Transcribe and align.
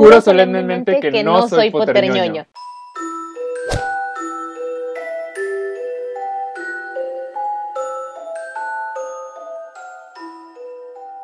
Juro 0.00 0.22
solemnemente 0.22 0.98
que 0.98 1.22
no 1.22 1.46
soy 1.46 1.70
poterñoño. 1.70 2.46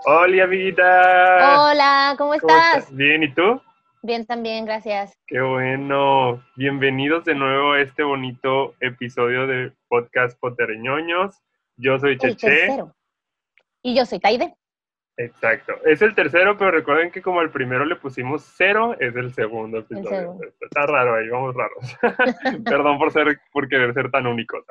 Hola, 0.04 0.44
amiguita. 0.44 1.62
Hola, 1.70 2.14
¿cómo 2.18 2.34
estás? 2.34 2.94
Bien, 2.94 3.22
¿y 3.22 3.32
tú? 3.32 3.62
Bien, 4.02 4.26
también, 4.26 4.66
gracias. 4.66 5.18
Qué 5.26 5.40
bueno. 5.40 6.44
Bienvenidos 6.56 7.24
de 7.24 7.34
nuevo 7.34 7.72
a 7.72 7.80
este 7.80 8.02
bonito 8.02 8.74
episodio 8.80 9.46
de 9.46 9.72
Podcast 9.88 10.38
Poterñoños. 10.38 11.34
Yo 11.78 11.98
soy 11.98 12.12
El 12.12 12.18
Cheche. 12.18 12.46
tercero. 12.46 12.94
Y 13.82 13.96
yo 13.96 14.04
soy 14.04 14.20
Taide. 14.20 14.54
Exacto. 15.18 15.72
Es 15.84 16.02
el 16.02 16.14
tercero, 16.14 16.58
pero 16.58 16.70
recuerden 16.70 17.10
que 17.10 17.22
como 17.22 17.40
al 17.40 17.50
primero 17.50 17.86
le 17.86 17.96
pusimos 17.96 18.42
cero, 18.56 18.94
es 19.00 19.16
el 19.16 19.32
segundo 19.32 19.78
episodio. 19.78 20.10
segundo. 20.10 20.44
Está 20.60 20.86
raro 20.86 21.14
ahí, 21.14 21.28
vamos 21.28 21.54
raros. 21.54 21.96
Perdón 22.64 22.98
por 22.98 23.10
ser, 23.12 23.40
por 23.50 23.66
querer 23.68 23.94
ser 23.94 24.10
tan 24.10 24.26
únicos. 24.26 24.62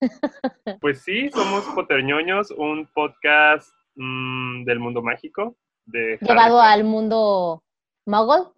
pues 0.80 1.02
sí, 1.02 1.28
somos 1.30 1.64
Poterñoños, 1.74 2.52
un 2.52 2.86
podcast 2.86 3.74
mm, 3.96 4.64
del 4.64 4.78
mundo 4.78 5.02
mágico. 5.02 5.56
De 5.86 6.14
Harry 6.14 6.26
Llevado 6.28 6.60
al 6.60 6.84
mundo 6.84 7.64
mogul. 8.06 8.48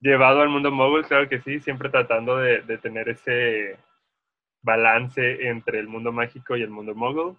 llevado 0.00 0.40
al 0.40 0.48
mundo 0.48 0.72
móvil, 0.72 1.04
claro 1.04 1.28
que 1.28 1.40
sí, 1.40 1.60
siempre 1.60 1.88
tratando 1.88 2.36
de, 2.38 2.62
de 2.62 2.78
tener 2.78 3.08
ese 3.08 3.78
balance 4.62 5.46
entre 5.48 5.78
el 5.78 5.86
mundo 5.86 6.10
mágico 6.10 6.56
y 6.56 6.62
el 6.62 6.70
mundo 6.70 6.96
mogul. 6.96 7.36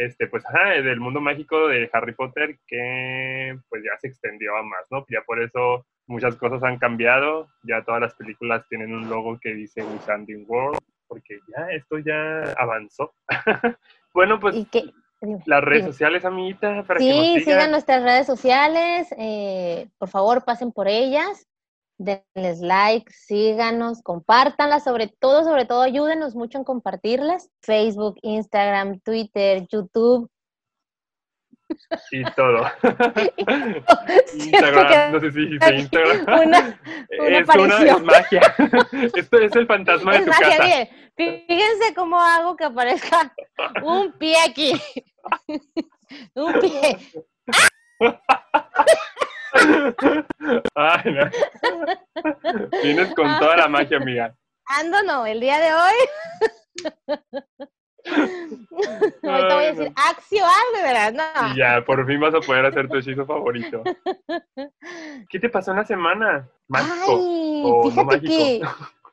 Este, 0.00 0.28
pues, 0.28 0.42
ajá, 0.46 0.70
del 0.80 0.98
mundo 0.98 1.20
mágico 1.20 1.68
de 1.68 1.90
Harry 1.92 2.14
Potter 2.14 2.58
que 2.66 3.54
pues 3.68 3.82
ya 3.84 3.98
se 4.00 4.08
extendió 4.08 4.56
a 4.56 4.62
más, 4.62 4.86
¿no? 4.90 5.04
Ya 5.10 5.20
por 5.26 5.42
eso 5.42 5.84
muchas 6.06 6.36
cosas 6.36 6.62
han 6.62 6.78
cambiado, 6.78 7.48
ya 7.64 7.84
todas 7.84 8.00
las 8.00 8.14
películas 8.14 8.66
tienen 8.70 8.94
un 8.94 9.10
logo 9.10 9.38
que 9.38 9.52
dice 9.52 9.82
Wizarding 9.82 10.46
World, 10.48 10.80
porque 11.06 11.38
ya 11.54 11.66
esto 11.72 11.98
ya 11.98 12.50
avanzó. 12.56 13.12
bueno, 14.14 14.40
pues 14.40 14.56
y 14.56 14.66
las 15.44 15.62
redes 15.62 15.84
sociales, 15.84 16.24
amiguita, 16.24 16.82
para 16.84 16.98
que 16.98 17.10
nos 17.10 17.26
Sí, 17.26 17.32
sigan. 17.40 17.44
sigan 17.44 17.70
nuestras 17.70 18.02
redes 18.02 18.26
sociales. 18.26 19.14
eh, 19.18 19.86
por 19.98 20.08
favor, 20.08 20.46
pasen 20.46 20.72
por 20.72 20.88
ellas. 20.88 21.46
Denles 22.02 22.60
like, 22.60 23.12
síganos, 23.12 24.00
compártanlas, 24.02 24.84
sobre 24.84 25.08
todo, 25.08 25.44
sobre 25.44 25.66
todo, 25.66 25.82
ayúdenos 25.82 26.34
mucho 26.34 26.56
en 26.56 26.64
compartirlas. 26.64 27.50
Facebook, 27.60 28.16
Instagram, 28.22 29.00
Twitter, 29.00 29.66
YouTube. 29.70 30.30
y 32.10 32.24
todo. 32.32 32.64
Instagram, 34.34 35.12
no 35.12 35.20
sé 35.20 35.30
si 35.30 35.40
dijiste 35.40 35.74
Instagram. 35.74 36.22
una- 36.22 36.80
una 37.20 37.38
es 37.38 37.48
una 37.54 37.82
es 37.82 38.02
magia. 38.02 38.40
Esto 39.14 39.38
es 39.38 39.54
el 39.56 39.66
fantasma 39.66 40.12
de 40.12 40.18
Es 40.20 40.24
tu 40.24 40.30
magia, 40.30 40.48
casa. 40.56 40.64
miren, 40.64 40.88
fíjense 41.46 41.94
cómo 41.94 42.18
hago 42.18 42.56
que 42.56 42.64
aparezca 42.64 43.30
un 43.82 44.12
pie 44.12 44.36
aquí. 44.48 44.72
un 46.34 46.52
pie. 46.60 46.98
Ay, 50.74 51.12
no. 51.12 51.30
Vienes 52.82 53.14
con 53.14 53.38
toda 53.38 53.56
la 53.56 53.68
magia, 53.68 53.96
amiga. 53.96 54.34
Ando 54.66 55.02
no, 55.02 55.26
el 55.26 55.40
día 55.40 55.58
de 55.58 55.72
hoy. 55.74 55.94
Ahorita 59.22 59.54
voy 59.54 59.64
a 59.64 59.72
decir 59.72 59.92
acción, 59.96 60.48
de 60.74 60.82
verdad, 60.82 61.12
no. 61.12 61.52
Y 61.52 61.56
ya, 61.56 61.84
por 61.84 62.06
fin 62.06 62.20
vas 62.20 62.34
a 62.34 62.40
poder 62.40 62.66
hacer 62.66 62.88
tu 62.88 62.96
hechizo 62.96 63.26
favorito. 63.26 63.82
¿Qué 65.28 65.38
te 65.38 65.48
pasó 65.48 65.72
en 65.72 65.78
la 65.78 65.84
semana? 65.84 66.48
Mágico. 66.68 67.18
Ay, 67.18 67.62
o 67.64 67.90
no 67.90 68.08
que 68.08 68.60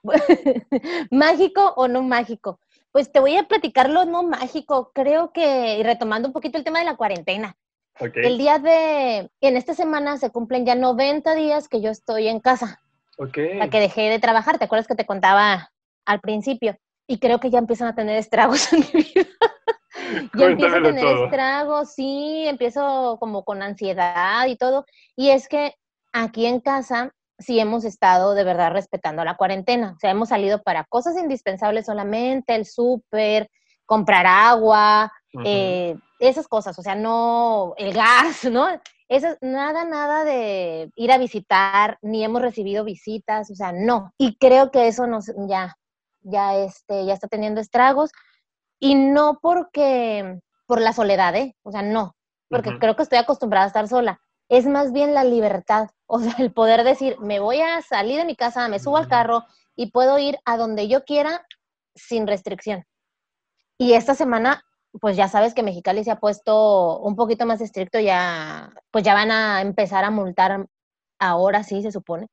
mágico 1.12 1.74
o 1.76 1.88
no 1.88 2.02
mágico. 2.02 2.60
Pues 2.92 3.12
te 3.12 3.20
voy 3.20 3.36
a 3.36 3.44
platicar 3.44 3.90
lo 3.90 4.06
no 4.06 4.24
mágico. 4.24 4.92
Creo 4.94 5.32
que, 5.32 5.78
y 5.80 5.84
retomando 5.84 6.30
un 6.30 6.34
poquito 6.34 6.58
el 6.58 6.64
tema 6.64 6.80
de 6.80 6.86
la 6.86 6.96
cuarentena. 6.96 7.58
Ok. 8.00 8.18
El 8.18 8.38
día 8.38 8.60
de, 8.60 9.30
en 9.42 9.58
esta 9.58 9.74
semana 9.74 10.18
se 10.18 10.30
cumplen 10.30 10.66
ya 10.66 10.76
90 10.76 11.36
días 11.36 11.68
que 11.68 11.82
yo 11.82 11.90
estoy 11.90 12.28
en 12.28 12.40
casa. 12.40 12.80
Ok. 13.20 13.38
la 13.56 13.70
que 13.70 13.80
dejé 13.80 14.10
de 14.10 14.20
trabajar, 14.20 14.60
¿te 14.60 14.66
acuerdas 14.66 14.88
que 14.88 14.94
te 14.94 15.08
contaba 15.08 15.72
al 16.06 16.20
principio? 16.20 16.78
Y 17.08 17.18
creo 17.18 17.40
que 17.40 17.50
ya 17.50 17.58
empiezan 17.58 17.88
a 17.88 17.96
tener 17.96 18.16
estragos 18.16 18.72
en 18.74 18.80
mi 18.80 19.04
vida. 19.04 19.28
ya 20.36 20.46
empiezo 20.46 20.76
a 20.76 20.82
tener 20.84 21.04
todo. 21.04 21.26
estragos, 21.26 21.94
sí, 21.94 22.46
empiezo 22.48 23.18
como 23.20 23.44
con 23.44 23.64
ansiedad 23.64 24.46
y 24.46 24.56
todo. 24.56 24.86
Y 25.16 25.30
es 25.30 25.48
que 25.48 25.74
aquí 26.14 26.46
en 26.46 26.60
casa 26.60 27.12
sí 27.40 27.60
hemos 27.60 27.86
estado 27.86 28.34
de 28.34 28.44
verdad 28.44 28.72
respetando 28.72 29.24
la 29.24 29.36
cuarentena. 29.36 29.94
O 29.96 30.00
sea, 30.00 30.12
hemos 30.12 30.30
salido 30.30 30.62
para 30.62 30.84
cosas 30.84 31.18
indispensables 31.18 31.86
solamente, 31.86 32.56
el 32.56 32.66
súper, 32.66 33.50
comprar 33.86 34.26
agua, 34.28 35.12
Eh, 35.44 35.96
esas 36.20 36.48
cosas, 36.48 36.78
o 36.80 36.82
sea, 36.82 36.96
no 36.96 37.74
el 37.78 37.94
gas, 37.94 38.44
¿no? 38.52 38.68
Esas, 39.10 39.38
nada, 39.42 39.86
nada 39.86 40.26
de 40.26 40.92
ir 40.96 41.12
a 41.12 41.18
visitar, 41.18 41.98
ni 42.02 42.24
hemos 42.24 42.42
recibido 42.42 42.84
visitas, 42.84 43.50
o 43.52 43.56
sea, 43.56 43.72
no. 43.72 44.12
Y 44.18 44.38
creo 44.38 44.72
que 44.72 44.88
eso 44.88 45.08
nos, 45.08 45.32
ya, 45.48 45.76
ya, 46.22 46.58
este, 46.58 47.06
ya 47.06 47.14
está 47.14 47.28
teniendo 47.28 47.62
estragos. 47.62 48.12
Y 48.80 48.96
no 48.96 49.40
porque, 49.42 50.40
por 50.66 50.82
la 50.82 50.94
soledad, 50.94 51.36
¿eh? 51.36 51.56
O 51.64 51.72
sea, 51.72 51.82
no, 51.82 52.16
porque 52.50 52.70
Ujú. 52.72 52.80
creo 52.80 52.96
que 52.96 53.04
estoy 53.04 53.18
acostumbrada 53.18 53.66
a 53.66 53.68
estar 53.68 53.88
sola. 53.88 54.20
Es 54.50 54.66
más 54.66 54.92
bien 54.92 55.14
la 55.14 55.24
libertad, 55.24 55.90
o 56.06 56.20
sea, 56.20 56.36
el 56.40 56.52
poder 56.52 56.84
decir, 56.84 57.18
me 57.20 57.40
voy 57.40 57.62
a 57.62 57.82
salir 57.82 58.18
de 58.20 58.26
mi 58.26 58.36
casa, 58.36 58.68
me 58.68 58.80
subo 58.80 58.98
al 58.98 59.06
Mm. 59.06 59.10
carro 59.10 59.46
y 59.76 59.92
puedo 59.92 60.18
ir 60.20 60.38
a 60.46 60.58
donde 60.58 60.88
yo 60.88 61.04
quiera 61.06 61.46
sin 61.96 62.28
restricción. 62.28 62.86
Y 63.80 63.94
esta 63.94 64.16
semana, 64.16 64.64
pues 65.00 65.16
ya 65.16 65.28
sabes 65.28 65.54
que 65.54 65.64
Mexicali 65.64 66.04
se 66.04 66.12
ha 66.12 66.20
puesto 66.20 67.00
un 67.00 67.16
poquito 67.16 67.46
más 67.46 67.62
estricto, 67.62 68.00
ya, 68.00 68.72
pues 68.92 69.04
ya 69.04 69.14
van 69.14 69.32
a 69.32 69.62
empezar 69.62 70.04
a 70.04 70.12
multar 70.12 70.66
ahora 71.20 71.64
sí, 71.64 71.82
se 71.82 71.92
supone, 71.92 72.28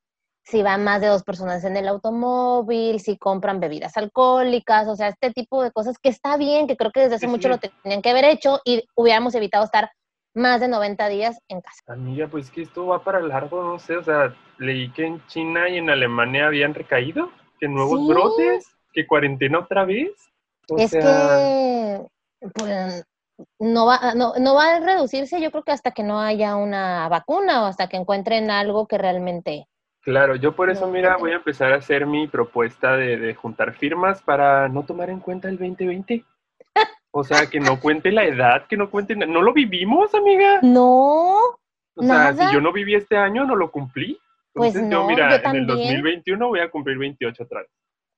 si 0.44 0.62
van 0.62 0.84
más 0.84 1.00
de 1.00 1.06
dos 1.08 1.22
personas 1.24 1.64
en 1.64 1.76
el 1.76 1.88
automóvil, 1.88 3.00
si 3.00 3.16
compran 3.18 3.60
bebidas 3.60 3.96
alcohólicas, 3.96 4.88
o 4.88 4.96
sea, 4.96 5.08
este 5.08 5.32
tipo 5.32 5.62
de 5.62 5.72
cosas 5.72 5.96
que 5.98 6.08
está 6.10 6.36
bien, 6.36 6.66
que 6.66 6.76
creo 6.76 6.90
que 6.90 7.00
desde 7.00 7.16
hace 7.16 7.26
Sí, 7.26 7.30
mucho 7.30 7.48
sí. 7.48 7.54
lo 7.54 7.58
tenían 7.82 8.02
que 8.02 8.10
haber 8.10 8.24
hecho 8.26 8.60
y 8.64 8.84
hubiéramos 8.94 9.34
evitado 9.34 9.64
estar 9.64 9.90
más 10.34 10.60
de 10.60 10.68
90 10.68 11.08
días 11.08 11.38
en 11.48 11.60
casa. 11.60 11.80
Amiga, 11.86 12.26
pues 12.28 12.50
que 12.50 12.62
esto 12.62 12.86
va 12.86 13.02
para 13.04 13.20
largo, 13.20 13.62
no 13.62 13.78
sé, 13.78 13.96
o 13.96 14.02
sea, 14.02 14.34
leí 14.58 14.90
que 14.92 15.06
en 15.06 15.26
China 15.28 15.68
y 15.68 15.78
en 15.78 15.88
Alemania 15.90 16.46
habían 16.46 16.74
recaído, 16.74 17.30
que 17.60 17.68
nuevos 17.68 18.00
Sí. 18.00 18.06
brotes, 18.08 18.66
que 18.92 19.06
cuarentena 19.06 19.60
otra 19.60 19.84
vez. 19.84 20.12
O 20.68 20.78
es 20.78 20.90
sea, 20.90 21.00
que 21.00 22.06
pues, 22.52 23.04
no, 23.58 23.86
va, 23.86 24.14
no, 24.14 24.34
no 24.38 24.54
va 24.54 24.76
a 24.76 24.80
reducirse, 24.80 25.40
yo 25.40 25.50
creo 25.50 25.62
que 25.64 25.72
hasta 25.72 25.90
que 25.92 26.02
no 26.02 26.20
haya 26.20 26.56
una 26.56 27.08
vacuna 27.08 27.62
o 27.62 27.66
hasta 27.66 27.88
que 27.88 27.96
encuentren 27.96 28.50
algo 28.50 28.86
que 28.86 28.98
realmente... 28.98 29.66
Claro, 30.02 30.36
yo 30.36 30.54
por 30.54 30.68
eso, 30.68 30.86
No, 30.86 30.92
mira, 30.92 31.16
voy 31.16 31.32
a 31.32 31.36
empezar 31.36 31.72
a 31.72 31.76
hacer 31.76 32.06
mi 32.06 32.28
propuesta 32.28 32.94
de, 32.94 33.16
de 33.16 33.34
juntar 33.34 33.72
firmas 33.72 34.20
para 34.20 34.68
no 34.68 34.84
tomar 34.84 35.08
en 35.08 35.18
cuenta 35.20 35.48
el 35.48 35.56
2020. 35.56 36.24
O 37.10 37.24
sea, 37.24 37.46
que 37.46 37.58
no 37.60 37.80
cuente 37.80 38.12
la 38.12 38.24
edad, 38.24 38.66
que 38.66 38.76
no 38.76 38.90
cuente... 38.90 39.14
¿No 39.16 39.40
lo 39.40 39.52
vivimos, 39.54 40.14
amiga? 40.14 40.58
No, 40.62 41.36
O 41.96 42.02
sea, 42.02 42.32
nada. 42.32 42.48
si 42.48 42.54
yo 42.54 42.60
no 42.60 42.72
viví 42.72 42.94
este 42.94 43.16
año, 43.16 43.44
no 43.44 43.56
lo 43.56 43.70
cumplí. 43.70 44.18
Pues 44.52 44.74
Entonces 44.74 44.90
yo, 44.90 44.98
no, 45.00 45.06
mira, 45.06 45.30
yo 45.30 45.36
en 45.36 45.56
el 45.56 45.66
también. 45.66 45.66
2021 45.68 46.48
voy 46.48 46.60
a 46.60 46.70
cumplir 46.70 46.98
28 46.98 47.42
otra 47.44 47.62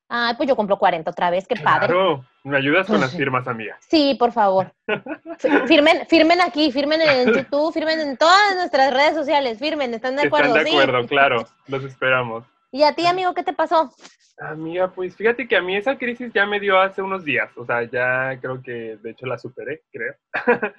ay, 0.09 0.35
pues 0.37 0.49
yo 0.49 0.57
compro 0.57 0.79
40 0.79 1.11
otra 1.11 1.31
vez, 1.31 1.47
qué 1.49 1.57
padre. 1.57 1.87
Claro, 1.89 2.25
me 2.45 2.57
ayudas 2.57 2.87
con 2.87 3.01
las 3.01 3.15
firmas, 3.15 3.47
amiga. 3.49 3.77
Sí, 3.81 4.17
por 4.19 4.33
favor. 4.33 4.73
Fi- 5.39 5.67
Firmen, 5.67 6.07
firmen 6.07 6.41
aquí, 6.41 6.71
firmen 6.73 7.01
en 7.01 7.33
YouTube, 7.35 7.73
firmen 7.73 8.01
en 8.01 8.17
todas 8.17 8.55
nuestras 8.57 8.93
redes 8.93 9.15
sociales, 9.15 9.59
firmen, 9.59 9.93
¿están 9.95 10.17
de 10.17 10.27
acuerdo? 10.27 10.49
Están 10.57 10.65
de 10.65 10.71
Sí. 10.71 10.77
acuerdo, 10.77 11.07
claro, 11.07 11.47
los 11.69 11.85
esperamos. 11.85 12.45
¿Y 12.73 12.83
a 12.83 12.93
ti, 12.95 13.07
amigo, 13.07 13.33
qué 13.35 13.43
te 13.43 13.53
pasó? 13.53 13.93
Amiga, 14.39 14.89
pues 14.93 15.17
fíjate 15.17 15.49
que 15.49 15.57
a 15.57 15.63
mí 15.63 15.77
esa 15.77 15.97
crisis 15.97 16.31
ya 16.35 16.45
me 16.45 16.61
dio 16.61 16.79
hace 16.79 17.01
unos 17.01 17.25
días, 17.25 17.51
o 17.57 17.65
sea, 17.65 17.85
ya 17.85 18.39
creo 18.39 18.61
que 18.61 18.99
de 19.03 19.11
hecho 19.13 19.25
la 19.25 19.39
superé, 19.39 19.83
creo. 19.91 20.15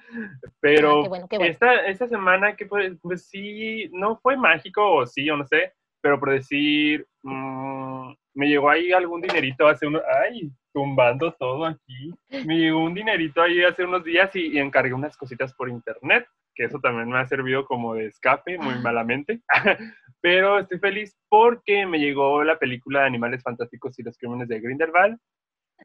Pero 0.60 1.00
Ah, 1.00 1.02
qué 1.02 1.08
bueno, 1.08 1.26
qué 1.28 1.38
bueno. 1.38 1.52
esta, 1.52 1.74
esta 1.86 2.06
semana 2.08 2.54
que 2.54 2.66
pues, 2.66 2.92
pues 3.02 3.26
sí, 3.28 3.88
no 3.92 4.16
fue 4.22 4.36
mágico 4.36 4.88
o 4.98 5.06
sí 5.06 5.28
o 5.30 5.36
no 5.36 5.44
sé, 5.46 5.72
pero 6.00 6.18
por 6.18 6.30
decir, 6.30 7.06
mm, 7.22 8.12
me 8.34 8.48
llegó 8.48 8.70
ahí 8.70 8.92
algún 8.92 9.20
dinerito 9.20 9.66
hace 9.66 9.86
unos, 9.86 10.02
ay, 10.22 10.50
tumbando 10.72 11.32
todo 11.32 11.64
aquí, 11.64 12.14
me 12.44 12.58
llegó 12.58 12.84
un 12.84 12.94
dinerito 12.94 13.42
ahí 13.42 13.62
hace 13.62 13.84
unos 13.84 14.04
días 14.04 14.34
y, 14.36 14.56
y 14.56 14.58
encargué 14.58 14.94
unas 14.94 15.16
cositas 15.16 15.54
por 15.54 15.68
internet, 15.68 16.26
que 16.54 16.64
eso 16.64 16.78
también 16.80 17.08
me 17.08 17.18
ha 17.18 17.26
servido 17.26 17.64
como 17.64 17.94
de 17.94 18.06
escape, 18.06 18.58
muy 18.58 18.74
malamente. 18.80 19.40
Pero 20.20 20.58
estoy 20.58 20.78
feliz 20.78 21.16
porque 21.28 21.86
me 21.86 22.00
llegó 22.00 22.42
la 22.42 22.58
película 22.58 23.00
de 23.00 23.06
Animales 23.06 23.42
Fantásticos 23.42 23.96
y 23.98 24.02
los 24.02 24.18
Crímenes 24.18 24.48
de 24.48 24.60
Grindelwald, 24.60 25.18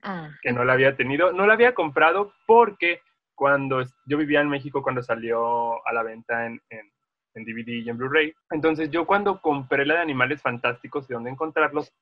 Ah, 0.02 0.30
que 0.42 0.52
no 0.52 0.64
la 0.66 0.74
había 0.74 0.96
tenido, 0.96 1.32
no 1.34 1.46
la 1.46 1.54
había 1.54 1.76
comprado 1.76 2.34
porque 2.48 3.02
cuando 3.36 3.84
yo 4.06 4.18
vivía 4.18 4.42
en 4.42 4.50
México 4.50 4.82
cuando 4.82 5.04
salió 5.04 5.86
a 5.88 5.94
la 5.94 6.04
venta 6.04 6.46
en, 6.48 6.62
en, 6.70 6.92
en 7.36 7.46
DVD 7.46 7.84
y 7.84 7.90
en 7.90 7.98
Blu-ray. 7.98 8.34
Entonces 8.52 8.90
yo 8.92 9.06
cuando 9.06 9.42
compré 9.42 9.86
la 9.86 9.96
de 9.96 10.02
Animales 10.02 10.42
Fantásticos 10.42 11.10
y 11.10 11.14
dónde 11.14 11.30
encontrarlos, 11.30 11.94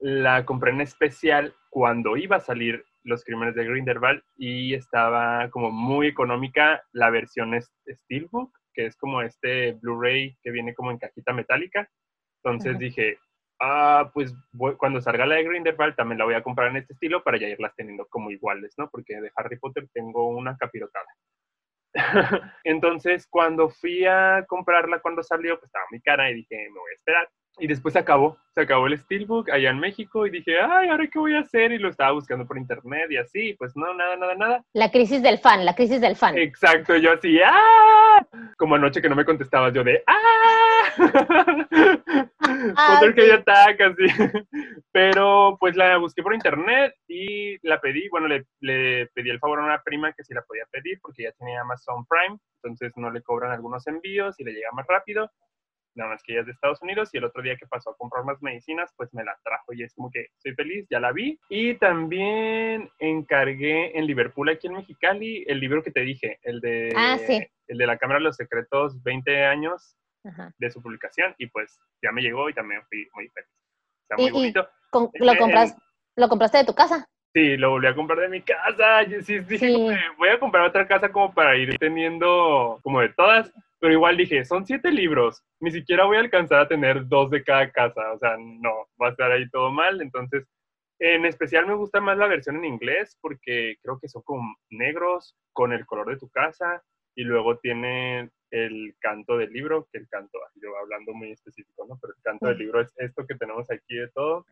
la 0.00 0.44
compré 0.44 0.70
en 0.70 0.80
especial 0.80 1.54
cuando 1.70 2.16
iba 2.16 2.36
a 2.36 2.40
salir 2.40 2.84
Los 3.02 3.24
Crímenes 3.24 3.54
de 3.54 3.64
Grindelwald 3.64 4.22
y 4.36 4.74
estaba 4.74 5.50
como 5.50 5.70
muy 5.70 6.06
económica 6.06 6.82
la 6.92 7.10
versión 7.10 7.58
Steelbook, 7.88 8.56
que 8.72 8.86
es 8.86 8.96
como 8.96 9.22
este 9.22 9.72
Blu-ray 9.72 10.36
que 10.42 10.50
viene 10.50 10.74
como 10.74 10.90
en 10.90 10.98
cajita 10.98 11.32
metálica. 11.32 11.88
Entonces 12.42 12.78
dije, 12.78 13.18
ah, 13.60 14.10
pues 14.14 14.32
cuando 14.76 15.00
salga 15.00 15.26
la 15.26 15.36
de 15.36 15.44
Grindelwald 15.44 15.96
también 15.96 16.18
la 16.18 16.24
voy 16.24 16.34
a 16.34 16.42
comprar 16.42 16.70
en 16.70 16.76
este 16.76 16.92
estilo 16.92 17.24
para 17.24 17.38
ya 17.38 17.48
irlas 17.48 17.74
teniendo 17.74 18.06
como 18.06 18.30
iguales, 18.30 18.74
¿no? 18.78 18.88
Porque 18.88 19.20
de 19.20 19.32
Harry 19.34 19.58
Potter 19.58 19.88
tengo 19.92 20.28
una 20.28 20.56
capirotada. 20.56 21.06
Entonces, 22.64 23.26
cuando 23.28 23.68
fui 23.68 24.04
a 24.04 24.44
comprarla 24.46 25.00
cuando 25.00 25.22
salió, 25.22 25.54
pues 25.58 25.68
estaba 25.68 25.84
muy 25.90 26.00
cara 26.00 26.30
y 26.30 26.34
dije, 26.34 26.56
me 26.72 26.78
voy 26.80 26.90
a 26.92 26.94
esperar. 26.94 27.28
Y 27.60 27.66
después 27.66 27.92
se 27.92 27.98
acabó, 27.98 28.38
se 28.54 28.60
acabó 28.60 28.86
el 28.86 28.96
Steelbook 28.98 29.50
allá 29.50 29.70
en 29.70 29.80
México 29.80 30.26
y 30.26 30.30
dije, 30.30 30.60
ay, 30.60 30.88
¿ahora 30.88 31.06
qué 31.06 31.18
voy 31.18 31.34
a 31.34 31.40
hacer? 31.40 31.72
Y 31.72 31.78
lo 31.78 31.88
estaba 31.88 32.12
buscando 32.12 32.46
por 32.46 32.56
internet 32.56 33.10
y 33.10 33.16
así, 33.16 33.54
pues 33.54 33.76
no, 33.76 33.92
nada, 33.94 34.16
nada, 34.16 34.34
nada. 34.34 34.64
La 34.72 34.90
crisis 34.90 35.22
del 35.22 35.38
fan, 35.38 35.64
la 35.64 35.74
crisis 35.74 36.00
del 36.00 36.16
fan. 36.16 36.38
Exacto, 36.38 36.96
yo 36.96 37.12
así, 37.12 37.40
¡ah! 37.44 38.26
Como 38.56 38.76
anoche 38.76 39.02
que 39.02 39.08
no 39.08 39.16
me 39.16 39.24
contestabas, 39.24 39.72
yo 39.74 39.82
de, 39.82 40.02
¡ah! 40.06 40.14
ah 42.76 43.00
que 43.14 43.26
ya 43.26 43.42
así. 43.46 44.06
Pero 44.92 45.56
pues 45.58 45.76
la 45.76 45.96
busqué 45.98 46.22
por 46.22 46.34
internet 46.34 46.94
y 47.08 47.58
la 47.66 47.80
pedí, 47.80 48.08
bueno, 48.08 48.28
le, 48.28 48.46
le 48.60 49.06
pedí 49.14 49.30
el 49.30 49.38
favor 49.38 49.60
a 49.60 49.64
una 49.64 49.82
prima 49.82 50.12
que 50.12 50.24
sí 50.24 50.34
la 50.34 50.42
podía 50.42 50.64
pedir 50.70 50.98
porque 51.00 51.24
ya 51.24 51.32
tenía 51.32 51.60
Amazon 51.60 52.04
Prime, 52.06 52.38
entonces 52.62 52.92
no 52.96 53.10
le 53.10 53.22
cobran 53.22 53.52
algunos 53.52 53.86
envíos 53.86 54.38
y 54.38 54.44
le 54.44 54.52
llega 54.52 54.70
más 54.72 54.86
rápido 54.86 55.30
nada 55.98 56.10
más 56.10 56.22
que 56.22 56.32
ella 56.32 56.40
es 56.40 56.46
de 56.46 56.52
Estados 56.52 56.80
Unidos 56.80 57.10
y 57.12 57.18
el 57.18 57.24
otro 57.24 57.42
día 57.42 57.56
que 57.56 57.66
pasó 57.66 57.90
a 57.90 57.96
comprar 57.96 58.24
más 58.24 58.40
medicinas, 58.40 58.90
pues 58.96 59.12
me 59.12 59.24
la 59.24 59.36
trajo 59.44 59.74
y 59.74 59.82
es 59.82 59.92
como 59.94 60.10
que 60.10 60.28
estoy 60.36 60.54
feliz, 60.54 60.86
ya 60.88 61.00
la 61.00 61.12
vi. 61.12 61.38
Y 61.50 61.74
también 61.74 62.88
encargué 62.98 63.98
en 63.98 64.06
Liverpool, 64.06 64.48
aquí 64.48 64.68
en 64.68 64.74
Mexicali, 64.74 65.44
el 65.46 65.60
libro 65.60 65.82
que 65.82 65.90
te 65.90 66.00
dije, 66.00 66.38
el 66.42 66.60
de, 66.60 66.92
ah, 66.96 67.18
el 67.66 67.78
de 67.78 67.86
la 67.86 67.98
Cámara 67.98 68.20
de 68.20 68.24
los 68.24 68.36
Secretos, 68.36 69.02
20 69.02 69.44
años 69.44 69.96
de 70.58 70.70
su 70.70 70.82
publicación 70.82 71.34
y 71.38 71.46
pues 71.46 71.80
ya 72.02 72.12
me 72.12 72.20
llegó 72.20 72.50
y 72.50 72.54
también 72.54 72.82
fui 72.88 73.08
muy 73.14 73.28
feliz. 73.28 73.50
Está 74.02 74.16
muy 74.16 74.30
bonito. 74.30 74.68
lo, 75.14 75.36
compras, 75.36 75.76
¿Lo 76.16 76.28
compraste 76.28 76.58
de 76.58 76.64
tu 76.64 76.74
casa? 76.74 77.08
Sí, 77.34 77.56
lo 77.56 77.70
volví 77.70 77.86
a 77.86 77.94
comprar 77.94 78.20
de 78.20 78.28
mi 78.28 78.42
casa. 78.42 79.04
Sí, 79.22 79.38
dije, 79.40 79.68
voy 80.16 80.28
a 80.28 80.38
comprar 80.38 80.64
otra 80.64 80.86
casa 80.86 81.10
como 81.10 81.32
para 81.32 81.56
ir 81.56 81.76
teniendo 81.78 82.78
como 82.82 83.00
de 83.00 83.10
todas. 83.10 83.52
Pero 83.80 83.92
igual 83.92 84.16
dije, 84.16 84.44
son 84.44 84.66
siete 84.66 84.90
libros, 84.90 85.44
ni 85.60 85.70
siquiera 85.70 86.04
voy 86.04 86.16
a 86.16 86.20
alcanzar 86.20 86.60
a 86.60 86.68
tener 86.68 87.06
dos 87.06 87.30
de 87.30 87.44
cada 87.44 87.70
casa, 87.70 88.12
o 88.12 88.18
sea, 88.18 88.36
no, 88.38 88.88
va 89.00 89.08
a 89.08 89.10
estar 89.10 89.30
ahí 89.30 89.48
todo 89.50 89.70
mal. 89.70 90.00
Entonces, 90.00 90.46
en 90.98 91.24
especial 91.26 91.66
me 91.66 91.74
gusta 91.74 92.00
más 92.00 92.18
la 92.18 92.26
versión 92.26 92.56
en 92.56 92.64
inglés 92.64 93.16
porque 93.20 93.76
creo 93.82 93.98
que 94.00 94.08
son 94.08 94.22
como 94.22 94.56
negros 94.70 95.36
con 95.52 95.72
el 95.72 95.86
color 95.86 96.08
de 96.08 96.18
tu 96.18 96.28
casa 96.28 96.82
y 97.14 97.22
luego 97.22 97.58
tiene 97.58 98.30
el 98.50 98.94
canto 98.98 99.36
del 99.36 99.52
libro, 99.52 99.86
que 99.92 99.98
el 99.98 100.08
canto, 100.08 100.38
yo 100.56 100.76
hablando 100.76 101.12
muy 101.14 101.30
específico, 101.32 101.86
¿no? 101.88 101.98
Pero 102.00 102.14
el 102.14 102.22
canto 102.22 102.46
del 102.46 102.58
libro 102.58 102.80
es 102.80 102.92
esto 102.96 103.26
que 103.26 103.36
tenemos 103.36 103.70
aquí 103.70 103.96
de 103.96 104.08
todo, 104.08 104.46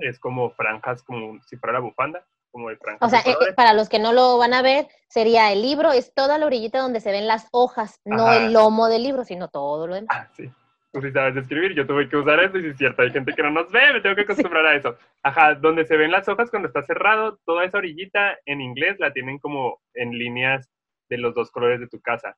es 0.00 0.18
como 0.18 0.50
franjas, 0.50 1.02
como 1.02 1.40
si 1.42 1.56
fuera 1.56 1.74
la 1.74 1.80
bufanda, 1.80 2.26
como 2.50 2.68
franjas. 2.76 3.00
O 3.00 3.08
sea, 3.08 3.20
eh, 3.20 3.52
para 3.54 3.72
los 3.72 3.88
que 3.88 3.98
no 3.98 4.12
lo 4.12 4.38
van 4.38 4.54
a 4.54 4.62
ver, 4.62 4.88
sería 5.08 5.52
el 5.52 5.62
libro, 5.62 5.92
es 5.92 6.12
toda 6.14 6.38
la 6.38 6.46
orillita 6.46 6.78
donde 6.78 7.00
se 7.00 7.12
ven 7.12 7.26
las 7.26 7.48
hojas, 7.52 8.00
no 8.04 8.32
el 8.32 8.52
lomo 8.52 8.88
del 8.88 9.02
libro, 9.02 9.24
sino 9.24 9.48
todo 9.48 9.86
lo 9.86 9.94
demás. 9.94 10.08
Ah, 10.10 10.28
sí. 10.36 10.50
Tú 10.92 11.00
sí 11.00 11.12
sabes 11.12 11.36
escribir, 11.36 11.72
yo 11.74 11.86
tuve 11.86 12.08
que 12.08 12.16
usar 12.16 12.40
eso 12.40 12.58
y 12.58 12.62
si 12.62 12.68
es 12.70 12.76
cierto, 12.76 13.02
hay 13.02 13.12
gente 13.12 13.32
que 13.32 13.42
no 13.44 13.50
nos 13.50 13.70
ve, 13.70 13.92
me 13.92 14.00
tengo 14.00 14.16
que 14.16 14.22
acostumbrar 14.22 14.66
a 14.66 14.74
eso. 14.74 14.96
Ajá, 15.22 15.54
donde 15.54 15.84
se 15.84 15.96
ven 15.96 16.10
las 16.10 16.28
hojas 16.28 16.50
cuando 16.50 16.66
está 16.66 16.82
cerrado, 16.82 17.38
toda 17.44 17.64
esa 17.64 17.78
orillita 17.78 18.36
en 18.44 18.60
inglés 18.60 18.96
la 18.98 19.12
tienen 19.12 19.38
como 19.38 19.80
en 19.94 20.10
líneas 20.18 20.68
de 21.08 21.18
los 21.18 21.32
dos 21.34 21.52
colores 21.52 21.78
de 21.78 21.86
tu 21.86 22.00
casa. 22.00 22.36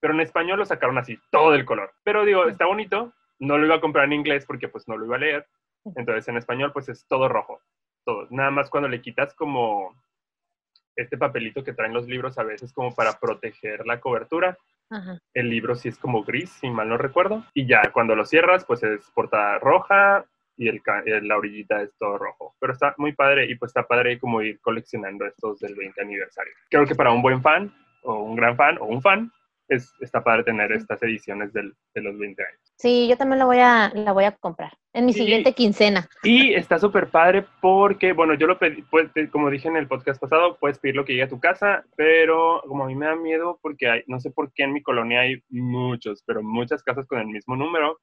Pero 0.00 0.14
en 0.14 0.20
español 0.20 0.58
lo 0.58 0.64
sacaron 0.64 0.96
así, 0.96 1.18
todo 1.30 1.54
el 1.54 1.66
color. 1.66 1.92
Pero 2.02 2.24
digo, 2.24 2.48
está 2.48 2.64
bonito, 2.64 3.12
no 3.40 3.58
lo 3.58 3.66
iba 3.66 3.74
a 3.74 3.80
comprar 3.80 4.04
en 4.04 4.12
inglés 4.12 4.46
porque 4.46 4.68
pues 4.68 4.86
no 4.86 4.96
lo 4.96 5.06
iba 5.06 5.16
a 5.16 5.20
leer, 5.20 5.46
entonces 5.96 6.28
en 6.28 6.36
español 6.36 6.72
pues 6.72 6.88
es 6.88 7.06
todo 7.06 7.28
rojo, 7.28 7.60
todo. 8.10 8.26
Nada 8.30 8.50
más 8.50 8.70
cuando 8.70 8.88
le 8.88 9.00
quitas 9.00 9.34
como 9.34 9.94
este 10.96 11.16
papelito 11.16 11.62
que 11.62 11.72
traen 11.72 11.94
los 11.94 12.06
libros 12.06 12.38
a 12.38 12.42
veces 12.42 12.72
como 12.72 12.94
para 12.94 13.18
proteger 13.18 13.86
la 13.86 14.00
cobertura. 14.00 14.58
El 15.34 15.48
libro 15.48 15.76
sí 15.76 15.88
es 15.88 15.96
como 15.96 16.24
gris, 16.24 16.50
si 16.50 16.68
mal 16.68 16.88
no 16.88 16.98
recuerdo. 16.98 17.44
Y 17.54 17.66
ya 17.66 17.92
cuando 17.92 18.16
lo 18.16 18.24
cierras 18.24 18.64
pues 18.64 18.82
es 18.82 19.08
portada 19.12 19.58
roja 19.60 20.24
y 20.56 20.68
el, 20.68 20.82
la 21.22 21.36
orillita 21.36 21.80
es 21.82 21.96
todo 21.96 22.18
rojo. 22.18 22.56
Pero 22.58 22.72
está 22.72 22.94
muy 22.98 23.12
padre 23.12 23.46
y 23.48 23.54
pues 23.54 23.70
está 23.70 23.86
padre 23.86 24.18
como 24.18 24.42
ir 24.42 24.60
coleccionando 24.60 25.26
estos 25.26 25.60
del 25.60 25.76
20 25.76 26.00
aniversario. 26.00 26.52
Creo 26.68 26.86
que 26.86 26.96
para 26.96 27.12
un 27.12 27.22
buen 27.22 27.40
fan 27.40 27.72
o 28.02 28.14
un 28.24 28.34
gran 28.34 28.56
fan 28.56 28.78
o 28.78 28.86
un 28.86 29.00
fan 29.00 29.32
es, 29.70 29.94
está 30.00 30.22
padre 30.22 30.44
tener 30.44 30.72
estas 30.72 31.02
ediciones 31.02 31.52
del, 31.52 31.74
de 31.94 32.02
los 32.02 32.18
20 32.18 32.42
años. 32.42 32.72
Sí, 32.76 33.08
yo 33.08 33.16
también 33.16 33.38
la 33.38 33.44
voy 33.46 33.58
a, 33.58 33.90
la 33.94 34.12
voy 34.12 34.24
a 34.24 34.32
comprar 34.32 34.72
en 34.92 35.06
mi 35.06 35.12
siguiente 35.12 35.52
quincena. 35.54 36.08
Y 36.22 36.54
está 36.54 36.78
súper 36.78 37.08
padre 37.08 37.46
porque, 37.60 38.12
bueno, 38.12 38.34
yo 38.34 38.46
lo 38.46 38.58
pedí, 38.58 38.82
pues, 38.82 39.10
como 39.30 39.48
dije 39.48 39.68
en 39.68 39.76
el 39.76 39.86
podcast 39.86 40.20
pasado, 40.20 40.58
puedes 40.58 40.78
pedir 40.78 40.96
lo 40.96 41.04
que 41.04 41.12
llegue 41.12 41.24
a 41.24 41.28
tu 41.28 41.38
casa, 41.38 41.84
pero 41.96 42.62
como 42.66 42.84
a 42.84 42.86
mí 42.88 42.96
me 42.96 43.06
da 43.06 43.14
miedo 43.14 43.58
porque 43.62 43.88
hay, 43.88 44.02
no 44.08 44.18
sé 44.18 44.30
por 44.30 44.52
qué 44.52 44.64
en 44.64 44.72
mi 44.72 44.82
colonia 44.82 45.20
hay 45.20 45.42
muchos, 45.48 46.22
pero 46.26 46.42
muchas 46.42 46.82
casas 46.82 47.06
con 47.06 47.20
el 47.20 47.26
mismo 47.28 47.56
número. 47.56 48.00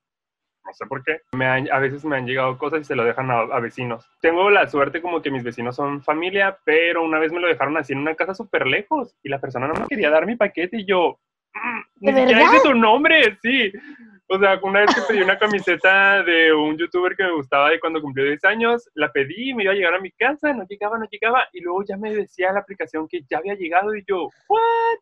No 0.64 0.74
sé 0.74 0.86
por 0.86 1.02
qué. 1.02 1.22
Me 1.32 1.46
a 1.46 1.80
veces 1.80 2.04
me 2.04 2.18
han 2.18 2.28
llegado 2.28 2.58
cosas 2.58 2.82
y 2.82 2.84
se 2.84 2.96
lo 2.96 3.06
dejan 3.06 3.32
a, 3.32 3.40
a, 3.40 3.60
vecinos. 3.62 4.06
Tengo 4.20 4.50
la 4.50 4.68
suerte 4.68 5.02
como 5.02 5.22
que 5.22 5.32
mis 5.32 5.44
vecinos 5.44 5.78
son 5.78 6.04
familia, 6.04 6.60
pero 6.66 7.04
una 7.04 7.20
vez 7.20 7.32
me 7.32 7.40
lo 7.40 7.48
dejaron 7.48 7.78
así 7.78 7.94
en 7.94 8.00
una 8.00 8.16
casa 8.16 8.34
súper 8.34 8.68
lejos 8.68 9.16
y 9.24 9.30
la 9.30 9.40
persona 9.40 9.68
no 9.70 9.76
me 9.76 9.88
quería 9.88 10.10
dar 10.10 10.26
mi 10.26 10.36
paquete 10.36 10.82
y 10.82 10.86
yo, 10.86 11.22
¿De 11.96 12.12
verdad? 12.12 12.62
tu 12.64 12.74
nombre, 12.74 13.38
sí. 13.42 13.72
O 14.30 14.38
sea, 14.38 14.60
una 14.62 14.82
vez 14.82 14.94
que 14.94 15.02
pedí 15.08 15.22
una 15.22 15.38
camiseta 15.38 16.22
de 16.24 16.54
un 16.54 16.78
youtuber 16.78 17.16
que 17.16 17.24
me 17.24 17.32
gustaba 17.32 17.70
de 17.70 17.80
cuando 17.80 18.02
cumplió 18.02 18.26
10 18.26 18.44
años, 18.44 18.90
la 18.94 19.12
pedí, 19.12 19.54
me 19.54 19.64
iba 19.64 19.72
a 19.72 19.76
llegar 19.76 19.94
a 19.94 20.02
mi 20.02 20.12
casa, 20.12 20.54
no 20.54 20.66
llegaba, 20.68 20.98
no 20.98 21.08
llegaba, 21.10 21.48
y 21.54 21.62
luego 21.62 21.86
ya 21.88 21.96
me 21.96 22.14
decía 22.14 22.52
la 22.52 22.60
aplicación 22.60 23.08
que 23.08 23.22
ya 23.30 23.38
había 23.38 23.56
llegado 23.56 23.96
y 23.96 24.04
yo, 24.06 24.30
¿what? 24.50 25.00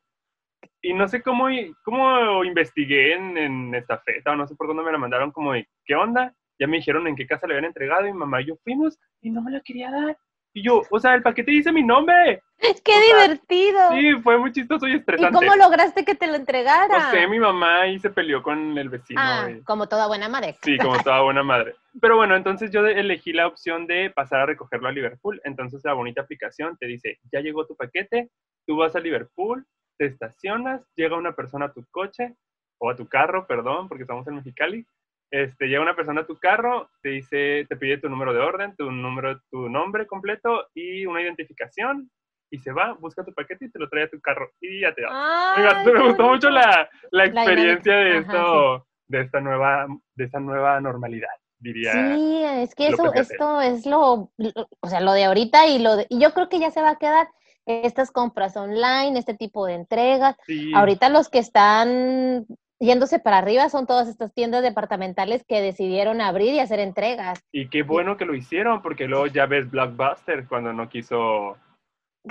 Y 0.81 0.93
no 0.93 1.07
sé 1.07 1.23
cómo, 1.23 1.47
cómo 1.83 2.43
investigué 2.43 3.13
en, 3.13 3.35
en 3.35 3.73
esta 3.73 3.97
feta, 3.97 4.31
o 4.31 4.35
no 4.35 4.45
sé 4.45 4.55
por 4.55 4.67
dónde 4.67 4.83
me 4.83 4.91
la 4.91 4.99
mandaron, 4.99 5.31
como 5.31 5.53
de, 5.53 5.67
¿qué 5.85 5.95
onda? 5.95 6.35
Ya 6.59 6.67
me 6.67 6.77
dijeron 6.77 7.07
en 7.07 7.15
qué 7.15 7.25
casa 7.25 7.47
le 7.47 7.55
habían 7.55 7.65
entregado 7.65 8.07
y 8.07 8.13
mamá 8.13 8.41
y 8.41 8.45
yo 8.45 8.55
fuimos 8.63 8.99
y 9.21 9.31
no 9.31 9.41
me 9.41 9.51
la 9.51 9.61
quería 9.61 9.89
dar. 9.89 10.17
Y 10.55 10.63
yo, 10.63 10.83
o 10.89 10.99
sea, 11.01 11.15
el 11.15 11.21
paquete 11.21 11.51
dice 11.51 11.69
mi 11.73 11.83
nombre. 11.83 12.41
¡Qué 12.59 13.01
divertido! 13.07 13.91
sí, 13.91 14.13
fue 14.23 14.37
muy 14.37 14.53
chistoso 14.53 14.87
y 14.87 14.93
estresante. 14.95 15.35
¿Y 15.35 15.37
cómo 15.37 15.53
lograste 15.57 16.05
que 16.05 16.15
te 16.15 16.27
lo 16.27 16.35
entregara? 16.35 16.97
No 16.97 17.11
sé, 17.11 17.27
mi 17.27 17.39
mamá 17.39 17.81
ahí 17.81 17.99
se 17.99 18.09
peleó 18.09 18.41
con 18.41 18.77
el 18.77 18.87
vecino. 18.87 19.19
Ah, 19.21 19.49
como 19.65 19.89
toda 19.89 20.07
buena 20.07 20.29
madre. 20.29 20.55
Sí, 20.63 20.77
como 20.77 20.97
toda 21.03 21.21
buena 21.23 21.43
madre. 21.43 21.75
Pero 21.99 22.15
bueno, 22.15 22.37
entonces 22.37 22.71
yo 22.71 22.87
elegí 22.87 23.33
la 23.33 23.47
opción 23.47 23.85
de 23.85 24.11
pasar 24.15 24.39
a 24.39 24.45
recogerlo 24.45 24.87
a 24.87 24.93
Liverpool. 24.93 25.41
Entonces 25.43 25.81
la 25.83 25.91
bonita 25.91 26.21
aplicación 26.21 26.77
te 26.77 26.87
dice, 26.87 27.19
ya 27.33 27.41
llegó 27.41 27.67
tu 27.67 27.75
paquete, 27.75 28.29
tú 28.65 28.77
vas 28.77 28.95
a 28.95 29.01
Liverpool, 29.01 29.67
te 29.97 30.05
estacionas, 30.05 30.87
llega 30.95 31.17
una 31.17 31.35
persona 31.35 31.65
a 31.65 31.73
tu 31.73 31.83
coche, 31.91 32.33
o 32.77 32.89
a 32.89 32.95
tu 32.95 33.07
carro, 33.07 33.47
perdón, 33.47 33.87
porque 33.87 34.03
estamos 34.03 34.27
en 34.27 34.35
Mexicali, 34.35 34.85
este, 35.31 35.67
llega 35.67 35.81
una 35.81 35.95
persona 35.95 36.21
a 36.21 36.27
tu 36.27 36.37
carro, 36.37 36.89
te 37.01 37.09
dice, 37.09 37.65
te 37.67 37.75
pide 37.75 37.97
tu 37.97 38.09
número 38.09 38.33
de 38.33 38.39
orden, 38.39 38.75
tu 38.75 38.91
número, 38.91 39.41
tu 39.49 39.69
nombre 39.69 40.07
completo 40.07 40.67
y 40.73 41.05
una 41.05 41.21
identificación 41.21 42.09
y 42.49 42.59
se 42.59 42.71
va, 42.71 42.93
busca 42.93 43.23
tu 43.23 43.33
paquete 43.33 43.65
y 43.65 43.71
te 43.71 43.79
lo 43.79 43.89
trae 43.89 44.03
a 44.03 44.09
tu 44.09 44.19
carro 44.21 44.51
y 44.61 44.81
ya 44.81 44.93
te 44.93 45.01
da. 45.01 45.83
me 45.83 46.07
gustó 46.07 46.23
mucho 46.27 46.49
la, 46.49 46.89
la 47.11 47.25
experiencia 47.25 47.95
de 47.95 48.17
esto, 48.19 48.87
de 49.07 49.21
esta 49.21 49.41
nueva, 49.41 49.87
de 50.15 50.25
esta 50.25 50.39
nueva 50.39 50.79
normalidad, 50.79 51.29
diría. 51.59 51.91
Sí, 51.91 52.43
es 52.43 52.75
que 52.75 52.87
eso, 52.89 53.13
esto 53.13 53.61
es 53.61 53.85
lo, 53.85 54.31
o 54.79 54.87
sea, 54.87 55.01
lo 55.01 55.13
de 55.13 55.25
ahorita 55.25 55.67
y 55.67 55.79
lo 55.79 55.97
de, 55.97 56.07
y 56.09 56.19
yo 56.19 56.33
creo 56.33 56.49
que 56.49 56.59
ya 56.59 56.71
se 56.71 56.81
va 56.81 56.91
a 56.91 56.97
quedar 56.97 57.27
estas 57.65 58.11
compras 58.11 58.55
online, 58.55 59.17
este 59.17 59.33
tipo 59.33 59.65
de 59.65 59.73
entregas. 59.73 60.35
Ahorita 60.75 61.09
los 61.09 61.29
que 61.29 61.39
están 61.39 62.45
yéndose 62.79 63.19
para 63.19 63.37
arriba 63.37 63.69
son 63.69 63.87
todas 63.87 64.07
estas 64.07 64.33
tiendas 64.33 64.63
departamentales 64.63 65.43
que 65.47 65.61
decidieron 65.61 66.21
abrir 66.21 66.53
y 66.53 66.59
hacer 66.59 66.79
entregas. 66.79 67.39
Y 67.51 67.69
qué 67.69 67.83
bueno 67.83 68.17
que 68.17 68.25
lo 68.25 68.35
hicieron, 68.35 68.81
porque 68.81 69.07
luego 69.07 69.27
ya 69.27 69.45
ves 69.45 69.69
Blockbuster 69.69 70.47
cuando 70.47 70.73
no 70.73 70.89
quiso... 70.89 71.57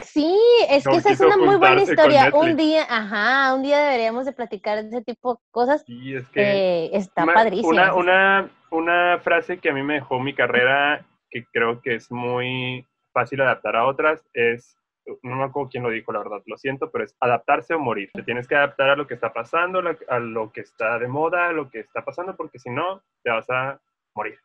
Sí, 0.02 0.36
es 0.68 0.84
que 0.84 0.96
esa 0.96 1.10
es 1.10 1.20
una 1.20 1.36
muy 1.36 1.56
buena 1.56 1.82
historia. 1.82 2.30
Un 2.34 2.56
día, 2.56 2.84
ajá, 2.88 3.54
un 3.54 3.62
día 3.62 3.78
deberíamos 3.78 4.24
de 4.24 4.32
platicar 4.32 4.82
de 4.82 4.88
ese 4.88 5.02
tipo 5.02 5.34
de 5.34 5.40
cosas. 5.52 5.84
Sí, 5.86 6.16
es 6.16 6.28
que... 6.30 6.90
está 6.92 7.24
padrísimo. 7.24 7.68
Una, 7.68 7.94
una, 7.94 8.50
una 8.70 9.18
frase 9.20 9.58
que 9.58 9.70
a 9.70 9.72
mí 9.72 9.84
me 9.84 9.94
dejó 9.94 10.18
mi 10.18 10.34
carrera, 10.34 11.06
que 11.30 11.44
creo 11.52 11.80
que 11.80 11.94
es 11.94 12.10
muy 12.10 12.84
fácil 13.12 13.40
adaptar 13.40 13.76
a 13.76 13.86
otras, 13.86 14.20
es 14.34 14.76
no 15.22 15.36
me 15.36 15.44
acuerdo 15.44 15.70
quién 15.70 15.82
lo 15.82 15.90
dijo, 15.90 16.12
la 16.12 16.20
verdad, 16.20 16.42
lo 16.46 16.56
siento, 16.56 16.90
pero 16.90 17.04
es 17.04 17.14
adaptarse 17.20 17.74
o 17.74 17.78
morir. 17.78 18.10
Te 18.14 18.22
tienes 18.22 18.48
que 18.48 18.56
adaptar 18.56 18.90
a 18.90 18.96
lo 18.96 19.06
que 19.06 19.14
está 19.14 19.32
pasando, 19.32 19.80
a 20.08 20.18
lo 20.18 20.52
que 20.52 20.60
está 20.60 20.98
de 20.98 21.08
moda, 21.08 21.48
a 21.48 21.52
lo 21.52 21.70
que 21.70 21.80
está 21.80 22.04
pasando, 22.04 22.36
porque 22.36 22.58
si 22.58 22.70
no, 22.70 23.02
te 23.22 23.30
vas 23.30 23.48
a 23.50 23.80
morir. 24.14 24.38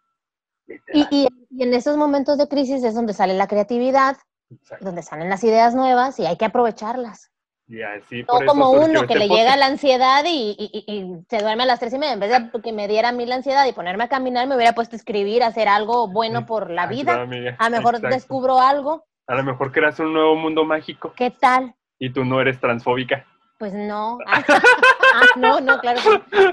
Y, 0.93 1.01
y, 1.09 1.27
y, 1.49 1.63
en 1.63 1.73
esos 1.73 1.97
momentos 1.97 2.37
de 2.37 2.47
crisis 2.47 2.83
es 2.83 2.93
donde 2.93 3.13
sale 3.13 3.33
la 3.33 3.47
creatividad, 3.47 4.17
Exacto. 4.51 4.85
donde 4.85 5.01
salen 5.01 5.29
las 5.29 5.43
ideas 5.43 5.73
nuevas 5.73 6.19
y 6.19 6.25
hay 6.25 6.37
que 6.37 6.45
aprovecharlas. 6.45 7.31
Y 7.67 7.83
así, 7.83 8.23
no 8.23 8.47
como 8.47 8.71
uno 8.71 9.05
que 9.05 9.13
le 9.13 9.27
llega 9.27 9.55
la 9.55 9.67
ansiedad 9.67 10.23
y, 10.25 10.55
y, 10.57 11.23
se 11.29 11.37
duerme 11.37 11.63
a 11.63 11.65
las 11.67 11.79
tres 11.79 11.93
y 11.93 11.99
media. 11.99 12.13
En 12.13 12.19
vez 12.19 12.31
de 12.31 12.61
que 12.61 12.73
me 12.73 12.87
diera 12.87 13.09
a 13.09 13.11
mí 13.11 13.27
la 13.27 13.35
ansiedad 13.35 13.67
y 13.67 13.73
ponerme 13.73 14.05
a 14.05 14.09
caminar, 14.09 14.47
me 14.47 14.55
hubiera 14.55 14.73
puesto 14.73 14.95
a 14.95 14.97
escribir, 14.97 15.43
a 15.43 15.47
hacer 15.47 15.67
algo 15.67 16.07
bueno 16.11 16.45
por 16.47 16.71
la 16.71 16.87
vida. 16.87 17.13
a 17.13 17.69
lo 17.69 17.77
mejor 17.77 17.95
Exacto. 17.95 18.15
descubro 18.15 18.59
algo. 18.59 19.05
A 19.29 19.35
lo 19.35 19.43
mejor 19.43 19.71
creas 19.71 19.99
un 19.99 20.11
nuevo 20.11 20.35
mundo 20.35 20.65
mágico. 20.65 21.13
¿Qué 21.15 21.29
tal? 21.29 21.75
Y 21.99 22.11
tú 22.11 22.25
no 22.25 22.41
eres 22.41 22.59
transfóbica. 22.59 23.27
Pues 23.59 23.75
no. 23.75 24.17
Ah, 24.25 24.41
no, 25.37 25.59
no, 25.59 25.79
claro. 25.79 25.99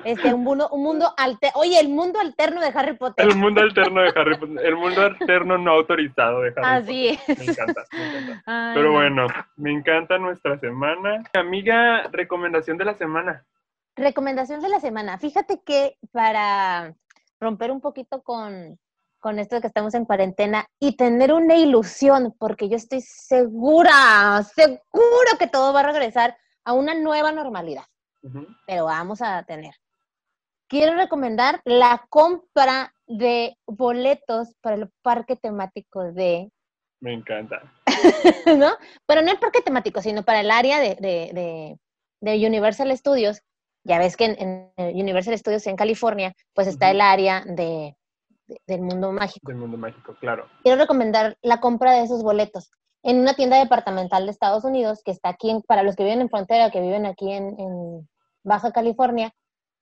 Este, 0.05 0.35
un 0.35 0.45
mundo, 0.45 0.69
un 0.71 0.83
mundo 0.83 1.11
alterno. 1.17 1.59
Oye, 1.59 1.81
el 1.81 1.89
mundo 1.89 2.21
alterno 2.21 2.61
de 2.61 2.67
Harry 2.75 2.95
Potter. 2.95 3.27
El 3.27 3.35
mundo 3.37 3.63
alterno 3.63 4.03
de 4.03 4.13
Harry 4.15 4.37
Potter. 4.37 4.67
El 4.67 4.77
mundo 4.77 5.01
alterno 5.01 5.57
no 5.57 5.71
autorizado 5.71 6.43
de 6.43 6.49
Harry 6.49 6.65
Así 6.67 7.17
Potter. 7.17 7.33
Así 7.33 7.33
es. 7.33 7.47
Me 7.47 7.53
encanta, 7.53 7.85
me 7.93 8.19
encanta. 8.19 8.43
Ay, 8.45 8.75
Pero 8.75 8.93
bueno, 8.93 9.27
me 9.57 9.73
encanta 9.73 10.19
nuestra 10.19 10.59
semana. 10.59 11.23
Amiga, 11.33 12.03
recomendación 12.13 12.77
de 12.77 12.85
la 12.85 12.95
semana. 12.95 13.47
Recomendación 13.95 14.61
de 14.61 14.69
la 14.69 14.81
semana. 14.81 15.17
Fíjate 15.17 15.63
que 15.65 15.97
para 16.13 16.95
romper 17.41 17.71
un 17.71 17.81
poquito 17.81 18.23
con, 18.23 18.79
con 19.21 19.39
esto 19.39 19.57
de 19.57 19.61
que 19.61 19.67
estamos 19.67 19.95
en 19.95 20.05
cuarentena 20.05 20.67
y 20.79 20.97
tener 20.97 21.33
una 21.33 21.57
ilusión, 21.57 22.35
porque 22.39 22.69
yo 22.69 22.77
estoy 22.77 23.01
segura, 23.01 24.43
seguro 24.55 25.39
que 25.39 25.47
todo 25.47 25.73
va 25.73 25.81
a 25.81 25.93
regresar 25.93 26.37
a 26.65 26.73
una 26.73 26.95
nueva 26.95 27.33
normalidad, 27.33 27.85
uh 28.23 28.29
-huh. 28.29 28.57
pero 28.67 28.85
vamos 28.87 29.23
a 29.23 29.43
tener. 29.45 29.75
Quiero 30.69 30.97
recomendar 30.97 31.61
la 31.65 32.05
compra 32.09 32.93
de 33.07 33.57
boletos 33.67 34.55
para 34.61 34.77
el 34.77 34.91
parque 35.03 35.37
temático 35.37 36.13
de... 36.13 36.51
Me 37.01 37.13
encanta. 37.13 37.73
¿No? 38.59 38.73
Pero 39.07 39.23
no 39.23 39.31
el 39.31 39.39
parque 39.39 39.63
temático, 39.63 40.03
sino 40.03 40.25
para 40.25 40.41
el 40.41 40.51
área 40.51 40.81
de, 40.81 40.97
de, 40.97 41.31
de, 41.33 41.79
de 42.21 42.47
Universal 42.47 42.97
Studios. 42.97 43.43
Ya 43.85 43.99
ves 43.99 44.17
que 44.17 44.25
en, 44.25 44.73
en, 44.77 44.97
Universal 44.97 45.39
Studios 45.39 45.67
en 45.69 45.77
California, 45.77 46.35
pues 46.53 46.67
está 46.67 46.87
uh 46.87 46.89
-huh. 46.89 46.93
el 46.95 47.01
área 47.01 47.45
de, 47.47 47.95
del 48.67 48.83
mundo 48.83 49.13
mágico. 49.13 49.49
Del 49.49 49.57
mundo 49.57 49.77
mágico, 49.77 50.15
claro. 50.21 50.47
Quiero 50.63 50.81
recomendar 50.81 51.37
la 51.43 51.61
compra 51.61 51.93
de 51.93 52.05
esos 52.05 52.23
boletos 52.23 52.71
en 53.03 53.21
una 53.21 53.35
tienda 53.35 53.59
departamental 53.59 54.25
de 54.25 54.33
Estados 54.33 54.65
Unidos, 54.65 55.03
que 55.05 55.13
está 55.13 55.29
aquí, 55.29 55.51
en, 55.51 55.63
para 55.63 55.85
los 55.85 55.95
que 55.95 56.03
viven 56.03 56.21
en 56.21 56.29
frontera, 56.29 56.71
que 56.71 56.81
viven 56.81 57.07
aquí 57.07 57.33
en, 57.33 57.59
en 57.59 58.09
Baja 58.43 58.73
California, 58.73 59.33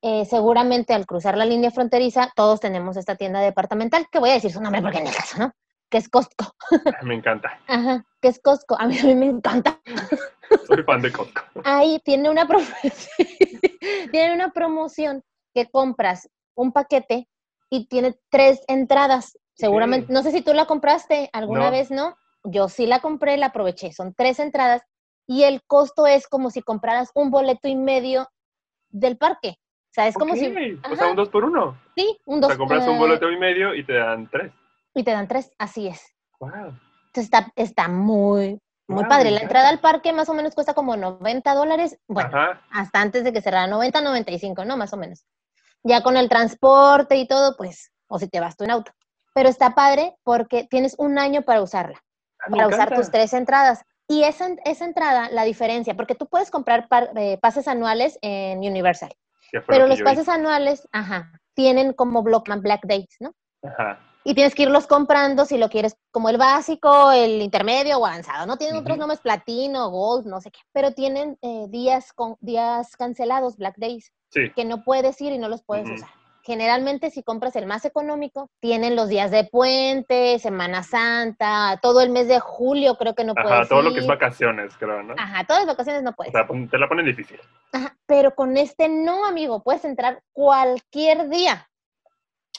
eh, 0.03 0.27
seguramente 0.27 0.93
al 0.93 1.07
cruzar 1.07 1.35
la 1.39 1.47
línea 1.47 1.71
fronteriza, 1.71 2.31
todos 2.37 2.61
tenemos 2.61 2.99
esta 2.99 3.17
tienda 3.17 3.41
departamental, 3.41 4.07
que 4.13 4.19
voy 4.19 4.29
a 4.29 4.35
decir 4.35 4.53
su 4.53 4.61
nombre 4.61 4.83
porque 4.83 4.99
en 4.99 5.07
el 5.07 5.15
caso, 5.15 5.39
¿no? 5.39 5.53
Que 5.89 5.97
es 5.97 6.11
Costco. 6.11 6.53
Me 7.03 7.15
encanta. 7.15 7.59
Ajá, 7.69 8.05
que 8.21 8.29
es 8.29 8.39
Costco. 8.41 8.77
A 8.79 8.87
mí, 8.87 8.99
a 8.99 9.05
mí 9.05 9.15
me 9.15 9.27
encanta. 9.27 9.81
Soy 10.67 10.83
fan 10.83 11.01
de 11.01 11.11
Costco. 11.11 11.43
Ahí 11.65 12.03
tiene 12.05 12.29
una, 12.29 12.47
tiene 14.13 14.35
una 14.35 14.51
promoción 14.51 15.23
que 15.55 15.71
compras 15.71 16.29
un 16.55 16.73
paquete 16.73 17.27
y 17.71 17.87
tiene 17.89 18.17
tres 18.31 18.63
entradas. 18.69 19.39
Seguramente, 19.55 20.13
no 20.13 20.23
sé 20.23 20.33
si 20.33 20.43
tú 20.43 20.53
la 20.53 20.67
compraste 20.67 21.31
alguna 21.33 21.67
no. 21.67 21.71
vez, 21.71 21.91
¿no? 21.91 22.17
yo 22.45 22.69
sí 22.69 22.87
la 22.87 23.01
compré, 23.01 23.37
la 23.37 23.47
aproveché. 23.47 23.93
Son 23.93 24.15
tres 24.15 24.39
entradas 24.39 24.83
y 25.27 25.45
el 25.45 25.63
costo 25.67 26.07
es 26.07 26.29
como 26.29 26.51
si 26.51 26.63
compraras 26.63 27.11
un 27.15 27.31
boleto 27.31 27.69
y 27.69 27.75
medio 27.75 28.29
del 28.91 29.17
parque. 29.17 29.57
O 29.59 29.95
sea, 29.95 30.07
es 30.07 30.15
como 30.15 30.35
si... 30.35 30.47
Ajá. 30.47 30.93
O 30.93 30.97
sea, 30.97 31.11
un 31.11 31.17
dos 31.17 31.29
por 31.29 31.45
uno. 31.45 31.79
Sí, 31.97 32.19
un 32.27 32.41
dos. 32.41 32.49
O 32.49 32.53
sea, 32.53 32.59
compras 32.59 32.87
uh, 32.87 32.91
un 32.91 32.99
boleto 32.99 33.31
y 33.31 33.39
medio 33.39 33.75
y 33.75 33.85
te 33.85 33.95
dan 33.95 34.29
tres. 34.29 34.53
Y 34.95 35.03
te 35.03 35.13
dan 35.13 35.29
tres, 35.29 35.53
así 35.59 35.89
es. 35.89 36.15
Wow. 36.41 36.51
Entonces 37.07 37.25
está, 37.25 37.53
está 37.57 37.89
muy, 37.89 38.61
muy 38.89 39.03
wow, 39.03 39.09
padre. 39.09 39.31
La 39.31 39.41
entrada 39.41 39.69
al 39.69 39.81
parque 39.81 40.13
más 40.13 40.29
o 40.29 40.35
menos 40.35 40.55
cuesta 40.55 40.75
como 40.75 40.97
90 40.97 41.55
dólares. 41.55 41.99
Bueno, 42.09 42.29
Ajá. 42.29 42.61
hasta 42.71 43.01
antes 43.01 43.25
de 43.25 43.33
que 43.33 43.41
cerrara 43.41 43.69
90, 43.69 44.01
95, 44.01 44.65
¿no? 44.65 44.77
Más 44.77 44.93
o 44.93 44.97
menos. 44.97 45.25
Ya 45.85 46.03
con 46.03 46.17
el 46.17 46.29
transporte 46.29 47.17
y 47.17 47.29
todo, 47.29 47.57
pues, 47.57 47.93
o 48.09 48.19
si 48.19 48.29
te 48.29 48.41
vas 48.41 48.57
tú 48.57 48.65
en 48.65 48.73
auto. 48.73 48.93
Pero 49.35 49.49
está 49.49 49.75
padre 49.75 50.17
porque 50.25 50.67
tienes 50.69 50.95
un 50.99 51.19
año 51.19 51.43
para 51.43 51.63
usarla 51.63 52.03
para 52.51 52.69
usar 52.69 52.95
tus 52.95 53.11
tres 53.11 53.33
entradas. 53.33 53.85
Y 54.09 54.25
esa, 54.25 54.49
esa 54.65 54.85
entrada, 54.85 55.31
la 55.31 55.45
diferencia, 55.45 55.95
porque 55.95 56.15
tú 56.15 56.27
puedes 56.27 56.51
comprar 56.51 56.89
par, 56.89 57.11
eh, 57.17 57.39
pases 57.41 57.69
anuales 57.69 58.19
en 58.21 58.59
Universal, 58.59 59.15
pero 59.67 59.87
los 59.87 60.03
pases 60.03 60.25
hice. 60.25 60.33
anuales, 60.33 60.87
ajá, 60.93 61.33
tienen 61.55 61.95
como 61.95 62.23
Blockman 62.23 62.61
Black 62.61 62.83
Dates, 62.83 63.17
¿no? 63.21 63.35
Ajá. 63.63 63.99
Y 64.25 64.35
tienes 64.35 64.55
que 64.55 64.63
irlos 64.63 64.87
comprando 64.87 65.45
si 65.45 65.59
lo 65.59 65.69
quieres 65.69 65.97
como 66.11 66.31
el 66.31 66.39
básico, 66.39 67.13
el 67.13 67.43
intermedio 67.43 67.99
o 67.99 68.07
avanzado. 68.07 68.47
No 68.47 68.57
tienen 68.57 68.77
uh 68.77 68.79
-huh. 68.79 68.83
otros 68.83 68.99
nombres, 68.99 69.21
platino, 69.21 69.91
gold, 69.91 70.27
no 70.27 70.41
sé 70.41 70.51
qué, 70.51 70.61
pero 70.73 70.93
tienen 70.93 71.39
eh, 71.43 71.67
días, 71.69 72.13
con, 72.13 72.37
días 72.41 72.97
cancelados, 72.97 73.57
Black 73.57 73.77
Days, 73.77 74.13
sí. 74.31 74.51
que 74.57 74.65
no 74.65 74.83
puedes 74.83 75.21
ir 75.21 75.33
y 75.33 75.39
no 75.39 75.49
los 75.49 75.63
puedes 75.63 75.87
uh 75.87 75.93
-huh. 75.93 75.97
usar 75.97 76.25
generalmente 76.45 77.11
si 77.11 77.23
compras 77.23 77.57
el 77.57 77.67
más 77.67 77.87
económico, 77.87 78.51
tienen 78.61 78.97
los 78.97 79.09
días 79.09 79.31
de 79.31 79.45
puente, 79.45 80.39
Semana 80.39 80.83
Santa, 80.83 81.79
todo 81.81 82.03
el 82.03 82.11
mes 82.11 82.29
de 82.29 82.39
julio 82.39 82.97
creo 82.97 83.15
que 83.15 83.25
no 83.25 83.33
Ajá, 83.35 83.49
puedes 83.49 83.69
todo 83.69 83.79
ir. 83.79 83.85
lo 83.87 83.95
que 83.95 84.01
es 84.01 84.07
vacaciones, 84.07 84.77
creo, 84.77 85.03
¿no? 85.03 85.15
Ajá, 85.17 85.45
todas 85.45 85.63
las 85.63 85.75
vacaciones 85.75 86.03
no 86.03 86.13
puedes. 86.13 86.35
O 86.35 86.37
sea, 86.37 86.47
te 86.71 86.79
la 86.79 86.87
ponen 86.87 87.07
difícil. 87.07 87.41
Ajá, 87.73 87.97
pero 88.07 88.35
con 88.35 88.59
este 88.59 88.91
no, 88.91 89.25
amigo, 89.25 89.63
puedes 89.63 89.87
entrar 89.87 90.23
cualquier 90.33 91.31
día. 91.31 91.67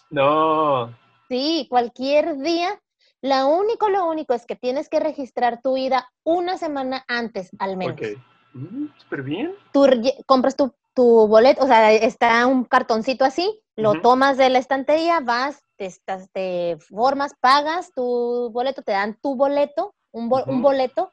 No. 0.10 0.92
Sí, 1.30 1.68
cualquier 1.70 2.38
día. 2.38 2.80
Lo 3.22 3.48
único, 3.48 3.90
lo 3.90 4.08
único 4.08 4.34
es 4.34 4.46
que 4.46 4.56
tienes 4.56 4.90
que 4.90 5.00
registrar 5.00 5.62
tu 5.62 5.78
ida 5.78 6.12
una 6.24 6.58
semana 6.58 7.04
antes, 7.08 7.50
al 7.60 7.78
menos. 7.78 8.00
Ok. 8.00 8.18
Mm, 8.54 8.88
Súper 8.98 9.24
bien. 9.24 9.56
Tú 9.74 9.86
compras 10.28 10.56
tu, 10.56 10.74
tu 10.94 11.28
boleto, 11.28 11.64
o 11.64 11.68
sea, 11.68 11.92
está 11.92 12.46
un 12.48 12.64
cartoncito 12.64 13.26
así, 13.26 13.62
lo 13.76 13.92
uh 13.92 13.94
-huh. 13.96 14.02
tomas 14.02 14.38
de 14.38 14.50
la 14.50 14.60
estantería, 14.60 15.20
vas, 15.20 15.62
te, 15.76 15.94
te, 16.32 16.78
formas, 16.80 17.34
pagas 17.42 17.92
tu 17.94 18.50
boleto, 18.52 18.82
te 18.82 18.94
dan 18.94 19.20
tu 19.22 19.36
boleto, 19.36 19.94
un, 20.12 20.30
bo 20.30 20.38
uh 20.38 20.40
-huh. 20.42 20.50
un, 20.50 20.62
boleto, 20.62 21.12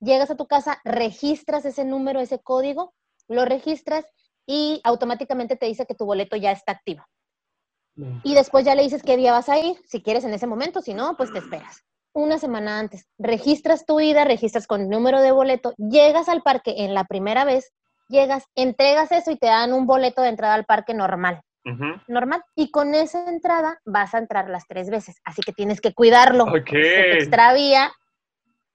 llegas 0.00 0.30
a 0.30 0.36
tu 0.36 0.46
casa, 0.46 0.80
registras 0.84 1.64
ese 1.64 1.84
número, 1.84 2.20
ese 2.20 2.38
código, 2.38 2.94
lo 3.26 3.44
registras 3.44 4.04
y 4.46 4.80
automáticamente 4.84 5.56
te 5.56 5.66
dice 5.66 5.86
que 5.86 5.96
tu 5.96 6.04
boleto 6.06 6.36
ya 6.36 6.52
está 6.52 6.72
activo. 6.72 7.02
Y 8.22 8.34
después 8.34 8.64
ya 8.64 8.74
le 8.74 8.82
dices 8.82 9.02
qué 9.02 9.16
día 9.16 9.32
vas 9.32 9.48
a 9.48 9.58
ir, 9.58 9.76
si 9.86 10.02
quieres 10.02 10.24
en 10.24 10.34
ese 10.34 10.46
momento, 10.46 10.82
si 10.82 10.94
no, 10.94 11.16
pues 11.16 11.32
te 11.32 11.38
esperas. 11.38 11.82
Una 12.12 12.38
semana 12.38 12.78
antes, 12.78 13.06
registras 13.18 13.84
tu 13.86 14.00
ida, 14.00 14.24
registras 14.24 14.66
con 14.66 14.82
el 14.82 14.88
número 14.88 15.20
de 15.20 15.32
boleto, 15.32 15.74
llegas 15.76 16.28
al 16.28 16.42
parque 16.42 16.74
en 16.78 16.94
la 16.94 17.04
primera 17.04 17.44
vez, 17.44 17.72
llegas, 18.08 18.44
entregas 18.54 19.12
eso 19.12 19.30
y 19.30 19.36
te 19.36 19.46
dan 19.46 19.72
un 19.72 19.86
boleto 19.86 20.22
de 20.22 20.28
entrada 20.28 20.54
al 20.54 20.64
parque 20.64 20.94
normal. 20.94 21.40
Uh 21.64 21.70
-huh. 21.70 22.02
Normal. 22.06 22.42
Y 22.54 22.70
con 22.70 22.94
esa 22.94 23.28
entrada 23.28 23.80
vas 23.84 24.14
a 24.14 24.18
entrar 24.18 24.48
las 24.48 24.66
tres 24.68 24.88
veces. 24.88 25.16
Así 25.24 25.42
que 25.42 25.52
tienes 25.52 25.80
que 25.80 25.92
cuidarlo. 25.92 26.44
Okay. 26.44 26.62
Si 26.62 26.70
te 26.70 27.14
extravía, 27.14 27.92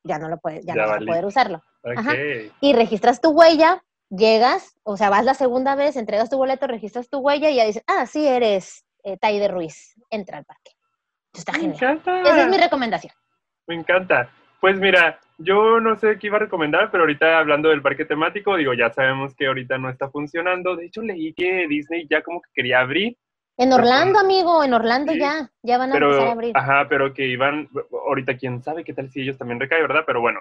ya 0.04 0.20
no 0.20 0.28
lo 0.30 0.38
puedes, 0.38 0.66
ya, 0.66 0.76
ya 0.76 0.82
no 0.82 0.90
vas 0.90 1.02
a 1.02 1.06
poder 1.06 1.26
usarlo. 1.26 1.62
Okay. 1.84 2.52
Y 2.60 2.74
registras 2.74 3.22
tu 3.22 3.30
huella, 3.32 3.84
llegas, 4.10 4.76
o 4.84 4.98
sea, 4.98 5.10
vas 5.10 5.26
la 5.26 5.34
segunda 5.34 5.76
vez, 5.76 5.96
entregas 5.96 6.30
tu 6.30 6.38
boleto, 6.38 6.68
registras 6.68 7.10
tu 7.10 7.20
huella 7.20 7.50
y 7.50 7.56
ya 7.56 7.66
dices, 7.66 7.84
ah, 7.88 8.06
sí 8.06 8.28
eres 8.28 8.84
eh, 9.04 9.18
Taide 9.18 9.48
Ruiz, 9.48 9.96
entra 10.10 10.38
al 10.38 10.46
parque. 10.46 10.72
Está 11.34 11.54
Me 11.54 11.60
genial. 11.60 11.76
Encanta. 11.76 12.22
Esa 12.22 12.42
es 12.42 12.48
mi 12.50 12.58
recomendación. 12.58 13.14
Me 13.68 13.76
encanta. 13.76 14.30
Pues 14.60 14.80
mira, 14.80 15.20
yo 15.40 15.80
no 15.80 15.98
sé 15.98 16.20
qué 16.20 16.28
iba 16.28 16.38
a 16.38 16.42
recomendar, 16.42 16.92
pero 16.92 17.04
ahorita 17.04 17.40
hablando 17.40 17.70
del 17.70 17.82
parque 17.82 18.06
temático, 18.06 18.56
digo, 18.58 18.74
ya 18.74 18.92
sabemos 18.92 19.34
que 19.36 19.48
ahorita 19.48 19.78
no 19.78 19.90
está 19.90 20.10
funcionando. 20.10 20.76
De 20.76 20.86
hecho, 20.86 21.02
leí 21.02 21.34
que 21.34 21.68
Disney 21.68 22.08
ya 22.10 22.22
como 22.22 22.42
que 22.42 22.50
quería 22.54 22.82
abrir. 22.82 23.18
En 23.58 23.74
Orlando, 23.74 24.20
pero, 24.20 24.26
amigo, 24.26 24.64
en 24.64 24.74
Orlando 24.74 25.14
sí, 25.14 25.20
ya, 25.20 25.50
ya 25.62 25.78
van 25.78 25.92
a 25.92 25.94
pero, 25.94 26.08
empezar 26.08 26.28
a 26.28 26.32
abrir. 26.32 26.58
Ajá, 26.58 26.88
pero 26.88 27.14
que 27.14 27.28
iban, 27.28 27.70
ahorita 27.92 28.38
quién 28.38 28.64
sabe 28.64 28.84
qué 28.84 28.94
tal 28.94 29.10
si 29.10 29.22
ellos 29.22 29.38
también 29.38 29.60
recaen, 29.60 29.82
¿verdad? 29.82 30.04
Pero 30.06 30.22
bueno, 30.22 30.40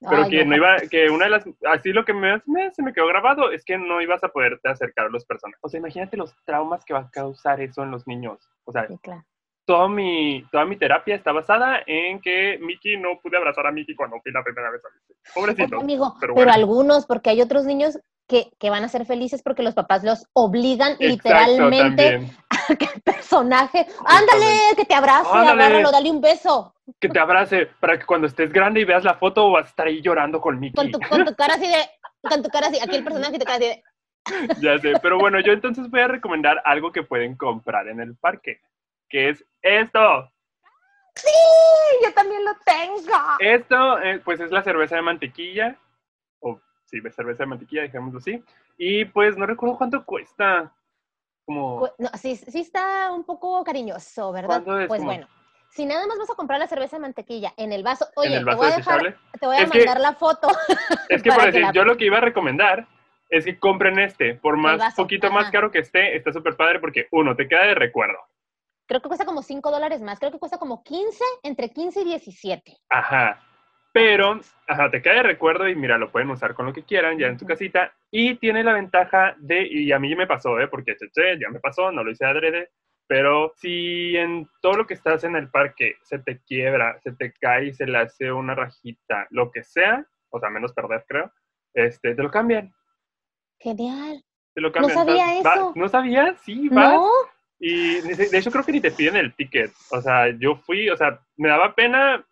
pero 0.00 0.24
Ay, 0.24 0.30
que 0.30 0.44
no 0.44 0.56
iba, 0.56 0.76
que 0.90 1.10
una 1.10 1.24
de 1.26 1.30
las, 1.30 1.44
así 1.72 1.92
lo 1.92 2.04
que 2.04 2.14
me, 2.14 2.40
me, 2.46 2.70
se 2.72 2.82
me 2.82 2.92
quedó 2.92 3.06
grabado 3.06 3.50
es 3.50 3.64
que 3.64 3.76
no 3.76 4.00
ibas 4.00 4.24
a 4.24 4.28
poderte 4.28 4.68
acercar 4.68 5.06
a 5.06 5.10
los 5.10 5.24
personajes. 5.24 5.60
O 5.62 5.68
sea, 5.68 5.78
imagínate 5.78 6.16
los 6.16 6.34
traumas 6.44 6.84
que 6.84 6.94
va 6.94 7.00
a 7.00 7.10
causar 7.10 7.60
eso 7.60 7.82
en 7.82 7.90
los 7.90 8.06
niños. 8.06 8.48
O 8.64 8.72
sea, 8.72 8.86
sí, 8.86 8.98
claro 9.02 9.24
toda 9.70 9.88
mi, 9.88 10.44
toda 10.50 10.64
mi 10.64 10.76
terapia 10.76 11.14
está 11.14 11.30
basada 11.30 11.80
en 11.86 12.20
que 12.20 12.58
Mickey 12.60 12.96
no 12.96 13.20
pude 13.22 13.36
abrazar 13.36 13.68
a 13.68 13.70
Mickey 13.70 13.94
cuando 13.94 14.20
fui 14.20 14.32
la 14.32 14.42
primera 14.42 14.68
vez 14.68 14.82
a 14.84 14.88
Pobrecito. 15.32 15.76
Oye, 15.76 15.84
amigo, 15.84 16.16
pero, 16.20 16.34
bueno. 16.34 16.50
pero, 16.50 16.56
algunos, 16.56 17.06
porque 17.06 17.30
hay 17.30 17.40
otros 17.40 17.66
niños 17.66 17.96
que, 18.26 18.50
que, 18.58 18.68
van 18.68 18.82
a 18.82 18.88
ser 18.88 19.06
felices 19.06 19.44
porque 19.44 19.62
los 19.62 19.74
papás 19.74 20.02
los 20.02 20.26
obligan 20.32 20.96
Exacto, 20.98 21.06
literalmente 21.06 22.10
también. 22.10 22.36
qué 22.78 22.88
personaje. 23.04 23.86
Ándale, 24.04 24.76
que 24.76 24.84
te 24.84 24.94
abrace, 24.94 25.28
Ándale. 25.32 25.62
agárralo, 25.62 25.90
dale 25.90 26.10
un 26.10 26.20
beso. 26.20 26.74
Que 27.00 27.08
te 27.08 27.18
abrace 27.18 27.66
para 27.80 27.98
que 27.98 28.06
cuando 28.06 28.26
estés 28.26 28.52
grande 28.52 28.80
y 28.80 28.84
veas 28.84 29.04
la 29.04 29.14
foto 29.14 29.50
vas 29.50 29.66
a 29.66 29.68
estar 29.68 29.86
ahí 29.86 30.00
llorando 30.00 30.40
con 30.40 30.58
Mickey. 30.58 30.74
Con 30.74 30.90
tu, 30.90 31.08
con 31.08 31.24
tu 31.24 31.34
cara 31.34 31.54
así 31.54 31.66
de, 31.68 31.88
con 32.28 32.42
tu 32.42 32.48
cara 32.48 32.68
así, 32.68 32.78
aquí 32.80 32.96
el 32.96 33.04
personaje 33.04 33.38
te 33.38 33.44
cara 33.44 33.56
así 33.56 33.66
de, 33.66 33.82
Ya 34.60 34.78
sé, 34.78 34.94
pero 35.02 35.18
bueno, 35.18 35.40
yo 35.40 35.52
entonces 35.52 35.88
voy 35.90 36.00
a 36.00 36.08
recomendar 36.08 36.60
algo 36.64 36.92
que 36.92 37.02
pueden 37.02 37.36
comprar 37.36 37.88
en 37.88 38.00
el 38.00 38.16
parque, 38.16 38.60
que 39.08 39.30
es 39.30 39.44
esto. 39.62 40.30
sí, 41.14 41.30
yo 42.04 42.12
también 42.12 42.44
lo 42.44 42.52
tengo. 42.64 43.18
Esto, 43.38 44.00
eh, 44.02 44.20
pues 44.24 44.40
es 44.40 44.50
la 44.50 44.62
cerveza 44.62 44.96
de 44.96 45.02
mantequilla, 45.02 45.76
o 46.40 46.60
sí, 46.84 47.00
cerveza 47.10 47.44
de 47.44 47.48
mantequilla, 47.48 47.82
dejémoslo 47.82 48.18
así. 48.18 48.42
Y 48.76 49.04
pues 49.06 49.36
no 49.36 49.46
recuerdo 49.46 49.76
cuánto 49.76 50.04
cuesta. 50.04 50.72
Como, 51.50 51.80
Pues, 51.80 51.92
no, 51.98 52.08
sí, 52.16 52.36
sí 52.36 52.60
está 52.60 53.10
un 53.12 53.24
poco 53.24 53.64
cariñoso, 53.64 54.30
¿verdad? 54.30 54.62
Pues 54.64 54.86
Como- 54.86 55.04
bueno, 55.04 55.26
si 55.68 55.84
nada 55.84 56.06
más 56.06 56.16
vas 56.16 56.30
a 56.30 56.34
comprar 56.36 56.60
la 56.60 56.68
cerveza 56.68 56.96
de 56.96 57.00
mantequilla 57.02 57.52
en 57.56 57.72
el 57.72 57.82
vaso, 57.82 58.06
oye, 58.14 58.38
te 58.38 58.54
voy 58.54 58.66
a 58.70 58.76
dejar, 58.76 59.16
te 59.40 59.46
voy 59.46 59.56
a 59.56 59.62
Es 59.62 59.70
que- 59.72 59.78
mandar 59.78 60.00
la 60.00 60.12
foto. 60.12 60.46
Es 61.10 61.22
que 61.24 61.32
por 61.32 61.44
decir, 61.46 61.62
la- 61.62 61.72
yo 61.72 61.84
lo 61.84 61.96
que 61.96 62.04
iba 62.04 62.18
a 62.18 62.20
recomendar 62.20 62.86
es 63.30 63.44
que 63.46 63.58
compren 63.58 63.98
este, 63.98 64.34
por 64.36 64.56
más 64.56 64.78
vaso, 64.78 65.02
poquito 65.02 65.28
más 65.32 65.50
caro 65.50 65.72
que 65.72 65.80
esté, 65.80 66.16
está 66.16 66.32
súper 66.32 66.56
padre 66.56 66.78
porque 66.78 67.08
uno, 67.10 67.34
te 67.34 67.48
queda 67.48 67.64
de 67.64 67.74
recuerdo. 67.74 68.18
Creo 68.86 69.00
que 69.02 69.08
cuesta 69.08 69.24
como 69.26 69.42
5 69.42 69.72
dólares 69.72 70.00
más, 70.02 70.20
creo 70.20 70.30
que 70.30 70.38
cuesta 70.38 70.58
como 70.58 70.84
15, 70.84 71.24
entre 71.42 71.70
15 71.70 72.02
y 72.02 72.04
17. 72.04 72.76
Ajá. 72.88 73.40
Pero, 73.92 74.38
ajá, 74.68 74.88
te 74.88 75.02
queda 75.02 75.14
de 75.14 75.22
recuerdo 75.24 75.68
y 75.68 75.74
mira, 75.74 75.98
lo 75.98 76.12
pueden 76.12 76.30
usar 76.30 76.54
con 76.54 76.66
lo 76.66 76.72
que 76.72 76.84
quieran 76.84 77.18
ya 77.18 77.26
en 77.26 77.34
Ujú. 77.34 77.46
casita. 77.46 77.92
Y 78.12 78.34
tiene 78.36 78.64
la 78.64 78.72
ventaja 78.72 79.36
de, 79.38 79.66
y 79.66 79.92
a 79.92 79.98
mí 79.98 80.10
ya 80.10 80.16
me 80.16 80.26
pasó, 80.26 80.58
¿eh? 80.58 80.68
Porque 80.68 80.96
cheche, 80.96 81.38
ya 81.38 81.48
me 81.50 81.60
pasó, 81.60 81.92
no 81.92 82.02
lo 82.02 82.10
hice 82.10 82.24
adrede. 82.24 82.70
Pero 83.06 83.52
si 83.56 84.16
en 84.16 84.48
todo 84.62 84.74
lo 84.74 84.86
que 84.86 84.94
estás 84.94 85.24
en 85.24 85.34
el 85.36 85.48
parque 85.50 85.96
se 86.02 86.18
te 86.20 86.40
quiebra, 86.42 86.98
se 87.00 87.12
te 87.12 87.32
cae 87.32 87.66
y 87.66 87.72
se 87.74 87.86
le 87.86 87.98
hace 87.98 88.30
una 88.30 88.54
rajita, 88.54 89.26
lo 89.30 89.50
que 89.50 89.64
sea, 89.64 90.04
o 90.30 90.38
sea, 90.38 90.48
menos 90.50 90.72
perder, 90.72 91.04
creo, 91.08 91.32
este, 91.74 92.14
te 92.14 92.22
lo 92.22 92.30
cambian. 92.30 92.72
Genial. 93.58 94.22
Te 94.54 94.60
lo 94.60 94.70
cambian. 94.72 94.94
sabía 94.96 95.36
Entonces, 95.36 95.46
va- 95.46 95.54
eso. 95.54 95.72
¿No 95.76 95.88
sabías? 95.88 96.40
Sí, 96.42 96.68
vas. 96.68 96.94
¿No? 96.94 97.08
Y 97.58 98.00
de 98.00 98.38
hecho 98.38 98.50
creo 98.50 98.64
que 98.64 98.72
ni 98.72 98.80
te 98.80 98.90
piden 98.90 99.16
el 99.16 99.34
ticket. 99.34 99.70
O 99.90 100.00
sea, 100.00 100.28
yo 100.30 100.56
fui, 100.56 100.88
o 100.88 100.96
sea, 100.96 101.20
me 101.36 101.48
daba 101.48 101.74
pena, 101.74 102.24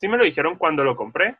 sí 0.00 0.06
me 0.08 0.16
lo 0.16 0.24
dijeron 0.24 0.56
cuando 0.56 0.84
lo 0.84 0.94
compré, 0.94 1.36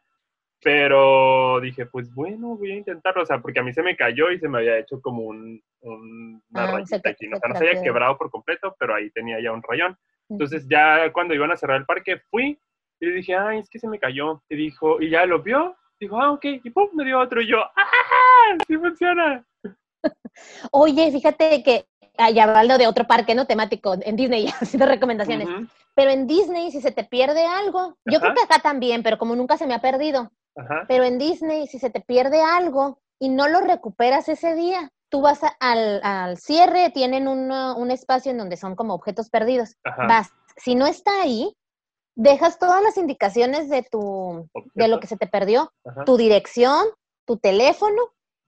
pero 0.63 1.61
dije, 1.61 1.87
pues 1.87 2.13
bueno, 2.15 2.57
voy 2.57 2.73
a 2.73 2.77
intentarlo, 2.77 3.23
o 3.23 3.27
sea, 3.27 3.41
porque 3.41 3.61
a 3.61 3.63
mí 3.63 3.73
se 3.73 3.83
me 3.83 3.97
cayó 3.97 4.31
y 4.31 4.39
se 4.39 4.49
me 4.49 4.59
había 4.59 4.79
hecho 4.79 5.01
como 5.01 5.23
un, 5.23 5.63
un- 5.81 6.43
una 6.51 6.63
Ah, 6.65 6.67
rayita 6.73 6.99
se 7.03 7.09
aquí, 7.11 7.29
¿no? 7.29 7.37
O 7.37 7.41
se 7.41 7.41
sea, 7.41 7.49
no 7.51 7.55
se 7.57 7.69
había 7.69 7.83
quebrado 7.83 8.19
por 8.19 8.31
completo, 8.31 8.75
pero 8.79 8.95
ahí 8.95 9.11
tenía 9.11 9.41
ya 9.41 9.53
un 9.53 9.63
rayón. 9.63 9.97
Entonces 10.29 10.67
ya 10.69 11.13
cuando 11.13 11.35
iban 11.35 11.51
a 11.53 11.57
cerrar 11.57 11.79
el 11.79 11.87
parque, 11.87 12.19
fui 12.31 12.59
y 13.01 13.07
le 13.07 13.13
dije, 13.13 13.37
ay, 13.37 13.61
es 13.61 13.71
que 13.71 13.79
se 13.79 13.89
me 13.89 13.99
cayó. 13.99 14.43
Y 14.49 14.57
dijo, 14.57 15.01
y 15.01 15.11
ya 15.11 15.25
lo 15.27 15.43
vio, 15.43 15.77
dijo, 16.01 16.21
ah, 16.21 16.33
ok, 16.33 16.45
y 16.45 16.71
pum, 16.71 16.89
me 16.95 17.05
dio 17.05 17.19
otro 17.21 17.41
y 17.41 17.47
yo, 17.49 17.59
¡ah! 17.63 18.59
¡Sí 18.67 18.77
funciona! 18.77 19.45
Oye, 20.73 21.11
fíjate 21.13 21.63
que 21.63 21.87
allá 22.17 22.45
hablando 22.45 22.79
de 22.79 22.87
otro 22.87 23.07
parque 23.07 23.35
no 23.35 23.47
temático 23.47 23.95
en 24.03 24.17
Disney, 24.17 24.47
haciendo 24.61 24.87
recomendaciones. 24.87 25.49
Ujú, 25.49 25.67
Pero 25.95 26.11
en 26.11 26.27
Disney, 26.27 26.71
si 26.71 26.81
se 26.81 26.91
te 26.93 27.05
pierde 27.05 27.47
algo, 27.47 27.97
yo 28.05 28.21
creo 28.21 28.35
que 28.35 28.43
acá 28.43 28.61
también, 28.61 29.03
pero 29.03 29.19
como 29.19 29.37
nunca 29.37 29.57
se 29.57 29.67
me 29.67 29.75
ha 29.75 29.81
perdido, 29.81 30.31
Ajá. 30.59 30.85
pero 30.89 31.05
en 31.05 31.19
Disney, 31.19 31.67
si 31.69 31.79
se 31.79 31.89
te 31.91 32.01
pierde 32.01 32.43
algo 32.43 32.99
y 33.19 33.29
no 33.29 33.49
lo 33.49 33.61
recuperas 33.61 34.29
ese 34.29 34.55
día, 34.55 34.91
tú 35.09 35.21
vas 35.23 35.43
a- 35.45 35.57
al, 35.61 36.01
al 36.03 36.37
cierre, 36.39 36.91
tienen 36.91 37.29
una- 37.29 37.75
un 37.75 37.91
espacio 37.91 38.31
en 38.33 38.39
donde 38.39 38.57
son 38.57 38.75
como 38.77 38.93
objetos 38.95 39.31
perdidos. 39.31 39.77
Ajá. 39.85 40.07
Vas, 40.07 40.31
si 40.57 40.75
no 40.75 40.87
está 40.87 41.23
ahí, 41.23 41.55
dejas 42.17 42.59
todas 42.59 42.83
las 42.83 42.97
indicaciones 42.97 43.69
de 43.71 43.83
tu, 43.91 44.49
de 44.75 44.89
lo 44.89 44.99
que 45.01 45.07
se 45.07 45.17
te 45.17 45.27
perdió, 45.29 45.73
Ajá. 45.85 46.05
tu 46.05 46.17
dirección, 46.17 46.85
tu 47.27 47.37
teléfono, 47.39 48.03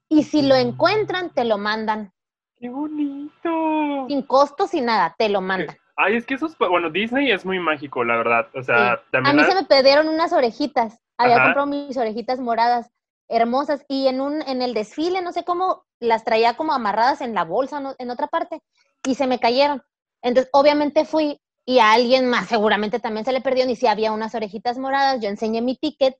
y 0.09 0.23
si 0.23 0.41
lo 0.41 0.55
Mm. 0.55 0.59
encuentran, 0.59 1.33
te 1.33 1.45
lo 1.45 1.57
mandan. 1.57 2.11
¡Qué 2.59 2.69
bonito! 2.69 4.05
Sin 4.07 4.21
costo, 4.23 4.67
sin 4.67 4.85
nada, 4.85 5.15
te 5.17 5.29
lo 5.29 5.41
mandan. 5.41 5.77
Ay, 5.95 6.15
es 6.15 6.25
que 6.25 6.33
esos, 6.35 6.57
bueno, 6.57 6.89
Disney 6.89 7.31
es 7.31 7.45
muy 7.45 7.59
mágico, 7.59 8.03
la 8.03 8.17
verdad. 8.17 8.47
O 8.55 8.63
sea, 8.63 8.75
Sí. 8.75 9.01
A 9.07 9.11
también 9.11 9.35
mí 9.35 9.41
la- 9.43 9.47
se 9.49 9.55
me 9.55 9.63
perdieron 9.65 10.07
unas 10.09 10.33
orejitas. 10.33 10.97
Había 11.21 11.35
Ajá. 11.35 11.43
comprado 11.45 11.67
mis 11.67 11.97
orejitas 11.97 12.39
moradas 12.39 12.89
hermosas 13.29 13.85
y 13.87 14.07
en 14.07 14.19
un 14.21 14.41
en 14.41 14.61
el 14.61 14.73
desfile, 14.73 15.21
no 15.21 15.31
sé 15.31 15.43
cómo, 15.43 15.85
las 15.99 16.25
traía 16.25 16.55
como 16.55 16.73
amarradas 16.73 17.21
en 17.21 17.33
la 17.33 17.43
bolsa, 17.45 17.79
no- 17.79 17.95
en 17.97 18.09
otra 18.09 18.27
parte, 18.27 18.61
y 19.05 19.15
se 19.15 19.27
me 19.27 19.39
cayeron. 19.39 19.81
Entonces, 20.21 20.49
obviamente 20.53 21.05
fui 21.05 21.39
y 21.65 21.79
a 21.79 21.93
alguien 21.93 22.27
más 22.29 22.47
seguramente 22.49 22.99
también 22.99 23.23
se 23.25 23.31
le 23.31 23.41
perdió 23.41 23.69
y 23.69 23.75
si 23.75 23.87
había 23.87 24.11
unas 24.11 24.35
orejitas 24.35 24.77
moradas, 24.77 25.21
yo 25.21 25.29
enseñé 25.29 25.61
mi 25.61 25.75
ticket 25.77 26.17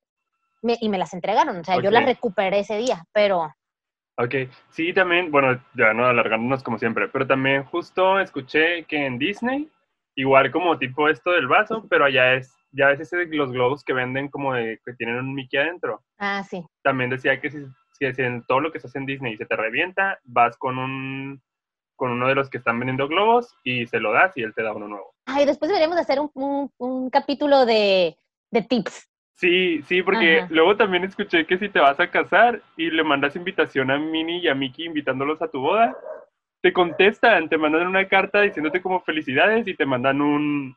me- 0.62 0.78
y 0.80 0.90
me 0.90 0.98
las 0.98 1.14
entregaron. 1.14 1.58
O 1.58 1.64
sea, 1.64 1.78
yo 1.82 1.90
las 1.92 2.06
recuperé 2.06 2.60
ese 2.60 2.78
día, 2.78 3.04
pero 3.12 3.52
Ok, 4.18 4.36
sí, 4.70 4.94
también, 4.94 5.32
bueno, 5.32 5.60
ya 5.74 5.94
no 5.94 6.06
alargándonos 6.06 6.62
como 6.64 6.78
siempre, 6.78 7.08
pero 7.08 7.26
también 7.26 7.64
justo 7.66 8.20
escuché 8.20 8.84
que 8.86 9.06
en 9.06 9.18
Disney, 9.18 9.70
igual 10.16 10.52
como 10.52 10.78
tipo 10.78 11.10
esto 11.10 11.32
del 11.32 11.48
vaso, 11.48 11.88
pero 11.90 12.06
allá 12.06 12.34
es, 12.36 12.54
ya 12.72 12.88
ves 12.88 13.00
ese 13.02 13.18
de 13.18 13.26
los 13.36 13.52
globos 13.52 13.84
que 13.84 13.94
venden 13.94 14.30
como 14.30 14.54
de, 14.54 14.80
que 14.86 14.94
tienen 14.94 15.18
un 15.18 15.34
Mickey 15.34 15.60
adentro. 15.60 16.02
ah, 16.20 16.44
sí. 16.44 16.66
También 16.84 17.10
decía 17.10 17.40
que 17.40 17.52
si, 17.52 17.60
si- 17.94 18.14
si 18.14 18.22
en 18.22 18.44
todo 18.48 18.60
lo 18.60 18.72
que 18.72 18.80
se 18.80 18.88
hace 18.88 18.98
en 19.00 19.06
Disney 19.06 19.38
se 19.38 19.46
te 19.46 19.56
revienta, 19.56 20.20
vas 20.24 20.58
con 20.58 20.78
un 20.78 21.42
con 21.96 22.12
uno 22.12 22.28
de 22.28 22.34
los 22.34 22.50
que 22.50 22.58
están 22.58 22.80
vendiendo 22.80 23.08
globos 23.08 23.56
y 23.64 23.86
se 23.86 24.00
lo 24.00 24.12
das 24.12 24.36
y 24.36 24.42
él 24.42 24.56
te 24.56 24.64
da 24.64 24.74
uno 24.74 24.88
nuevo. 24.88 25.14
Ay, 25.28 25.46
después 25.46 25.70
deberíamos 25.70 26.00
hacer 26.00 26.20
un, 26.20 26.32
un- 26.34 26.72
un 26.80 27.10
capítulo 27.12 27.64
de, 27.68 28.18
de 28.50 28.62
tips. 28.64 29.08
Sí, 29.34 29.82
sí, 29.84 30.02
porque 30.02 30.40
Ajá. 30.40 30.48
luego 30.50 30.76
también 30.78 31.04
escuché 31.04 31.46
que 31.46 31.60
si 31.60 31.70
te 31.70 31.80
vas 31.80 32.00
a 32.00 32.10
casar 32.10 32.62
y 32.76 32.90
le 32.90 33.04
mandas 33.04 33.36
invitación 33.36 33.92
a 33.92 34.00
Minnie 34.00 34.40
y 34.40 34.48
a 34.48 34.56
Mickey 34.56 34.86
invitándolos 34.86 35.42
a 35.44 35.48
tu 35.48 35.60
boda, 35.62 35.96
te 36.62 36.74
contestan, 36.74 37.50
te 37.50 37.58
mandan 37.58 37.86
una 37.88 38.08
carta 38.08 38.42
diciéndote 38.42 38.82
como 38.82 39.02
felicidades 39.02 39.68
y 39.68 39.76
te 39.76 39.86
mandan 39.86 40.22
un, 40.22 40.76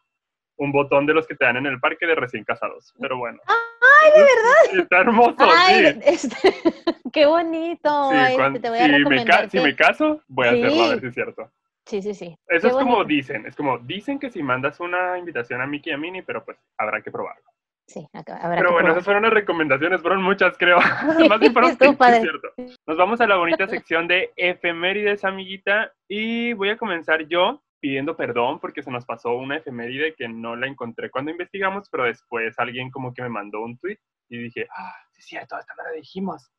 un 0.57 0.73
botón 0.73 1.07
de 1.07 1.15
los 1.15 1.27
que 1.27 1.35
te 1.35 1.45
dan 1.45 1.57
en 1.57 1.67
el 1.67 1.81
parque 1.81 2.07
de 2.07 2.15
recién 2.15 2.45
casados. 2.45 2.95
Pero 3.01 3.19
bueno. 3.19 3.41
¡Ay, 3.47 4.13
de 4.13 4.19
verdad! 4.21 4.83
Está 4.85 4.99
hermoso, 5.01 5.37
Ay, 5.41 5.93
sí. 5.95 6.01
este, 6.05 6.55
qué 7.13 7.27
bonito. 7.27 8.11
Sí, 8.11 8.17
este, 8.19 8.35
cuan- 8.37 8.61
te 8.61 8.69
voy 8.69 8.79
a 8.79 8.85
si, 8.87 9.05
me 9.05 9.25
ca- 9.25 9.49
si 9.49 9.59
que- 9.59 9.65
me 9.65 9.77
caso, 9.77 10.21
voy 10.29 10.47
a 10.47 10.51
hacerlo 10.51 10.69
a 10.69 10.85
Sí. 10.87 10.91
ver 10.91 11.01
si 11.01 11.07
es 11.07 11.15
cierto. 11.15 11.51
Sí, 11.87 12.01
sí, 12.03 12.15
sí. 12.15 12.39
Eso 12.49 12.69
Qué 12.69 12.69
es 12.69 12.75
como 12.75 13.05
dicen, 13.05 13.47
es 13.47 13.55
como 13.57 13.79
dicen 13.79 14.19
que 14.19 14.31
si 14.31 14.43
mandas 14.43 14.81
una 14.81 15.19
invitación 15.19 15.61
a 15.61 15.67
Mickey 15.67 15.91
y 15.93 15.95
a 15.95 15.99
Minnie, 15.99 16.23
pero 16.23 16.45
pues 16.45 16.57
habrá 16.79 17.03
que 17.03 17.11
probarlo. 17.11 17.45
Sí, 17.87 18.09
acá- 18.15 18.39
habrá 18.39 18.57
Pero 18.57 18.69
que 18.71 18.73
bueno, 18.73 18.87
probar. 18.87 18.91
esas 18.93 19.05
fueron 19.05 19.23
las 19.25 19.33
recomendaciones, 19.35 20.01
fueron 20.01 20.23
muchas, 20.23 20.57
creo. 20.57 20.79
Más 21.29 21.41
bien 21.41 21.53
fueron 21.53 21.71
es 21.73 21.79
cierto. 21.79 22.49
Nos 22.87 22.97
vamos 22.97 23.21
a 23.21 23.27
la 23.27 23.37
bonita 23.37 23.67
sección 23.69 24.09
de 24.09 24.33
efemérides, 24.37 25.25
amiguita, 25.25 25.93
y 26.09 26.55
voy 26.55 26.71
a 26.71 26.79
comenzar 26.79 27.27
yo 27.29 27.63
pidiendo 27.85 28.17
perdón 28.17 28.61
porque 28.61 28.83
se 28.83 28.91
nos 28.91 29.05
pasó 29.05 29.35
una 29.35 29.59
efeméride 29.59 30.15
que 30.15 30.27
no 30.27 30.57
la 30.57 30.67
encontré 30.67 31.11
cuando 31.11 31.31
investigamos, 31.31 31.91
pero 31.91 32.05
después 32.05 32.59
alguien 32.59 32.91
como 32.91 33.13
que 33.13 33.21
me 33.21 33.29
mandó 33.29 33.61
un 33.61 33.77
tweet 33.77 33.99
y 34.31 34.39
dije, 34.39 34.67
ah, 34.75 34.95
sí 35.13 35.21
es 35.21 35.27
cierto, 35.27 35.55
no 35.57 35.85
la 35.85 35.91
dijimos. 35.91 36.51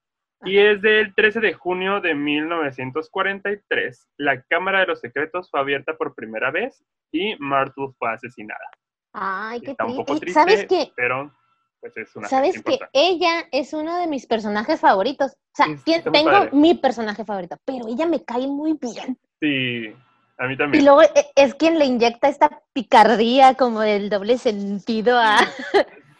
Y 0.43 0.59
es 0.59 0.83
del 0.83 1.15
13 1.15 1.39
de 1.39 1.53
junio 1.53 1.99
de 1.99 2.13
1943. 2.13 4.07
La 4.17 4.39
Cámara 4.43 4.81
de 4.81 4.85
los 4.85 4.99
Secretos 4.99 5.49
fue 5.49 5.61
abierta 5.61 5.97
por 5.97 6.13
primera 6.13 6.51
vez 6.51 6.85
y 7.11 7.35
Myrtle 7.39 7.87
fue 7.97 8.11
asesinada. 8.11 8.69
Ay, 9.11 9.61
qué 9.61 9.71
Está 9.71 9.85
un 9.85 9.95
poco 9.95 10.19
triste. 10.19 10.39
¿Sabes 10.39 10.67
qué? 10.67 10.91
pero 10.95 11.35
pues 11.81 11.97
es 11.97 12.15
una 12.15 12.27
¿Sabes 12.27 12.61
que 12.61 12.77
ella 12.93 13.45
es 13.51 13.73
uno 13.73 13.97
de 13.97 14.05
mis 14.05 14.27
personajes 14.27 14.79
favoritos? 14.79 15.31
O 15.31 15.55
sea, 15.55 15.65
Sí, 15.83 15.95
tengo 16.03 16.51
mi 16.51 16.75
personaje 16.75 17.25
favorito, 17.25 17.57
pero 17.65 17.87
ella 17.87 18.05
me 18.05 18.23
cae 18.23 18.45
muy 18.45 18.77
bien. 18.79 19.17
Sí, 19.39 19.91
a 20.37 20.47
mí 20.47 20.53
Y 20.53 20.57
también. 20.57 20.85
luego 20.85 21.01
e- 21.01 21.31
es 21.35 21.55
quien 21.55 21.79
le 21.79 21.85
inyecta 21.85 22.27
esta 22.27 22.61
picardía 22.73 23.53
como 23.55 23.81
del 23.81 24.09
doble 24.09 24.37
sentido 24.37 25.17
a, 25.19 25.37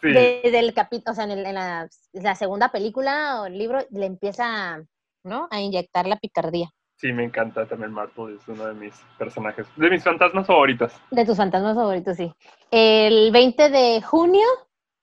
Sí, 0.00 0.08
desde 0.42 0.58
el 0.58 0.74
capítulo, 0.74 1.12
o 1.12 1.14
sea, 1.14 1.24
en, 1.24 1.32
el- 1.32 1.46
en 1.46 1.54
la, 1.54 1.88
la 2.12 2.34
segunda 2.34 2.70
película 2.70 3.40
o 3.42 3.46
el 3.46 3.58
libro 3.58 3.78
le 3.90 4.06
empieza, 4.06 4.82
¿no? 5.24 5.48
A 5.50 5.60
inyectar 5.60 6.06
la 6.06 6.16
picardía. 6.16 6.68
sí, 6.96 7.12
me 7.12 7.24
encanta 7.24 7.66
también 7.66 7.92
Marple, 7.92 8.36
es 8.36 8.48
uno 8.48 8.66
de 8.66 8.74
mis 8.74 8.94
personajes, 9.18 9.66
de 9.76 9.90
mis 9.90 10.02
fantasmas 10.04 10.46
favoritos. 10.46 10.92
De 11.10 11.24
tus 11.26 11.36
fantasmas 11.36 11.74
favoritos, 11.74 12.16
sí. 12.16 12.32
El 12.70 13.30
20 13.32 13.68
de 13.70 14.00
junio, 14.02 14.46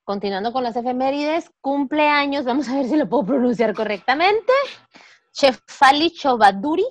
continuando 0.03 0.51
con 0.51 0.63
las 0.63 0.75
efemérides, 0.75 1.51
cumpleaños, 1.61 2.45
vamos 2.45 2.67
a 2.69 2.75
ver 2.75 2.85
si 2.87 2.95
lo 2.95 3.07
puedo 3.07 3.25
pronunciar 3.27 3.73
correctamente. 3.75 4.51
Shefali 5.33 6.11
Chobaduri. 6.11 6.85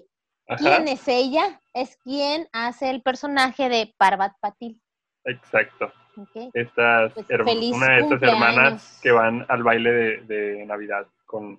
Ajá, 0.49 0.57
¿Quién 0.59 0.89
es 0.89 1.07
ella? 1.09 1.61
Es 1.75 1.97
quien 1.99 2.49
hace 2.53 2.91
el 2.91 3.03
personaje 3.03 3.69
de 3.69 3.95
Parvat 3.99 4.33
Patil. 4.41 4.81
exacto. 5.25 5.93
¿ok? 6.17 6.51
Estas, 6.53 7.13
Pues, 7.15 7.27
una 7.73 7.93
de 7.95 8.01
estas 8.01 8.23
hermanas 8.23 9.01
que 9.03 9.13
van 9.13 9.47
al 9.49 9.63
baile 9.63 9.91
de, 9.93 10.21
de 10.23 10.67
Navidad 10.67 11.07
con, 11.25 11.59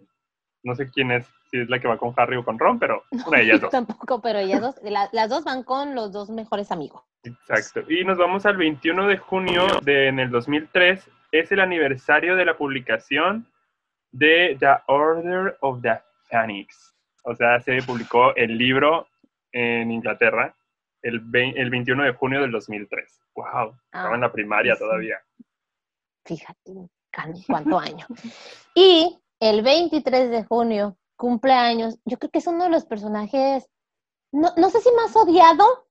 no 0.64 0.76
sé 0.76 0.90
quién 0.92 1.10
es, 1.12 1.26
si 1.50 1.60
es 1.62 1.70
la 1.70 1.80
que 1.80 1.88
va 1.88 1.98
con 1.98 2.14
Harry 2.18 2.36
o 2.38 2.46
con 2.46 2.60
Ron, 2.60 2.78
pero 2.78 3.04
una 3.26 3.38
de 3.40 3.44
ellas 3.46 3.62
dos. 3.62 3.72
Tampoco, 3.72 4.22
pero 4.22 4.38
ellas 4.40 4.62
dos, 4.62 4.76
la- 4.84 5.10
las 5.12 5.30
dos 5.30 5.44
van 5.44 5.64
con 5.64 5.96
los 5.96 6.12
dos 6.12 6.30
mejores 6.30 6.72
amigos. 6.72 7.02
Exacto. 7.24 7.82
Y 7.92 8.04
nos 8.04 8.18
vamos 8.20 8.46
al 8.46 8.58
21 8.58 9.08
de 9.08 9.18
junio 9.18 9.66
de 9.82 10.08
en 10.10 10.20
el 10.20 10.30
2003. 10.30 11.10
Es 11.32 11.52
el 11.52 11.60
aniversario 11.62 12.36
de 12.36 12.46
la 12.46 12.56
publicación 12.58 13.48
de 14.12 14.56
The 14.60 14.68
Order 14.88 15.58
of 15.62 15.82
the 15.82 16.00
Phoenix. 16.30 16.94
O 17.24 17.34
sea, 17.34 17.60
se 17.62 17.82
publicó 17.82 18.36
el 18.36 18.56
libro 18.58 19.08
en 19.54 19.92
Inglaterra 19.92 20.54
el, 21.02 21.22
vein- 21.22 21.54
el 21.58 21.70
21 21.70 22.04
de 22.04 22.14
junio 22.14 22.42
del 22.42 22.52
2003. 22.52 23.22
¡Wow! 23.36 23.76
Estaba 23.86 24.16
en 24.16 24.22
la 24.22 24.32
primaria 24.32 24.74
sí. 24.76 24.80
todavía. 24.80 25.18
Fíjate, 26.26 26.72
cuánto 27.48 27.80
año. 27.80 28.06
Y 28.76 29.20
el 29.40 29.62
23 29.62 30.30
de 30.32 30.44
junio, 30.46 30.98
cumpleaños, 31.16 32.00
yo 32.06 32.18
creo 32.18 32.32
que 32.32 32.40
es 32.40 32.48
uno 32.48 32.64
de 32.64 32.70
los 32.72 32.86
personajes, 32.86 33.70
no, 34.32 34.50
no 34.58 34.70
sé 34.70 34.82
si 34.82 34.90
más 34.96 35.16
odiado, 35.16 35.88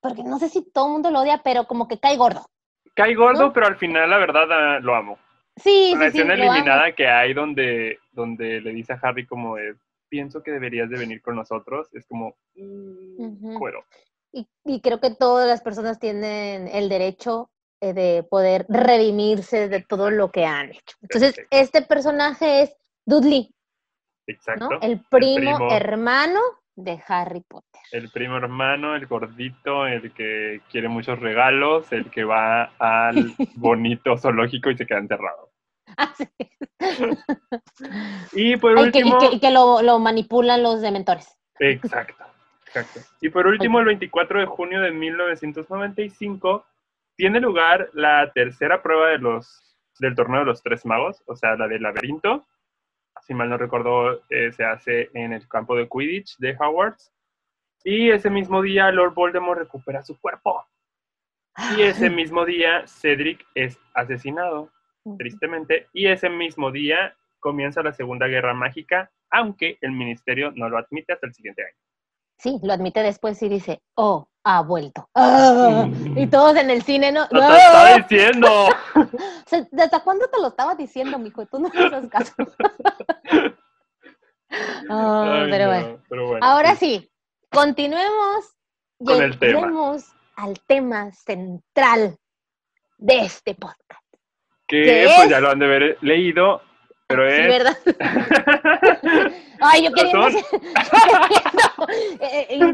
porque 0.00 0.22
no 0.22 0.38
sé 0.38 0.48
si 0.48 0.62
todo 0.70 0.86
el 0.86 0.92
mundo 0.92 1.10
lo 1.10 1.20
odia, 1.20 1.42
pero 1.44 1.66
como 1.66 1.88
que 1.88 1.98
cae 1.98 2.16
gordo. 2.16 2.46
Cae 2.94 3.14
gordo, 3.14 3.48
¿No? 3.48 3.52
pero 3.52 3.66
al 3.66 3.76
final, 3.76 4.08
la 4.08 4.18
verdad, 4.18 4.46
ah, 4.50 4.78
lo 4.80 4.94
amo. 4.94 5.18
Sí, 5.56 5.92
la 5.94 6.06
sí, 6.06 6.12
sí, 6.12 6.18
escena 6.18 6.34
amo. 6.34 6.42
eliminada 6.44 6.92
que 6.92 7.06
hay 7.06 7.34
donde, 7.34 7.98
donde 8.12 8.60
le 8.62 8.72
dice 8.72 8.94
a 8.94 9.00
Harry 9.02 9.26
como 9.26 9.56
de, 9.56 9.74
pienso 10.12 10.42
que 10.42 10.50
deberías 10.50 10.90
de 10.90 10.98
venir 10.98 11.22
con 11.22 11.36
nosotros, 11.36 11.88
es 11.94 12.04
como, 12.04 12.36
mm, 12.54 13.56
cuero. 13.56 13.82
Y, 14.30 14.46
y 14.66 14.82
creo 14.82 15.00
que 15.00 15.14
todas 15.14 15.48
las 15.48 15.62
personas 15.62 15.98
tienen 15.98 16.68
el 16.68 16.90
derecho 16.90 17.50
eh, 17.80 17.94
de 17.94 18.22
poder 18.22 18.66
redimirse 18.68 19.70
de 19.70 19.80
todo 19.80 20.10
lo 20.10 20.30
que 20.30 20.44
han 20.44 20.68
hecho. 20.68 20.96
Entonces, 21.00 21.34
Perfecto. 21.34 21.56
este 21.56 21.82
personaje 21.82 22.62
es 22.64 22.76
Dudley, 23.06 23.54
Exacto. 24.26 24.68
¿no? 24.68 24.80
El 24.82 25.00
primo, 25.10 25.56
primo. 25.56 25.72
hermano 25.72 26.40
de 26.76 27.02
Harry 27.08 27.40
Potter. 27.40 27.80
El 27.90 28.10
primo 28.10 28.36
hermano, 28.36 28.94
el 28.94 29.06
gordito, 29.06 29.86
el 29.86 30.12
que 30.12 30.60
quiere 30.70 30.88
muchos 30.88 31.20
regalos, 31.20 31.90
el 31.90 32.10
que 32.10 32.24
va 32.24 32.64
al 32.78 33.14
bonito 33.56 34.18
zoológico 34.18 34.70
y 34.70 34.76
se 34.76 34.84
queda 34.84 34.98
encerrado. 34.98 35.51
Así. 35.96 36.28
Y 38.32 38.56
por 38.56 38.76
Ay, 38.78 38.90
que- 38.90 38.98
y 39.00 39.02
último, 39.02 39.18
que, 39.18 39.36
y 39.36 39.40
que 39.40 39.50
lo, 39.50 39.82
lo 39.82 39.98
manipulan 39.98 40.62
los 40.62 40.80
dementores. 40.80 41.28
exacto, 41.58 42.24
exacto. 42.66 43.00
Y 43.20 43.28
por 43.28 43.46
último, 43.46 43.78
el 43.80 43.86
24 43.86 44.40
de 44.40 44.46
junio 44.46 44.80
de 44.80 44.90
1995 44.90 46.64
tiene 47.16 47.40
lugar 47.40 47.90
la 47.92 48.32
tercera 48.32 48.82
prueba 48.82 49.08
de 49.08 49.18
los, 49.18 49.76
del 49.98 50.14
torneo 50.14 50.40
de 50.40 50.46
los 50.46 50.62
tres 50.62 50.84
magos, 50.86 51.22
o 51.26 51.36
sea, 51.36 51.54
la 51.56 51.68
del 51.68 51.82
laberinto. 51.82 52.46
Si 53.26 53.34
mal 53.34 53.48
no 53.50 53.58
recuerdo, 53.58 54.22
eh, 54.30 54.50
se 54.52 54.64
hace 54.64 55.10
en 55.14 55.32
el 55.32 55.46
campo 55.46 55.76
de 55.76 55.88
Quidditch 55.88 56.38
de 56.38 56.56
Hogwarts. 56.58 57.12
Y 57.84 58.10
ese 58.10 58.30
mismo 58.30 58.62
día 58.62 58.90
Lord 58.90 59.14
Voldemort 59.14 59.58
recupera 59.60 60.02
su 60.02 60.18
cuerpo. 60.20 60.64
Y 61.76 61.82
ese 61.82 62.08
mismo 62.10 62.44
día 62.44 62.86
Cedric 62.86 63.44
es 63.54 63.78
asesinado, 63.94 64.70
tristemente. 65.18 65.88
Y 65.92 66.06
ese 66.08 66.28
mismo 66.28 66.70
día 66.70 67.16
comienza 67.40 67.82
la 67.82 67.92
Segunda 67.92 68.26
Guerra 68.26 68.54
Mágica, 68.54 69.10
aunque 69.30 69.78
el 69.80 69.92
ministerio 69.92 70.52
no 70.54 70.68
lo 70.68 70.78
admite 70.78 71.12
hasta 71.12 71.26
el 71.26 71.34
siguiente 71.34 71.62
año. 71.62 71.76
Sí, 72.38 72.58
lo 72.62 72.72
admite 72.72 73.02
después 73.02 73.40
y 73.42 73.48
dice, 73.48 73.80
oh, 73.94 74.26
ha 74.44 74.62
vuelto. 74.62 75.08
Ah, 75.14 75.88
y 76.16 76.26
todos 76.26 76.56
en 76.56 76.70
el 76.70 76.82
cine, 76.82 77.12
¿no? 77.12 77.22
¡No 77.30 77.38
te 77.40 77.44
¡Ah! 77.44 77.56
estaba 77.58 77.96
diciendo! 77.98 78.48
O 79.44 79.48
sea, 79.54 79.68
¿Desde 79.70 80.00
cuándo 80.02 80.26
te 80.28 80.40
lo 80.40 80.48
estaba 80.48 80.74
diciendo, 80.74 81.18
mijo? 81.18 81.44
Tú 81.46 81.58
no 81.60 81.68
haces 81.68 82.08
caso. 82.10 82.34
Ah, 84.90 85.44
Ay, 85.44 85.50
pero 85.50 85.64
no, 85.64 85.70
bueno. 85.70 86.02
pero 86.10 86.26
bueno, 86.26 86.46
Ahora 86.46 86.74
sí, 86.76 87.10
continuemos. 87.50 88.54
Con 88.98 89.22
el 89.22 89.38
tema. 89.38 89.96
Al 90.36 90.60
tema 90.66 91.10
central 91.12 92.18
de 92.98 93.18
este 93.20 93.54
podcast. 93.54 94.01
Que 94.72 94.84
¿Qué 94.84 95.02
pues 95.04 95.24
es? 95.24 95.28
ya 95.28 95.40
lo 95.40 95.50
han 95.50 95.58
de 95.58 95.66
haber 95.66 95.98
leído, 96.00 96.62
pero 97.06 97.28
Sí, 97.30 97.36
es... 97.42 97.48
¿verdad? 97.48 97.76
Ay, 99.60 99.84
yo 99.84 99.92
quería 99.92 100.12
Razón. 100.14 100.42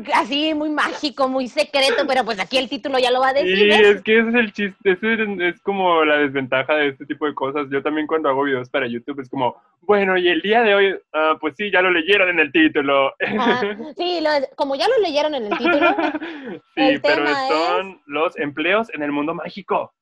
así 0.15 0.55
muy 0.55 0.71
mágico, 0.71 1.29
muy 1.29 1.49
secreto, 1.49 2.05
pero 2.07 2.25
pues 2.25 2.39
aquí 2.39 2.57
el 2.57 2.69
título 2.69 3.01
ya 3.01 3.11
lo 3.11 3.19
va 3.21 3.31
a 3.31 3.33
decir. 3.33 3.57
Sí, 3.59 3.67
¿ves? 3.67 3.81
es 3.97 4.03
que 4.03 4.21
ese 4.21 4.29
es 4.29 4.35
el 4.37 4.53
chiste, 4.53 4.93
ese 4.93 5.13
es, 5.15 5.29
es 5.55 5.61
como 5.63 6.05
la 6.05 6.19
desventaja 6.19 6.77
de 6.77 6.89
este 6.91 7.05
tipo 7.05 7.27
de 7.27 7.35
cosas. 7.35 7.67
Yo 7.71 7.83
también 7.83 8.07
cuando 8.07 8.29
hago 8.29 8.45
videos 8.45 8.71
para 8.71 8.87
YouTube 8.87 9.21
es 9.21 9.29
como, 9.29 9.57
bueno, 9.83 10.17
y 10.17 10.29
el 10.29 10.41
día 10.41 10.63
de 10.63 10.75
hoy, 10.77 10.97
ah, 11.13 11.37
pues 11.41 11.55
sí, 11.57 11.71
ya 11.73 11.83
lo 11.83 11.91
leyeron 11.91 12.29
en 12.31 12.39
el 12.39 12.53
título. 12.53 13.13
Ah, 13.39 13.61
sí, 13.97 14.21
lo- 14.23 14.47
como 14.57 14.77
ya 14.77 14.87
lo 14.89 14.99
leyeron 15.03 15.35
en 15.35 15.47
el 15.53 15.59
título, 15.59 15.97
sí, 16.75 16.81
el 16.81 17.01
pero 17.01 17.17
tema 17.25 17.49
son 17.49 18.01
los 18.07 18.39
empleos 18.39 18.89
en 18.95 19.03
el 19.03 19.11
mundo 19.13 19.35
mágico. 19.35 19.93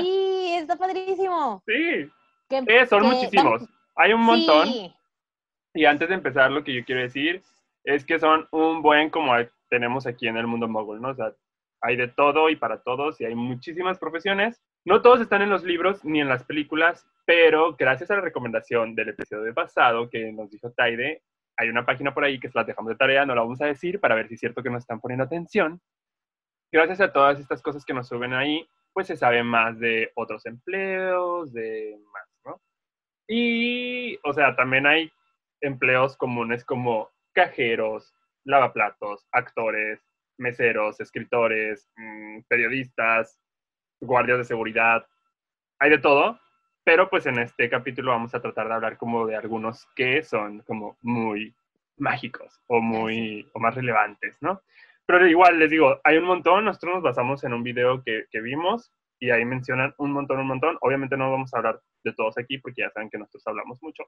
Sí, 0.00 0.52
está 0.54 0.76
padrísimo. 0.76 1.62
Sí, 1.66 2.10
Que- 2.48 2.64
eh, 2.66 2.86
son 2.86 3.02
que 3.02 3.08
muchísimos. 3.08 3.44
vamos- 3.62 3.70
Hay 3.96 4.12
un 4.12 4.20
montón. 4.22 4.66
Sí, 4.68 4.92
Y 5.74 5.84
antes 5.84 6.08
de 6.08 6.14
empezar, 6.14 6.50
lo 6.50 6.64
que 6.64 6.72
yo 6.72 6.84
quiero 6.86 7.02
decir 7.02 7.42
es 7.84 8.04
que 8.06 8.18
son 8.18 8.48
un 8.50 8.80
buen 8.80 9.10
como 9.10 9.34
tenemos 9.68 10.06
aquí 10.06 10.26
en 10.26 10.38
el 10.38 10.46
mundo 10.46 10.66
mogul, 10.68 11.00
¿no? 11.02 11.10
O 11.10 11.14
sea, 11.14 11.32
hay 11.82 11.96
de 11.96 12.08
todo 12.08 12.48
y 12.48 12.56
para 12.56 12.80
todos 12.82 13.20
y 13.20 13.26
hay 13.26 13.34
muchísimas 13.34 13.98
profesiones. 13.98 14.62
No 14.86 15.02
todos 15.02 15.20
están 15.20 15.42
en 15.42 15.50
los 15.50 15.64
libros 15.64 16.02
ni 16.02 16.20
en 16.22 16.28
las 16.30 16.44
películas, 16.44 17.06
pero 17.26 17.74
gracias 17.76 18.10
a 18.10 18.14
la 18.14 18.22
recomendación 18.22 18.94
del 18.94 19.10
episodio 19.10 19.52
pasado 19.52 20.08
que 20.08 20.32
nos 20.32 20.50
dijo 20.50 20.70
Taide, 20.72 21.22
hay 21.58 21.68
una 21.68 21.84
página 21.84 22.14
por 22.14 22.24
ahí 22.24 22.40
que 22.40 22.48
se 22.48 22.56
las 22.58 22.66
dejamos 22.66 22.90
de 22.90 22.96
tarea, 22.96 23.26
no 23.26 23.34
la 23.34 23.42
vamos 23.42 23.60
a 23.60 23.66
decir 23.66 24.00
para 24.00 24.14
ver 24.14 24.28
si 24.28 24.34
es 24.34 24.40
cierto 24.40 24.62
que 24.62 24.70
nos 24.70 24.82
están 24.82 25.00
poniendo 25.00 25.24
atención. 25.24 25.78
Gracias 26.72 27.00
a 27.02 27.12
todas 27.12 27.38
estas 27.38 27.60
cosas 27.62 27.84
que 27.84 27.94
nos 27.94 28.08
suben 28.08 28.32
ahí, 28.32 28.66
pues 28.96 29.08
se 29.08 29.16
sabe 29.18 29.42
más 29.42 29.78
de 29.78 30.10
otros 30.14 30.46
empleos, 30.46 31.52
de 31.52 31.98
más, 32.14 32.24
¿no? 32.46 32.62
Y, 33.28 34.18
o 34.24 34.32
sea, 34.32 34.56
también 34.56 34.86
hay 34.86 35.12
empleos 35.60 36.16
comunes 36.16 36.64
como 36.64 37.10
cajeros, 37.34 38.14
lavaplatos, 38.44 39.28
actores, 39.32 40.00
meseros, 40.38 40.98
escritores, 40.98 41.90
mm, 41.96 42.40
periodistas, 42.48 43.38
guardias 44.00 44.38
de 44.38 44.44
seguridad. 44.44 45.06
Hay 45.78 45.90
de 45.90 45.98
todo, 45.98 46.40
pero 46.82 47.10
pues 47.10 47.26
en 47.26 47.38
este 47.38 47.68
capítulo 47.68 48.12
vamos 48.12 48.34
a 48.34 48.40
tratar 48.40 48.68
de 48.68 48.74
hablar 48.76 48.96
como 48.96 49.26
de 49.26 49.36
algunos 49.36 49.86
que 49.94 50.22
son 50.22 50.60
como 50.60 50.96
muy 51.02 51.54
mágicos 51.98 52.62
o 52.66 52.80
muy 52.80 53.46
o 53.52 53.60
más 53.60 53.74
relevantes, 53.74 54.38
¿no? 54.40 54.62
Pero 55.06 55.26
igual 55.26 55.58
les 55.58 55.70
digo, 55.70 56.00
hay 56.04 56.18
un 56.18 56.24
montón, 56.24 56.64
nosotros 56.64 56.96
nos 56.96 57.02
basamos 57.02 57.44
en 57.44 57.52
un 57.52 57.62
video 57.62 58.02
que, 58.02 58.24
que 58.30 58.40
vimos 58.40 58.92
y 59.18 59.30
ahí 59.30 59.44
mencionan 59.44 59.94
un 59.98 60.12
montón, 60.12 60.40
un 60.40 60.48
montón. 60.48 60.76
Obviamente 60.80 61.16
no 61.16 61.30
vamos 61.30 61.54
a 61.54 61.58
hablar 61.58 61.80
de 62.04 62.12
todos 62.12 62.36
aquí 62.38 62.58
porque 62.58 62.82
ya 62.82 62.90
saben 62.90 63.08
que 63.08 63.18
nosotros 63.18 63.46
hablamos 63.46 63.82
mucho. 63.82 64.04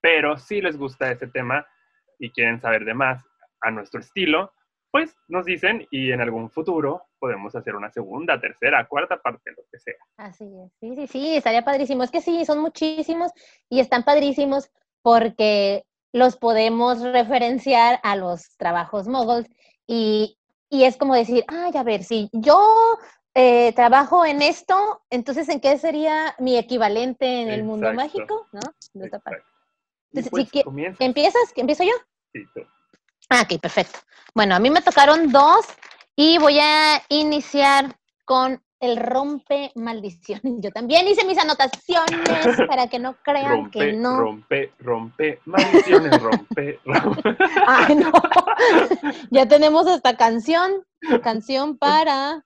Pero 0.00 0.36
si 0.36 0.60
les 0.60 0.76
gusta 0.76 1.10
este 1.10 1.26
tema 1.26 1.66
y 2.18 2.30
quieren 2.30 2.60
saber 2.60 2.84
de 2.84 2.94
más 2.94 3.24
a 3.60 3.70
nuestro 3.70 4.00
estilo, 4.00 4.52
pues 4.90 5.14
nos 5.28 5.44
dicen 5.44 5.86
y 5.90 6.12
en 6.12 6.20
algún 6.20 6.50
futuro 6.50 7.02
podemos 7.18 7.54
hacer 7.54 7.74
una 7.74 7.90
segunda, 7.90 8.40
tercera, 8.40 8.86
cuarta 8.86 9.20
parte, 9.20 9.50
lo 9.50 9.62
que 9.70 9.78
sea. 9.78 9.94
así 10.16 10.44
es. 10.44 10.72
Sí, 10.80 10.94
sí, 10.94 11.06
sí, 11.06 11.36
estaría 11.36 11.64
padrísimo. 11.64 12.02
Es 12.02 12.10
que 12.10 12.20
sí, 12.20 12.44
son 12.44 12.60
muchísimos 12.60 13.32
y 13.68 13.80
están 13.80 14.04
padrísimos 14.04 14.70
porque 15.02 15.82
los 16.12 16.36
podemos 16.36 17.02
referenciar 17.02 18.00
a 18.02 18.16
los 18.16 18.56
trabajos 18.56 19.06
moguls 19.06 19.48
y, 19.86 20.38
y 20.68 20.84
es 20.84 20.96
como 20.96 21.14
decir, 21.14 21.44
ay, 21.48 21.72
a 21.74 21.82
ver, 21.82 22.04
si 22.04 22.28
yo 22.32 22.98
eh, 23.34 23.72
trabajo 23.74 24.24
en 24.24 24.42
esto, 24.42 25.02
entonces 25.10 25.48
¿en 25.48 25.60
qué 25.60 25.78
sería 25.78 26.34
mi 26.38 26.56
equivalente 26.56 27.42
en 27.42 27.50
el 27.50 27.64
mundo 27.64 27.92
mágico? 27.92 28.48
¿No? 28.52 28.60
De 28.94 29.04
esta 29.04 29.18
parte. 29.18 29.42
Entonces, 30.12 30.30
pues 30.30 30.48
si. 30.48 30.64
¿Empiezas? 30.98 31.42
¿Empiezo 31.54 31.84
yo? 31.84 31.92
Sí, 32.32 32.40
tú. 32.54 32.62
Ah, 33.28 33.42
ok, 33.42 33.60
perfecto. 33.60 33.98
Bueno, 34.34 34.54
a 34.54 34.58
mí 34.58 34.70
me 34.70 34.80
tocaron 34.80 35.30
dos 35.30 35.66
y 36.14 36.38
voy 36.38 36.58
a 36.58 37.02
iniciar 37.08 37.98
con 38.24 38.62
el 38.86 38.96
rompe 38.96 39.72
maldiciones. 39.74 40.42
Yo 40.62 40.70
también 40.70 41.06
hice 41.08 41.24
mis 41.26 41.38
anotaciones 41.38 42.20
para 42.68 42.86
que 42.88 42.98
no 42.98 43.14
crean 43.22 43.50
Rompe, 43.50 43.78
que 43.78 43.92
no. 43.92 44.18
rompe, 44.18 44.72
rompe, 44.78 45.40
maldiciones, 45.44 46.10
rompe, 46.22 46.80
rompe. 46.84 47.36
Ay, 47.66 47.94
no. 47.96 48.10
ya 49.30 49.46
tenemos 49.46 49.86
esta 49.86 50.16
canción, 50.16 50.84
canción 51.22 51.76
para, 51.78 52.44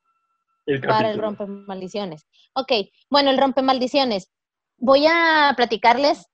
El 0.66 0.80
para 0.80 1.10
el 1.10 1.18
rompe 1.18 1.46
maldiciones. 1.46 2.26
Ok, 2.54 2.72
bueno, 3.08 3.30
el 3.30 3.38
rompe 3.38 3.62
maldiciones. 3.62 4.30
Voy 4.78 5.06
a 5.06 5.52
platicarles 5.56 6.26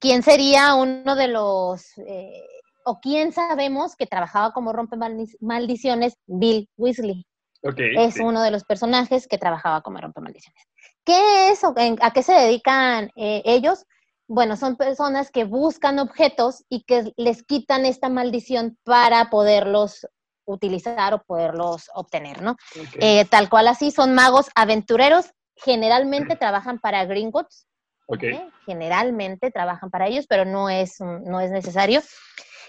quién 0.00 0.22
sería 0.22 0.74
uno 0.74 1.14
de 1.14 1.28
los, 1.28 1.96
eh, 1.98 2.42
o 2.84 3.00
quién 3.00 3.32
sabemos 3.32 3.96
que 3.96 4.06
trabajaba 4.06 4.52
como 4.52 4.72
rompe 4.72 4.96
maldi- 4.96 5.36
maldiciones, 5.40 6.14
Bill 6.26 6.68
Weasley. 6.76 7.25
Es 7.62 8.14
sí. 8.14 8.22
uno 8.22 8.42
de 8.42 8.50
los 8.50 8.64
personajes 8.64 9.26
que 9.26 9.38
trabajaba 9.38 9.80
como 9.82 9.98
rompe 9.98 10.20
maldiciones. 10.20 10.62
¿Qué 11.04 11.50
es 11.50 11.62
o 11.64 11.72
en- 11.76 11.98
a 12.00 12.12
qué 12.12 12.22
se 12.22 12.32
dedican 12.32 13.10
eh, 13.16 13.42
ellos? 13.44 13.86
bueno, 14.28 14.56
son 14.56 14.76
personas 14.76 15.30
que 15.30 15.44
buscan 15.44 15.98
objetos 15.98 16.64
y 16.68 16.82
que 16.82 17.12
les 17.16 17.44
quitan 17.44 17.86
esta 17.86 18.08
maldición 18.08 18.76
para 18.84 19.30
poderlos 19.30 20.06
utilizar 20.44 21.14
o 21.14 21.22
poderlos 21.22 21.90
obtener, 21.94 22.42
¿no? 22.42 22.56
Eh, 23.00 23.24
tal 23.26 23.48
cual 23.48 23.68
así, 23.68 23.90
son 23.90 24.14
magos 24.14 24.46
aventureros, 24.54 25.32
generalmente 25.56 26.36
trabajan 26.36 26.78
para 26.78 27.04
Gringotts, 27.04 27.66
okay. 28.06 28.48
generalmente 28.64 29.50
trabajan 29.50 29.90
para 29.90 30.06
ellos, 30.06 30.26
pero 30.28 30.44
no 30.44 30.70
es, 30.70 31.00
no 31.00 31.40
es 31.40 31.50
necesario. 31.50 32.02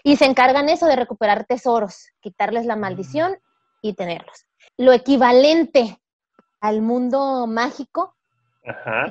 Y 0.04 0.18
se 0.18 0.26
encargan 0.26 0.70
eso 0.70 0.86
de 0.86 0.96
recuperar 0.96 1.46
tesoros, 1.46 2.10
quitarles 2.22 2.66
la 2.66 2.76
maldición 2.76 3.38
y 3.82 3.94
tenerlos. 3.94 4.47
Lo 4.78 4.92
equivalente 4.94 6.00
al 6.60 6.82
mundo 6.82 7.48
mágico, 7.48 8.16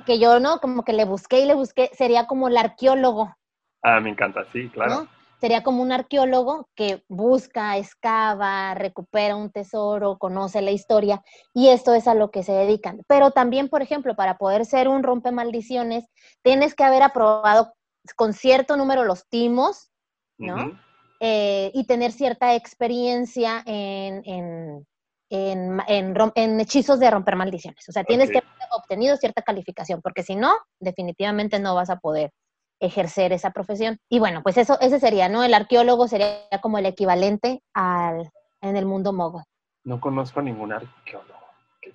que 0.04 0.18
yo, 0.18 0.40
¿no? 0.40 0.58
Como 0.58 0.84
que 0.84 0.92
le 0.92 1.04
busqué 1.04 1.40
y 1.40 1.46
le 1.46 1.54
busqué, 1.54 1.90
sería 1.94 2.26
como 2.26 2.48
el 2.48 2.56
arqueólogo. 2.56 3.34
Ah, 3.82 4.00
me 4.00 4.10
encanta, 4.10 4.44
sí, 4.52 4.68
claro 4.68 5.08
sería 5.40 5.62
como 5.62 5.82
un 5.82 5.92
arqueólogo 5.92 6.68
que 6.74 7.04
busca, 7.08 7.76
excava, 7.76 8.74
recupera 8.74 9.36
un 9.36 9.50
tesoro, 9.50 10.18
conoce 10.18 10.62
la 10.62 10.70
historia 10.70 11.22
y 11.52 11.68
esto 11.68 11.94
es 11.94 12.08
a 12.08 12.14
lo 12.14 12.30
que 12.30 12.42
se 12.42 12.52
dedican. 12.52 13.02
Pero 13.06 13.30
también, 13.30 13.68
por 13.68 13.82
ejemplo, 13.82 14.16
para 14.16 14.38
poder 14.38 14.64
ser 14.64 14.88
un 14.88 15.02
rompe 15.02 15.32
maldiciones, 15.32 16.06
tienes 16.42 16.74
que 16.74 16.84
haber 16.84 17.02
aprobado 17.02 17.74
con 18.16 18.32
cierto 18.32 18.76
número 18.76 19.04
los 19.04 19.28
timos, 19.28 19.90
¿no? 20.38 20.78
Eh, 21.20 21.70
y 21.74 21.86
tener 21.86 22.12
cierta 22.12 22.54
experiencia 22.54 23.62
en, 23.66 24.22
en, 24.24 24.86
en, 25.30 26.60
hechizos 26.60 27.00
de 27.00 27.10
romper 27.10 27.36
maldiciones. 27.36 27.88
O 27.88 27.92
sea, 27.92 28.04
tienes 28.04 28.30
que 28.30 28.38
haber 28.38 28.68
obtenido 28.72 29.16
cierta 29.16 29.42
calificación, 29.42 30.00
porque 30.02 30.22
si 30.22 30.36
no, 30.36 30.54
definitivamente 30.80 31.58
no 31.58 31.74
vas 31.74 31.90
a 31.90 31.96
poder 31.96 32.32
ejercer 32.80 33.32
esa 33.32 33.50
profesión. 33.50 33.98
Y 34.08 34.18
bueno, 34.18 34.42
pues 34.42 34.56
eso, 34.58 34.78
ese 34.80 35.00
sería, 35.00 35.28
¿no? 35.28 35.42
El 35.42 35.54
arqueólogo 35.54 36.08
sería 36.08 36.48
como 36.60 36.78
el 36.78 36.86
equivalente 36.86 37.62
al, 37.74 38.30
en 38.60 38.76
el 38.76 38.86
mundo 38.86 39.12
mogul. 39.12 39.42
No 39.84 40.00
conozco 40.00 40.40
a 40.40 40.42
ningún 40.42 40.72
arqueólogo. 40.72 41.36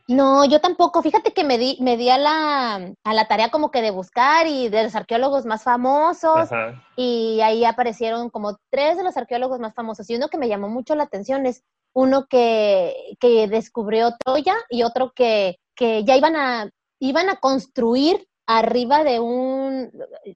No, 0.07 0.45
yo 0.45 0.61
tampoco. 0.61 1.01
Fíjate 1.01 1.33
que 1.33 1.43
me 1.43 1.57
di, 1.57 1.77
me 1.81 1.97
di 1.97 2.09
a, 2.09 2.17
la, 2.17 2.93
a 3.03 3.13
la 3.13 3.27
tarea 3.27 3.49
como 3.49 3.71
que 3.71 3.81
de 3.81 3.91
buscar 3.91 4.47
y 4.47 4.69
de 4.69 4.83
los 4.83 4.95
arqueólogos 4.95 5.45
más 5.45 5.63
famosos. 5.63 6.49
Y 6.95 7.41
ahí 7.41 7.65
aparecieron 7.65 8.29
como 8.29 8.57
tres 8.69 8.97
de 8.97 9.03
los 9.03 9.17
arqueólogos 9.17 9.59
más 9.59 9.73
famosos. 9.73 10.09
Y 10.09 10.15
uno 10.15 10.29
que 10.29 10.37
me 10.37 10.47
llamó 10.47 10.69
mucho 10.69 10.95
la 10.95 11.03
atención 11.03 11.45
es 11.45 11.63
uno 11.93 12.27
que, 12.29 13.15
que 13.19 13.47
descubrió 13.47 14.15
Troya 14.23 14.55
y 14.69 14.83
otro 14.83 15.11
que, 15.15 15.57
que 15.75 16.03
ya 16.03 16.15
iban 16.15 16.35
a, 16.35 16.69
iban 16.99 17.29
a 17.29 17.37
construir 17.37 18.27
arriba 18.47 19.03
de 19.03 19.19
un, 19.19 19.91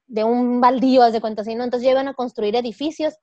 de 0.06 0.24
un 0.24 0.60
baldío, 0.60 1.02
haz 1.02 1.12
de 1.12 1.20
cuenta 1.20 1.42
así, 1.42 1.54
¿no? 1.54 1.64
Entonces 1.64 1.84
ya 1.84 1.92
iban 1.92 2.08
a 2.08 2.14
construir 2.14 2.56
edificios 2.56 3.14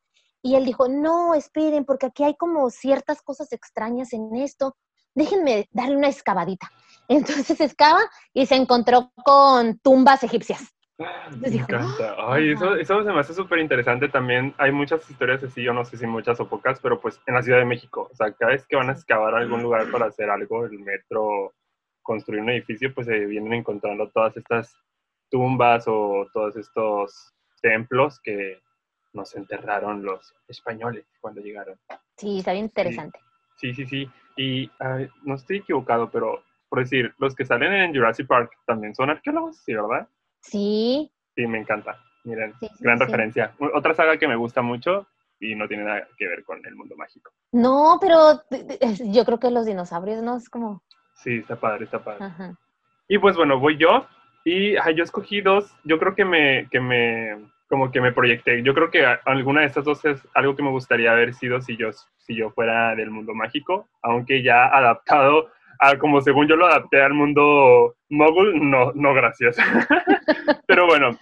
y 0.42 0.56
él 0.56 0.66
dijo, 0.66 0.88
no, 0.88 1.34
esperen, 1.34 1.86
porque 1.86 2.08
aquí 2.08 2.24
hay 2.24 2.36
como 2.36 2.70
ciertas 2.70 3.22
cosas 3.22 3.52
extrañas 3.54 4.14
en 4.14 4.36
esto, 4.36 4.76
déjenme 5.16 5.68
darle 5.72 5.98
una 5.98 6.10
excavadita. 6.10 6.70
Entonces 7.08 7.60
excava 7.60 8.02
y 8.34 8.46
se 8.46 8.56
encontró 8.56 9.12
con 9.24 9.80
tumbas 9.80 10.24
egipcias. 10.24 10.62
Me 10.98 11.48
encanta. 11.48 12.16
Ay, 12.18 12.52
eso, 12.52 12.76
eso 12.76 13.04
se 13.04 13.12
me 13.12 13.20
hace 13.20 13.34
súper 13.34 13.60
interesante 13.60 14.10
también. 14.10 14.54
Hay 14.58 14.72
muchas 14.72 15.10
historias 15.10 15.44
así, 15.44 15.64
yo 15.64 15.74
no 15.74 15.84
sé 15.86 15.98
si 15.98 16.06
muchas 16.06 16.40
o 16.40 16.48
pocas, 16.48 16.80
pero 16.80 17.00
pues 17.00 17.20
en 17.26 17.34
la 17.34 17.42
Ciudad 17.42 17.60
de 17.60 17.66
México. 17.66 18.10
O 18.12 18.16
sea, 18.16 18.32
cada 18.34 18.52
vez 18.52 18.66
que 18.68 18.76
van 18.76 18.90
a 18.90 18.94
excavar 18.94 19.36
algún 19.36 19.64
lugar 19.64 19.90
para 19.92 20.06
hacer 20.06 20.30
algo, 20.30 20.66
el 20.66 20.80
metro, 20.80 21.54
construir 22.02 22.42
un 22.42 22.50
edificio, 22.52 22.94
pues 22.94 23.08
se 23.08 23.26
vienen 23.26 23.54
encontrando 23.54 24.10
todas 24.10 24.38
estas 24.38 24.76
tumbas 25.30 25.86
o 25.88 26.28
todos 26.34 26.56
estos 26.58 27.34
templos 27.62 28.20
que 28.22 28.62
nos 29.14 29.36
enterraron 29.36 30.04
los 30.04 30.36
españoles 30.48 31.06
cuando 31.22 31.42
llegaron. 31.42 31.80
Sí, 32.18 32.40
está 32.40 32.52
bien 32.54 32.66
interesante. 32.66 33.20
Sí, 33.58 33.74
sí, 33.74 33.86
sí. 33.86 34.10
Y 34.38 34.70
no 35.24 35.36
estoy 35.36 35.58
equivocado, 35.58 36.10
pero 36.12 36.44
por 36.70 36.80
decir, 36.80 37.14
los 37.20 37.36
que 37.36 37.46
salen 37.46 37.72
en 37.74 37.94
Jurassic 37.94 38.28
Park 38.28 38.52
también 38.66 38.96
son 38.96 39.12
arqueólogos, 39.12 39.58
¿sí, 39.58 39.74
verdad? 39.74 40.08
Sí. 40.44 41.12
Sí, 41.36 41.48
me 41.48 41.60
encanta. 41.60 41.98
Miren, 42.26 42.54
gran 42.80 43.00
referencia. 43.00 43.54
Otra 43.74 43.94
saga 43.96 44.18
que 44.18 44.28
me 44.28 44.36
gusta 44.36 44.62
mucho 44.62 45.08
y 45.40 45.56
no 45.56 45.68
tiene 45.68 45.84
nada 45.84 46.08
que 46.18 46.28
ver 46.28 46.44
con 46.44 46.66
el 46.66 46.76
mundo 46.76 46.96
mágico. 46.96 47.32
No, 47.52 47.98
pero 48.00 48.42
yo 49.06 49.26
creo 49.26 49.40
que 49.40 49.52
los 49.52 49.66
dinosaurios, 49.66 50.22
¿no? 50.22 50.38
Es 50.38 50.50
como... 50.50 50.84
Sí, 51.16 51.38
está 51.38 51.56
padre, 51.56 51.86
está 51.86 52.04
padre. 52.04 52.26
Y 53.08 53.18
pues 53.18 53.36
bueno, 53.36 53.60
voy 53.60 53.78
yo. 53.78 54.06
Y 54.46 54.74
yo 54.74 55.04
escogí 55.04 55.42
dos. 55.42 55.74
Yo 55.84 56.00
creo 56.00 56.16
que 56.16 56.26
me, 56.26 56.68
que 56.70 56.80
me, 56.80 57.38
como 57.68 57.92
que 57.92 58.02
me 58.02 58.12
proyecté. 58.12 58.62
Yo 58.64 58.74
creo 58.74 58.92
que 58.92 59.06
alguna 59.26 59.62
de 59.62 59.68
estas 59.68 59.86
dos 59.86 60.04
es 60.06 60.22
algo 60.34 60.56
que 60.56 60.64
me 60.64 60.70
gustaría 60.70 61.12
haber 61.12 61.34
sido 61.34 61.62
si 61.62 61.76
yo, 61.78 61.92
si 62.18 62.36
yo 62.36 62.52
fuera 62.52 62.96
del 62.96 63.12
mundo 63.12 63.34
mágico, 63.34 63.88
aunque 64.02 64.44
ya 64.44 64.68
adaptado 64.68 65.50
a 65.80 65.98
como 65.98 66.22
según 66.22 66.48
yo 66.48 66.56
lo 66.56 66.68
adapté 66.68 67.02
al 67.02 67.14
mundo 67.14 67.96
mogul, 68.10 68.70
no, 68.70 68.92
no 68.94 69.14
gracias. 69.14 69.58
Pero 70.68 70.88
bueno, 70.88 71.18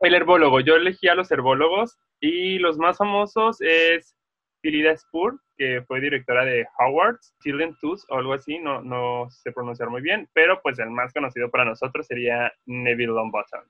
el 0.00 0.14
herbólogo. 0.14 0.60
Yo 0.60 0.76
elegí 0.76 1.08
a 1.08 1.14
los 1.14 1.30
herbólogos 1.30 1.98
y 2.20 2.58
los 2.58 2.78
más 2.78 2.98
famosos 2.98 3.60
es 3.60 4.16
Philida 4.60 4.96
Spur, 4.96 5.40
que 5.56 5.82
fue 5.86 6.00
directora 6.00 6.44
de 6.44 6.66
Howard's, 6.78 7.34
Children 7.40 7.76
Tooth 7.80 8.00
o 8.08 8.18
algo 8.18 8.32
así, 8.32 8.58
no, 8.58 8.80
no 8.82 9.28
sé 9.30 9.52
pronunciar 9.52 9.90
muy 9.90 10.02
bien, 10.02 10.28
pero 10.32 10.60
pues 10.62 10.78
el 10.78 10.90
más 10.90 11.12
conocido 11.12 11.50
para 11.50 11.64
nosotros 11.64 12.06
sería 12.06 12.52
Neville 12.66 13.12
Longbottom. 13.12 13.62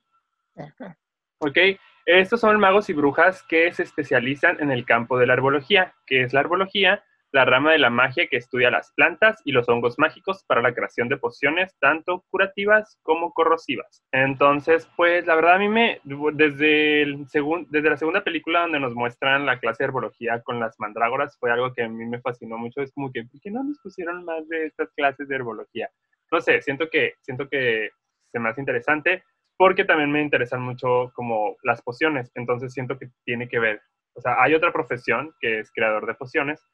Ok, 1.40 1.56
estos 2.04 2.40
son 2.40 2.58
magos 2.58 2.88
y 2.88 2.94
brujas 2.94 3.42
que 3.44 3.72
se 3.72 3.84
especializan 3.84 4.60
en 4.60 4.70
el 4.70 4.84
campo 4.84 5.18
de 5.18 5.26
la 5.26 5.34
herbología. 5.34 5.94
¿Qué 6.06 6.22
es 6.22 6.32
la 6.32 6.40
herbología? 6.40 7.04
La 7.32 7.44
rama 7.44 7.72
de 7.72 7.78
la 7.78 7.90
magia 7.90 8.26
que 8.26 8.36
estudia 8.36 8.70
las 8.70 8.92
plantas 8.94 9.40
y 9.44 9.52
los 9.52 9.68
hongos 9.68 9.98
mágicos 9.98 10.44
para 10.46 10.62
la 10.62 10.74
creación 10.74 11.08
de 11.08 11.18
pociones 11.18 11.76
tanto 11.78 12.24
curativas 12.30 12.98
como 13.02 13.32
corrosivas. 13.32 14.02
Entonces, 14.12 14.88
pues 14.96 15.26
la 15.26 15.34
verdad 15.34 15.56
a 15.56 15.58
mí 15.58 15.68
me, 15.68 16.00
desde, 16.34 17.02
el 17.02 17.26
desde 17.68 17.90
la 17.90 17.96
segunda 17.96 18.24
película 18.24 18.60
donde 18.60 18.80
nos 18.80 18.94
muestran 18.94 19.46
la 19.46 19.58
clase 19.58 19.82
de 19.82 19.88
herbología 19.88 20.42
con 20.42 20.58
las 20.58 20.76
mandrágoras, 20.78 21.36
fue 21.38 21.50
algo 21.50 21.72
que 21.74 21.82
a 21.82 21.88
mí 21.88 22.06
me 22.06 22.20
fascinó 22.20 22.56
mucho. 22.56 22.80
Es 22.80 22.92
como 22.92 23.12
que, 23.12 23.24
¿por 23.24 23.40
qué 23.40 23.50
no 23.50 23.62
nos 23.62 23.78
pusieron 23.80 24.24
más 24.24 24.48
de 24.48 24.66
estas 24.66 24.90
clases 24.94 25.28
de 25.28 25.36
herbología? 25.36 25.88
No 26.30 26.40
sé, 26.40 26.62
siento 26.62 26.88
que, 26.90 27.14
siento 27.22 27.48
que 27.48 27.90
se 28.30 28.38
me 28.38 28.48
hace 28.48 28.60
interesante 28.60 29.22
porque 29.56 29.84
también 29.84 30.12
me 30.12 30.22
interesan 30.22 30.62
mucho 30.62 31.10
como 31.14 31.56
las 31.64 31.82
pociones, 31.82 32.30
entonces 32.36 32.72
siento 32.72 32.96
que 32.96 33.08
tiene 33.24 33.48
que 33.48 33.58
ver. 33.58 33.80
O 34.14 34.20
sea, 34.20 34.40
hay 34.42 34.54
otra 34.54 34.72
profesión 34.72 35.32
que 35.40 35.60
es 35.60 35.70
creador 35.72 36.06
de 36.06 36.14
pociones, 36.14 36.64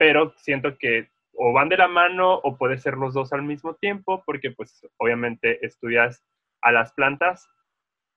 pero 0.00 0.32
siento 0.38 0.78
que 0.78 1.10
o 1.34 1.52
van 1.52 1.68
de 1.68 1.76
la 1.76 1.86
mano 1.86 2.32
o 2.32 2.56
puede 2.56 2.78
ser 2.78 2.94
los 2.94 3.12
dos 3.12 3.34
al 3.34 3.42
mismo 3.42 3.74
tiempo, 3.74 4.22
porque 4.24 4.50
pues 4.50 4.80
obviamente 4.96 5.64
estudias 5.64 6.24
a 6.62 6.72
las 6.72 6.94
plantas, 6.94 7.50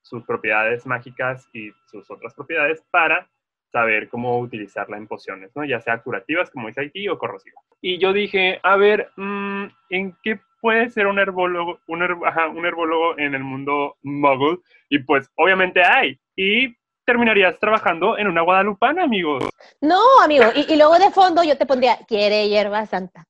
sus 0.01 0.23
propiedades 0.23 0.85
mágicas 0.85 1.49
y 1.51 1.71
sus 1.87 2.09
otras 2.09 2.33
propiedades 2.35 2.81
para 2.89 3.29
saber 3.69 4.07
cómo 4.07 4.39
utilizarla 4.39 4.95
en 4.95 5.07
pociones, 5.07 5.51
¿no? 5.55 5.65
Ya 5.65 5.81
sea 5.81 6.01
curativas, 6.01 6.49
como 6.51 6.69
dice 6.69 6.85
aquí, 6.85 7.09
o 7.09 7.17
corrosivas. 7.17 7.65
Y 7.81 7.97
yo 7.97 8.13
dije, 8.13 8.61
a 8.63 8.77
ver, 8.77 9.11
mm, 9.17 9.65
¿en 9.89 10.17
qué 10.23 10.39
puede 10.61 10.89
ser 10.89 11.07
un 11.07 11.19
herbólogo, 11.19 11.81
un, 11.87 12.01
un 12.01 12.65
herbólogo 12.65 13.19
en 13.19 13.35
el 13.35 13.43
mundo 13.43 13.97
muggle? 14.03 14.59
Y 14.87 14.99
pues 14.99 15.29
obviamente 15.35 15.83
hay. 15.83 16.17
Y 16.37 16.77
terminarías 17.05 17.59
trabajando 17.59 18.17
en 18.17 18.27
una 18.27 18.41
guadalupana, 18.41 19.03
amigos. 19.03 19.43
No, 19.81 20.01
amigo, 20.23 20.45
y, 20.55 20.75
luego 20.75 20.97
de 20.99 21.11
fondo 21.11 21.43
yo 21.43 21.57
te 21.57 21.65
pondría, 21.65 21.97
quiere 22.07 22.49
hierba 22.49 22.85
santa. 22.85 23.25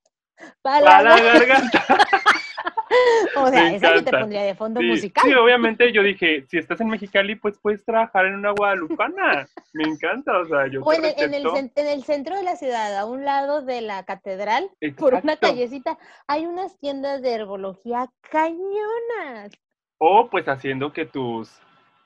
Para, 0.62 1.02
la, 1.02 1.20
garganta. 1.22 1.86
o 3.38 3.48
sea, 3.48 3.74
esa 3.74 3.96
yo 3.96 4.04
te 4.04 4.12
pondría 4.12 4.44
de 4.44 4.56
fondo 4.56 4.82
musical. 4.82 5.24
Sí, 5.26 5.34
obviamente 5.34 5.92
yo 5.94 6.04
dije, 6.04 6.46
si 6.50 6.58
estás 6.58 6.82
en 6.82 6.90
Mexicali, 6.90 7.36
pues 7.36 7.58
puedes 7.62 7.84
trabajar 7.86 8.26
en 8.26 8.36
una 8.36 8.52
guadalupana. 8.52 9.48
Me 9.74 9.84
encanta, 9.84 10.38
o 10.40 10.46
sea, 10.46 10.68
yo 10.68 10.84
O 10.84 10.94
en 10.94 11.06
el, 11.06 11.14
en, 11.18 11.88
el, 11.88 12.04
centro 12.04 12.36
de 12.36 12.44
la 12.44 12.56
ciudad, 12.56 12.98
a 12.98 13.06
un 13.06 13.24
lado 13.24 13.62
de 13.62 13.82
la 13.82 14.04
catedral, 14.04 14.70
por 14.98 15.14
una 15.14 15.38
callecita, 15.38 15.98
hay 16.28 16.46
unas 16.46 16.78
tiendas 16.80 17.22
de 17.22 17.34
herbología 17.34 18.10
cañonas. 18.30 19.52
O 19.98 20.30
pues 20.30 20.48
haciendo 20.48 20.92
que 20.92 21.06
tus 21.06 21.62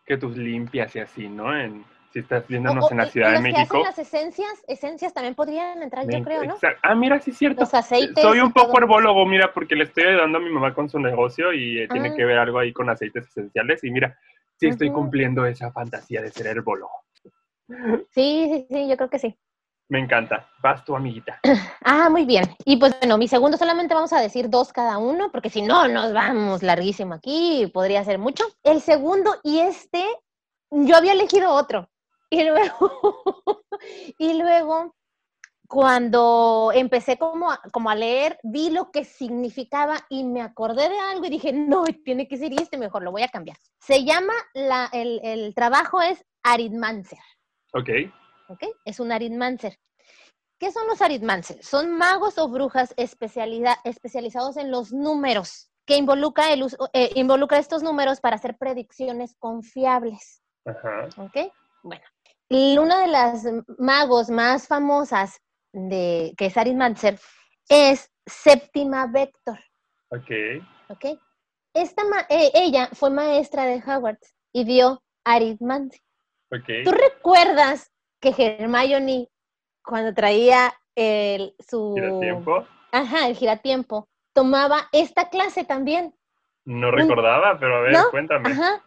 que 0.07 0.17
tus 0.17 0.35
limpias 0.37 0.95
y 0.95 0.99
así, 0.99 1.27
¿no? 1.27 1.55
En, 1.55 1.83
si 2.11 2.19
estás 2.19 2.47
viéndonos 2.47 2.89
en 2.89 2.97
la 2.97 3.05
Ciudad 3.07 3.33
de 3.33 3.41
México. 3.41 3.83
Que 3.83 3.87
hacen 3.89 3.97
las 3.97 3.99
esencias, 3.99 4.63
esencias 4.67 5.13
también 5.13 5.35
podrían 5.35 5.83
entrar, 5.83 6.09
yo 6.09 6.23
creo, 6.23 6.45
¿no? 6.45 6.55
Ah, 6.81 6.95
mira, 6.95 7.19
sí 7.19 7.31
es 7.31 7.37
cierto. 7.37 7.61
Los 7.61 7.73
aceites. 7.73 8.23
Soy 8.23 8.39
un 8.39 8.53
poco 8.53 8.79
herbólogo, 8.79 9.25
mira, 9.25 9.53
porque 9.53 9.75
le 9.75 9.83
estoy 9.83 10.05
ayudando 10.05 10.37
a 10.37 10.41
mi 10.41 10.49
mamá 10.49 10.73
con 10.73 10.89
su 10.89 10.99
negocio 10.99 11.51
y 11.51 11.79
eh, 11.79 11.87
tiene 11.89 12.09
ah. 12.09 12.15
que 12.15 12.23
ver 12.23 12.39
algo 12.39 12.59
ahí 12.59 12.71
con 12.71 12.89
aceites 12.89 13.27
esenciales. 13.27 13.83
Y 13.83 13.91
mira, 13.91 14.17
sí 14.55 14.67
estoy 14.67 14.89
cumpliendo 14.89 15.45
esa 15.45 15.71
fantasía 15.71 16.21
de 16.21 16.31
ser 16.31 16.47
herbólogo. 16.47 17.03
Sí, 18.11 18.49
sí, 18.49 18.67
sí, 18.69 18.87
yo 18.87 18.95
creo 18.95 19.09
que 19.09 19.19
sí. 19.19 19.37
Me 19.89 20.00
encanta. 20.00 20.50
Vas 20.62 20.84
tu 20.84 20.95
amiguita. 20.95 21.39
Ah, 21.89 22.10
muy 22.10 22.26
bien. 22.26 22.43
Y 22.65 22.76
pues 22.76 22.93
bueno, 23.00 23.17
mi 23.17 23.30
segundo 23.30 23.58
solamente 23.58 23.93
vamos 23.93 24.12
a 24.12 24.19
decir 24.19 24.50
dos 24.50 24.73
cada 24.73 24.97
uno, 24.97 25.32
porque 25.32 25.50
si 25.50 25.62
no, 25.62 25.88
nos 25.88 26.12
vamos 26.12 26.62
larguísimo 26.62 27.13
aquí, 27.13 27.71
podría 27.73 28.04
ser 28.04 28.19
mucho. 28.19 28.43
El 28.62 28.82
segundo 28.82 29.38
y 29.41 29.60
este 29.60 30.06
yo 30.69 30.97
había 30.97 31.13
elegido 31.13 31.54
otro. 31.54 31.89
Y 32.30 32.43
luego, 32.43 33.63
y 34.17 34.34
luego 34.34 34.93
cuando 35.67 36.71
empecé 36.73 37.17
como 37.17 37.52
a, 37.52 37.62
como 37.71 37.89
a 37.89 37.95
leer, 37.95 38.38
vi 38.43 38.69
lo 38.69 38.91
que 38.91 39.06
significaba 39.06 39.95
y 40.10 40.26
me 40.26 40.41
acordé 40.41 40.89
de 40.89 41.00
algo 41.00 41.26
y 41.26 41.30
dije, 41.30 41.54
no, 41.54 41.86
tiene 42.04 42.28
que 42.28 42.38
ser 42.38 42.52
este, 42.54 42.78
mejor 42.78 43.04
lo 43.04 43.12
voy 43.12 43.23
a 43.23 43.30
cambiar. 43.30 43.58
Se 43.80 44.04
llama, 44.04 44.34
la, 44.54 44.89
el, 44.91 45.21
el 45.23 45.56
trabajo 45.56 46.02
es 46.02 46.23
Aritmancer. 46.43 47.19
Ok. 47.73 47.89
¿Ok? 48.49 48.63
Es 48.86 48.99
un 48.99 49.12
Aritmancer. 49.12 49.77
¿Qué 50.60 50.71
son 50.71 50.88
los 50.88 51.01
Aritmancer? 51.01 51.63
Son 51.63 51.91
magos 51.97 52.38
o 52.38 52.47
brujas 52.47 52.93
especializados 52.97 54.57
en 54.57 54.71
los 54.71 54.91
números, 54.91 55.69
que 55.86 55.97
involucra, 55.97 56.51
el 56.51 56.63
uso, 56.63 56.89
eh, 56.93 57.12
involucra 57.15 57.60
estos 57.60 57.83
números 57.83 58.19
para 58.19 58.38
hacer 58.38 58.57
predicciones 58.57 59.36
confiables. 59.38 60.41
Ajá. 60.65 61.10
¿Ok? 61.17 61.51
Bueno, 61.83 62.03
y 62.49 62.77
una 62.77 63.01
de 63.01 63.07
las 63.07 63.45
magos 63.77 64.29
más 64.29 64.67
famosas 64.67 65.39
de, 65.73 66.33
que 66.38 66.47
es 66.47 66.57
Aritmancer 66.57 67.19
es 67.69 68.10
Séptima 68.25 69.07
Vector. 69.07 69.60
Ok. 70.10 70.31
¿Ok? 70.89 71.19
Esta 71.73 72.01
eh, 72.29 72.51
ella 72.55 72.89
fue 72.93 73.10
maestra 73.10 73.65
de 73.65 73.83
Howard 73.86 74.19
y 74.53 74.63
dio 74.63 75.03
Aritmancer. 75.23 76.01
Ok. 76.51 76.83
¿Tú 76.83 76.91
recuerdas 76.91 77.91
que 78.19 78.34
Hermione, 78.38 79.30
cuando 79.84 80.13
traía 80.13 80.73
el, 80.95 81.56
su... 81.60 81.95
tiempo? 82.21 82.65
Ajá, 82.91 83.27
el 83.27 83.36
giratiempo, 83.36 84.08
tomaba 84.34 84.88
esta 84.91 85.30
clase 85.30 85.63
también. 85.63 86.13
No 86.65 86.91
recordaba, 86.91 87.58
pero 87.60 87.77
a 87.77 87.82
ver, 87.82 87.95
cuéntame. 88.12 88.51
Ajá. 88.51 88.84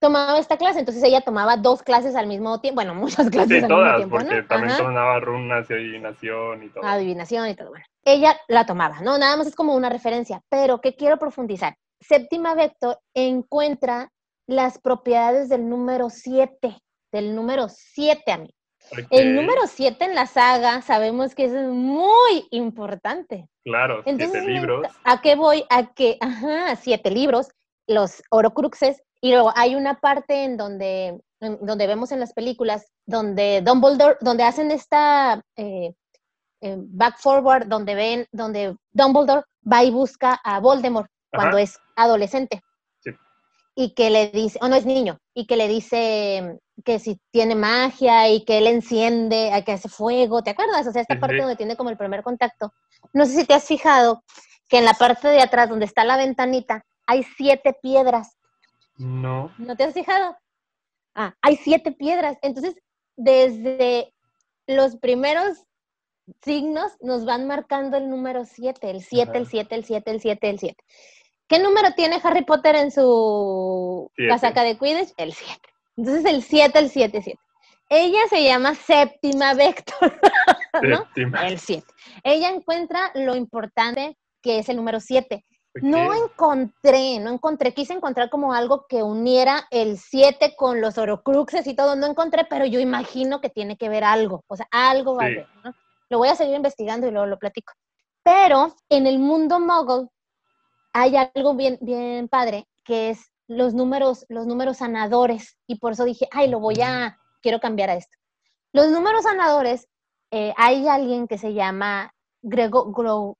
Tomaba 0.00 0.38
esta 0.38 0.56
clase, 0.56 0.78
entonces 0.78 1.02
ella 1.02 1.22
tomaba 1.22 1.56
dos 1.56 1.82
clases 1.82 2.14
al 2.14 2.28
mismo 2.28 2.60
tiempo, 2.60 2.76
bueno, 2.76 2.94
muchas 2.94 3.30
clases 3.30 3.58
sí, 3.58 3.62
al 3.64 3.68
todas, 3.68 3.98
mismo 3.98 4.18
tiempo, 4.18 4.34
porque 4.34 4.48
también 4.48 4.76
tomaba 4.76 5.18
runas 5.20 5.68
y 5.70 5.72
adivinación 5.74 6.62
y 6.62 6.68
todo. 6.68 6.84
Adivinación 6.84 7.48
y 7.48 7.54
todo, 7.54 7.70
bueno. 7.70 7.84
Ella 8.04 8.36
la 8.46 8.64
tomaba, 8.64 9.00
¿no? 9.00 9.18
Nada 9.18 9.36
más 9.36 9.48
es 9.48 9.56
como 9.56 9.74
una 9.74 9.88
referencia, 9.88 10.40
pero 10.48 10.80
que 10.80 10.94
quiero 10.94 11.18
profundizar. 11.18 11.76
Séptima 12.00 12.54
Vector 12.54 12.98
encuentra 13.14 14.12
las 14.46 14.78
propiedades 14.78 15.48
del 15.48 15.68
número 15.68 16.08
7, 16.10 16.78
del 17.12 17.34
número 17.34 17.68
7 17.68 18.32
a 18.32 18.38
El 19.10 19.34
número 19.34 19.62
7 19.66 20.04
en 20.04 20.14
la 20.14 20.26
saga 20.26 20.82
sabemos 20.82 21.34
que 21.34 21.44
es 21.44 21.52
muy 21.52 22.46
importante. 22.50 23.48
Claro, 23.64 24.02
siete 24.04 24.40
libros. 24.42 24.86
¿A 25.04 25.20
qué 25.20 25.36
voy? 25.36 25.64
A 25.70 25.92
que, 25.92 26.16
ajá, 26.20 26.76
siete 26.76 27.10
libros, 27.10 27.48
los 27.86 28.22
orocruxes, 28.30 29.02
y 29.20 29.32
luego 29.32 29.52
hay 29.56 29.74
una 29.74 30.00
parte 30.00 30.44
en 30.44 30.56
donde, 30.56 31.20
donde 31.40 31.86
vemos 31.86 32.12
en 32.12 32.20
las 32.20 32.32
películas, 32.32 32.86
donde 33.06 33.62
Dumbledore, 33.62 34.16
donde 34.20 34.44
hacen 34.44 34.70
esta 34.70 35.42
eh, 35.56 35.92
eh, 36.60 36.76
back 36.78 37.18
forward, 37.18 37.66
donde 37.66 37.94
ven, 37.94 38.26
donde 38.32 38.76
Dumbledore 38.92 39.42
va 39.70 39.84
y 39.84 39.90
busca 39.90 40.40
a 40.44 40.60
Voldemort 40.60 41.10
cuando 41.30 41.58
es 41.58 41.78
adolescente 41.96 42.62
y 43.80 43.94
que 43.94 44.10
le 44.10 44.30
dice, 44.30 44.58
o 44.60 44.66
no 44.66 44.74
es 44.74 44.84
niño, 44.84 45.20
y 45.34 45.46
que 45.46 45.56
le 45.56 45.68
dice 45.68 46.58
que 46.84 46.98
si 46.98 47.20
tiene 47.30 47.54
magia 47.54 48.28
y 48.28 48.44
que 48.44 48.58
él 48.58 48.66
enciende, 48.66 49.52
que 49.64 49.70
hace 49.70 49.88
fuego, 49.88 50.42
¿te 50.42 50.50
acuerdas? 50.50 50.84
O 50.88 50.90
sea, 50.90 51.02
esta 51.02 51.20
parte 51.20 51.36
donde 51.36 51.54
tiene 51.54 51.76
como 51.76 51.88
el 51.88 51.96
primer 51.96 52.24
contacto. 52.24 52.72
No 53.12 53.24
sé 53.24 53.36
si 53.36 53.44
te 53.44 53.54
has 53.54 53.62
fijado 53.62 54.24
que 54.68 54.78
en 54.78 54.84
la 54.84 54.94
parte 54.94 55.28
de 55.28 55.40
atrás, 55.40 55.68
donde 55.68 55.84
está 55.84 56.04
la 56.04 56.16
ventanita, 56.16 56.84
hay 57.06 57.22
siete 57.36 57.72
piedras. 57.80 58.36
No. 58.96 59.52
¿No 59.58 59.76
te 59.76 59.84
has 59.84 59.94
fijado? 59.94 60.36
Ah, 61.14 61.36
hay 61.40 61.54
siete 61.54 61.92
piedras. 61.92 62.36
Entonces, 62.42 62.74
desde 63.14 64.12
los 64.66 64.96
primeros 64.96 65.56
signos 66.42 66.90
nos 67.00 67.24
van 67.24 67.46
marcando 67.46 67.96
el 67.96 68.10
número 68.10 68.44
siete, 68.44 68.90
el 68.90 69.04
siete, 69.04 69.38
el 69.38 69.46
siete, 69.46 69.76
el 69.76 69.84
siete, 69.84 70.10
el 70.10 70.20
siete, 70.20 70.50
el 70.50 70.58
siete. 70.58 70.84
¿Qué 71.48 71.58
número 71.58 71.92
tiene 71.94 72.20
Harry 72.22 72.44
Potter 72.44 72.76
en 72.76 72.90
su 72.90 74.10
casaca 74.28 74.62
de 74.62 74.76
Quidditch? 74.76 75.14
El 75.16 75.32
7. 75.32 75.60
Entonces 75.96 76.24
el 76.26 76.42
7, 76.42 76.78
el 76.78 76.90
7, 76.90 77.22
7. 77.22 77.40
Ella 77.88 78.20
se 78.28 78.44
llama 78.44 78.74
Séptima 78.74 79.54
Vector, 79.54 80.20
¿no? 80.82 81.06
El 81.16 81.58
7. 81.58 81.86
Ella 82.22 82.50
encuentra 82.50 83.10
lo 83.14 83.34
importante 83.34 84.18
que 84.42 84.58
es 84.58 84.68
el 84.68 84.76
número 84.76 85.00
7. 85.00 85.44
No 85.80 86.12
encontré, 86.12 87.18
no 87.20 87.30
encontré, 87.30 87.72
quise 87.72 87.92
encontrar 87.92 88.30
como 88.30 88.52
algo 88.52 88.86
que 88.88 89.02
uniera 89.02 89.66
el 89.70 89.96
7 89.96 90.54
con 90.56 90.80
los 90.80 90.98
orocruxes 90.98 91.66
y 91.66 91.74
todo, 91.74 91.94
no 91.94 92.06
encontré, 92.06 92.44
pero 92.44 92.66
yo 92.66 92.80
imagino 92.80 93.40
que 93.40 93.48
tiene 93.48 93.76
que 93.76 93.88
ver 93.88 94.02
algo, 94.02 94.44
o 94.48 94.56
sea, 94.56 94.66
algo 94.72 95.14
va 95.14 95.26
a 95.26 95.28
ver, 95.28 95.46
¿no? 95.64 95.72
Lo 96.10 96.18
voy 96.18 96.28
a 96.28 96.34
seguir 96.34 96.56
investigando 96.56 97.06
y 97.06 97.10
luego 97.10 97.26
lo 97.26 97.38
platico. 97.38 97.74
Pero 98.24 98.74
en 98.88 99.06
el 99.06 99.18
mundo 99.18 99.60
muggle 99.60 100.08
hay 100.92 101.16
algo 101.16 101.54
bien, 101.54 101.78
bien 101.80 102.28
padre, 102.28 102.66
que 102.84 103.10
es 103.10 103.30
los 103.48 103.74
números, 103.74 104.24
los 104.28 104.46
números 104.46 104.78
sanadores. 104.78 105.58
Y 105.66 105.76
por 105.78 105.92
eso 105.92 106.04
dije, 106.04 106.28
ay, 106.30 106.48
lo 106.48 106.60
voy 106.60 106.80
a, 106.82 107.18
quiero 107.42 107.60
cambiar 107.60 107.90
a 107.90 107.94
esto. 107.94 108.16
Los 108.72 108.90
números 108.90 109.22
sanadores, 109.22 109.88
eh, 110.30 110.52
hay 110.56 110.86
alguien 110.88 111.26
que 111.26 111.38
se 111.38 111.54
llama 111.54 112.12
Grego 112.42 112.92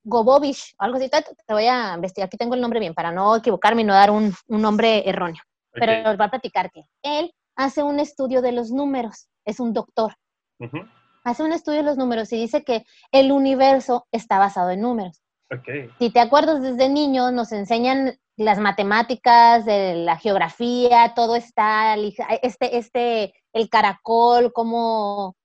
Gobovich, 0.03 0.75
algo 0.77 0.97
así, 0.97 1.09
te, 1.09 1.23
voy 1.53 1.65
a 1.65 1.93
investigar, 1.93 2.27
aquí 2.27 2.37
tengo 2.37 2.55
el 2.55 2.61
nombre 2.61 2.79
bien, 2.79 2.93
para 2.93 3.11
no 3.11 3.35
equivocarme 3.35 3.83
y 3.83 3.85
no 3.85 3.93
dar 3.93 4.11
un, 4.11 4.33
nombre 4.47 5.07
erróneo. 5.07 5.41
Pero 5.71 6.09
os 6.09 6.19
va 6.19 6.25
a 6.25 6.29
platicar 6.29 6.71
que 6.71 6.83
él 7.03 7.31
hace 7.55 7.83
un 7.83 7.99
estudio 7.99 8.41
de 8.41 8.51
los 8.51 8.71
números, 8.71 9.29
es 9.45 9.59
un 9.59 9.73
doctor. 9.73 10.15
Hace 11.23 11.43
un 11.43 11.53
estudio 11.53 11.79
de 11.79 11.85
los 11.85 11.97
números 11.97 12.33
y 12.33 12.37
dice 12.37 12.63
que 12.63 12.85
el 13.11 13.31
universo 13.31 14.07
está 14.11 14.39
basado 14.39 14.71
en 14.71 14.81
números. 14.81 15.21
Si 15.97 16.11
te 16.11 16.19
acuerdas 16.19 16.61
desde 16.61 16.89
niño, 16.89 17.31
nos 17.31 17.51
enseñan 17.51 18.17
las 18.37 18.59
matemáticas, 18.59 19.65
la 19.65 20.17
geografía, 20.17 21.13
todo 21.15 21.35
está, 21.35 21.95
este, 21.95 22.77
este, 22.77 23.33
el 23.53 23.69
caracol, 23.69 24.53
como, 24.53 25.35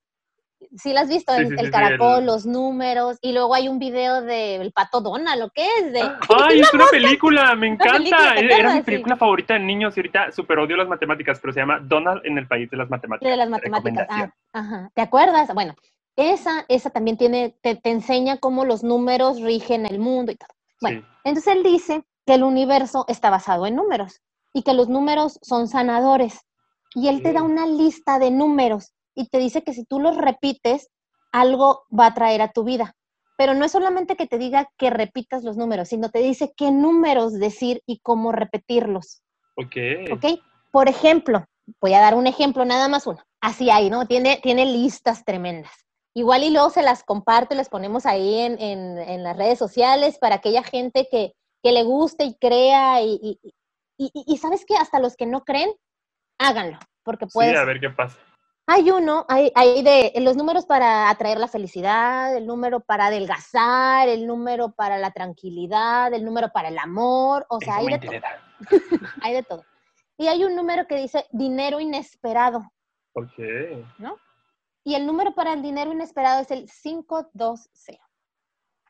si 0.77 0.93
lo 0.93 1.01
has 1.01 1.09
visto, 1.09 1.35
el, 1.35 1.71
caracol, 1.71 2.25
los 2.25 2.47
números, 2.47 3.19
y 3.21 3.33
luego 3.33 3.55
hay 3.55 3.69
un 3.69 3.79
video 3.79 4.23
del 4.23 4.73
Pato 4.73 5.01
Donald, 5.01 5.40
¿lo 5.40 5.51
que 5.51 5.67
es? 5.79 5.93
De, 5.93 6.03
ah, 6.03 6.19
¡Ay, 6.49 6.61
es 6.61 6.73
una 6.75 6.87
película! 6.87 7.55
¡Me 7.55 7.69
encanta! 7.69 8.35
Era 8.35 8.75
mi 8.75 8.83
película 8.83 9.17
favorita 9.17 9.55
de 9.55 9.61
niños 9.61 9.97
y 9.97 10.01
ahorita 10.01 10.33
super 10.33 10.59
odio 10.59 10.77
las 10.77 10.88
matemáticas, 10.88 11.40
pero 11.40 11.53
se 11.53 11.61
llama 11.61 11.81
Donald 11.83 12.21
en 12.25 12.38
el 12.38 12.47
país 12.47 12.71
de 12.71 12.77
las 12.77 12.90
matemáticas. 12.90 13.31
De 13.31 13.37
las 13.37 13.49
matemáticas, 13.49 14.07
ah, 14.11 14.31
ajá. 14.53 14.90
¿Te 14.95 15.03
acuerdas? 15.03 15.53
Bueno, 15.55 15.75
esa, 16.16 16.64
esa 16.68 16.90
también 16.90 17.16
tiene, 17.16 17.57
te, 17.61 17.79
enseña 17.85 18.38
cómo 18.38 18.64
los 18.64 18.83
números 18.83 19.40
rigen 19.40 19.87
el 19.87 19.98
mundo 19.98 20.33
y 20.33 20.37
todo. 20.37 20.48
Bueno, 20.81 21.07
entonces 21.24 21.55
él 21.55 21.62
dice 21.62 22.05
que 22.27 22.35
el 22.35 22.42
universo 22.42 23.05
está 23.09 23.31
basado 23.31 23.66
en 23.66 23.77
números 23.77 24.20
y 24.53 24.62
que 24.62 24.74
los 24.74 24.88
números 24.88 25.38
son 25.42 25.68
sanadores. 25.68 26.40
Y 26.94 27.09
él 27.09 27.22
te 27.22 27.33
da 27.33 27.42
una 27.42 27.66
lista 27.66 28.18
de 28.18 28.31
números 28.31 28.92
y 29.14 29.29
te 29.29 29.38
dice 29.38 29.62
que 29.62 29.72
si 29.72 29.85
tú 29.85 29.98
los 29.98 30.16
repites, 30.16 30.88
algo 31.33 31.83
va 31.96 32.07
a 32.07 32.14
traer 32.14 32.42
a 32.42 32.53
tu 32.53 32.62
vida. 32.62 32.94
Pero 33.37 33.55
no 33.55 33.64
es 33.64 33.72
solamente 33.72 34.14
que 34.14 34.29
te 34.29 34.38
diga 34.38 34.68
que 34.79 34.90
repitas 34.90 35.42
los 35.42 35.57
números, 35.57 35.88
sino 35.88 36.09
te 36.11 36.20
dice 36.20 36.53
qué 36.57 36.70
números 36.70 37.33
decir 37.33 37.83
y 37.87 37.98
cómo 37.98 38.31
repetirlos. 38.31 39.22
Ok. 39.57 39.77
Ok. 40.12 40.40
Por 40.70 40.88
ejemplo, 40.88 41.44
voy 41.81 41.94
a 41.94 42.00
dar 42.00 42.14
un 42.14 42.29
ejemplo, 42.29 42.64
nada 42.64 42.88
más 42.88 43.07
uno. 43.09 43.18
Así 43.40 43.70
hay, 43.70 43.90
¿no? 43.90 44.07
Tiene, 44.07 44.38
tiene 44.40 44.66
listas 44.66 45.24
tremendas. 45.24 45.84
Igual 46.16 46.44
y 46.44 46.50
luego 46.50 46.70
se 46.70 46.83
las 46.83 47.03
comparto, 47.03 47.57
les 47.57 47.68
ponemos 47.68 48.07
ahí 48.07 48.38
en, 48.38 48.61
en, 48.61 49.22
las 49.24 49.37
redes 49.37 49.59
sociales 49.59 50.16
para 50.18 50.37
aquella 50.37 50.62
gente 50.62 51.09
que, 51.11 51.35
que 51.61 51.72
le 51.72 51.83
guste 51.83 52.24
y 52.24 52.38
crea 52.38 53.03
y, 53.03 53.40
y, 53.98 54.12
y, 54.12 54.37
sabes 54.38 54.64
que 54.64 54.77
hasta 54.77 55.00
los 55.00 55.16
que 55.16 55.27
no 55.27 55.44
creen, 55.44 55.72
háganlo, 56.38 56.79
porque 57.03 57.27
puede. 57.27 57.50
Sí, 57.50 57.57
a 57.57 57.64
ver 57.64 57.81
qué 57.81 57.90
pasa. 57.90 58.16
Hay 58.66 58.90
uno, 58.92 59.27
hay, 59.29 59.50
hay 59.57 59.83
de 59.83 60.12
los 60.20 60.37
números 60.37 60.66
para 60.66 61.11
atraer 61.11 61.38
la 61.38 61.48
felicidad, 61.48 62.35
el 62.35 62.46
número 62.46 62.81
para 62.81 63.07
adelgazar, 63.07 64.09
el 64.09 64.27
número 64.27 64.70
para 64.70 64.98
la 64.98 65.11
tranquilidad, 65.11 66.14
el 66.14 66.24
número 66.24 66.50
para 66.50 66.68
el 66.68 66.79
amor, 66.79 67.44
o 67.50 67.61
sea, 67.61 67.77
hay 67.77 67.88
de 67.88 67.98
todo. 67.98 68.12
hay 69.22 69.35
de 69.35 69.42
todo. 69.42 69.64
Y 70.16 70.29
hay 70.29 70.44
un 70.44 70.55
número 70.55 70.87
que 70.87 70.96
dice 70.96 71.27
dinero 71.33 71.81
inesperado. 71.81 72.62
Ok. 73.14 73.38
¿No? 73.98 74.16
Y 74.85 74.94
el 74.94 75.07
número 75.07 75.35
para 75.35 75.52
el 75.54 75.63
dinero 75.63 75.92
inesperado 75.92 76.42
es 76.42 76.50
el 76.50 76.71
520. 76.71 78.00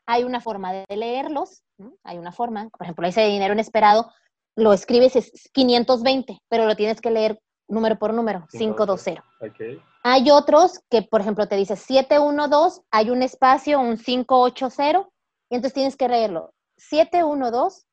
Hay 0.05 0.23
una 0.23 0.41
forma 0.41 0.73
de 0.73 0.85
leerlos, 0.89 1.63
hay 2.03 2.17
una 2.17 2.31
forma, 2.31 2.69
por 2.69 2.83
ejemplo, 2.83 3.07
ese 3.07 3.25
dinero 3.25 3.53
inesperado 3.53 4.11
lo 4.55 4.73
escribes 4.73 5.15
es 5.15 5.49
520, 5.53 6.39
pero 6.49 6.65
lo 6.65 6.75
tienes 6.75 7.01
que 7.01 7.11
leer 7.11 7.39
número 7.67 7.97
por 7.97 8.13
número, 8.13 8.45
520. 8.51 9.21
Okay. 9.49 9.81
Hay 10.03 10.31
otros 10.31 10.79
que, 10.89 11.01
por 11.01 11.21
ejemplo, 11.21 11.47
te 11.47 11.55
dice 11.55 11.75
712, 11.75 12.81
hay 12.91 13.09
un 13.09 13.21
espacio, 13.21 13.79
un 13.79 13.97
580, 13.97 15.09
y 15.49 15.55
entonces 15.55 15.73
tienes 15.73 15.97
que 15.97 16.07
leerlo 16.07 16.53
712, 16.77 17.85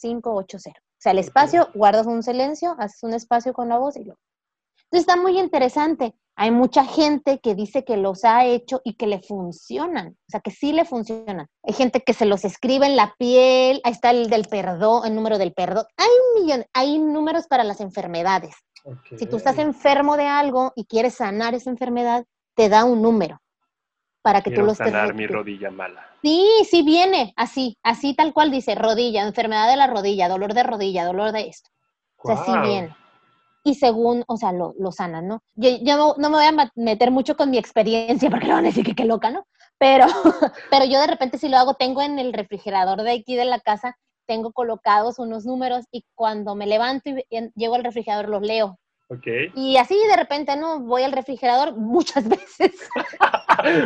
580. 0.00 0.80
O 0.80 0.82
sea, 0.98 1.12
el 1.12 1.18
espacio, 1.18 1.68
guardas 1.74 2.06
un 2.06 2.22
silencio, 2.22 2.76
haces 2.78 3.02
un 3.02 3.12
espacio 3.12 3.52
con 3.52 3.68
la 3.68 3.78
voz 3.78 3.96
y 3.96 4.04
lo 4.04 4.16
Entonces 4.84 5.08
está 5.08 5.16
muy 5.16 5.38
interesante. 5.38 6.14
Hay 6.36 6.50
mucha 6.50 6.84
gente 6.84 7.38
que 7.38 7.54
dice 7.54 7.84
que 7.84 7.96
los 7.96 8.24
ha 8.24 8.44
hecho 8.44 8.80
y 8.84 8.94
que 8.94 9.06
le 9.06 9.20
funcionan, 9.20 10.08
o 10.08 10.30
sea, 10.30 10.40
que 10.40 10.50
sí 10.50 10.72
le 10.72 10.84
funcionan. 10.84 11.46
Hay 11.62 11.74
gente 11.74 12.00
que 12.00 12.12
se 12.12 12.26
los 12.26 12.44
escribe 12.44 12.86
en 12.86 12.96
la 12.96 13.14
piel, 13.18 13.80
ahí 13.84 13.92
está 13.92 14.10
el 14.10 14.28
del 14.28 14.46
perdón, 14.46 15.06
el 15.06 15.14
número 15.14 15.38
del 15.38 15.52
perdón. 15.52 15.84
Hay 15.96 16.08
un 16.08 16.42
millón, 16.42 16.64
hay 16.72 16.98
números 16.98 17.46
para 17.46 17.62
las 17.62 17.80
enfermedades. 17.80 18.56
Si 19.16 19.26
tú 19.26 19.36
estás 19.36 19.58
enfermo 19.58 20.16
de 20.16 20.26
algo 20.26 20.72
y 20.74 20.86
quieres 20.86 21.14
sanar 21.14 21.54
esa 21.54 21.70
enfermedad, 21.70 22.24
te 22.54 22.68
da 22.68 22.84
un 22.84 23.00
número 23.00 23.40
para 24.20 24.42
que 24.42 24.50
tú 24.50 24.62
lo 24.62 24.72
estés. 24.72 24.90
sanar 24.90 25.14
mi 25.14 25.26
rodilla 25.26 25.70
mala. 25.70 26.10
Sí, 26.20 26.46
sí 26.68 26.82
viene 26.82 27.32
así, 27.36 27.78
así 27.82 28.14
tal 28.14 28.32
cual 28.32 28.50
dice, 28.50 28.74
rodilla, 28.74 29.22
enfermedad 29.22 29.70
de 29.70 29.76
la 29.76 29.86
rodilla, 29.86 30.28
dolor 30.28 30.52
de 30.52 30.64
rodilla, 30.64 31.04
dolor 31.04 31.32
de 31.32 31.48
esto. 31.48 31.70
O 32.16 32.28
sea, 32.34 32.44
sí 32.44 32.52
viene 32.68 32.94
y 33.64 33.74
según, 33.74 34.24
o 34.28 34.36
sea, 34.36 34.52
lo, 34.52 34.74
lo 34.78 34.92
sanan, 34.92 35.26
¿no? 35.26 35.42
Yo, 35.54 35.70
yo, 35.80 36.14
no 36.18 36.30
me 36.30 36.36
voy 36.36 36.44
a 36.44 36.70
meter 36.76 37.10
mucho 37.10 37.34
con 37.34 37.50
mi 37.50 37.56
experiencia 37.56 38.30
porque 38.30 38.46
le 38.46 38.52
van 38.52 38.64
a 38.64 38.68
decir 38.68 38.84
que 38.84 38.94
qué 38.94 39.06
loca, 39.06 39.30
¿no? 39.30 39.46
Pero, 39.78 40.06
pero 40.70 40.84
yo 40.84 41.00
de 41.00 41.06
repente 41.06 41.38
si 41.38 41.48
lo 41.48 41.56
hago, 41.56 41.74
tengo 41.74 42.02
en 42.02 42.18
el 42.18 42.32
refrigerador 42.32 43.02
de 43.02 43.12
aquí 43.12 43.34
de 43.34 43.46
la 43.46 43.58
casa, 43.58 43.96
tengo 44.26 44.52
colocados 44.52 45.18
unos 45.18 45.46
números 45.46 45.86
y 45.90 46.04
cuando 46.14 46.54
me 46.54 46.66
levanto 46.66 47.10
y 47.10 47.24
llego 47.56 47.74
al 47.74 47.84
refrigerador 47.84 48.28
los 48.28 48.42
leo. 48.42 48.78
Okay. 49.08 49.52
Y 49.54 49.76
así 49.76 49.98
de 50.08 50.16
repente, 50.16 50.56
¿no? 50.56 50.80
Voy 50.80 51.02
al 51.02 51.12
refrigerador 51.12 51.76
muchas 51.76 52.28
veces. 52.28 52.72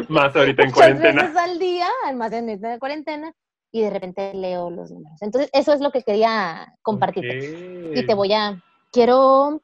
más 0.09 0.35
ahorita 0.35 0.65
en 0.65 0.71
cuarentena. 0.71 1.23
Veces 1.23 1.37
al 1.37 1.59
día, 1.59 1.89
más 2.15 2.33
en 2.33 2.61
de 2.61 2.79
cuarentena, 2.79 3.33
y 3.73 3.83
de 3.83 3.91
repente 3.91 4.33
leo 4.35 4.71
los 4.71 4.91
números. 4.91 5.21
Entonces, 5.21 5.51
eso 5.53 5.73
es 5.73 5.81
lo 5.81 5.91
que 5.91 6.03
quería 6.03 6.73
compartirte. 6.83 7.93
Y 7.95 8.07
te 8.07 8.15
voy 8.15 8.33
a, 8.33 8.63
quiero 8.93 9.61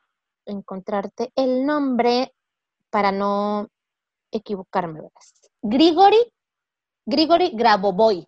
encontrarte 0.47 1.31
el 1.37 1.65
nombre 1.65 2.33
para 2.91 3.13
no 3.13 3.69
equivocarme. 4.31 5.01
Grigori, 5.63 6.19
Grigori 7.07 7.51
Grabovoi. 7.55 8.27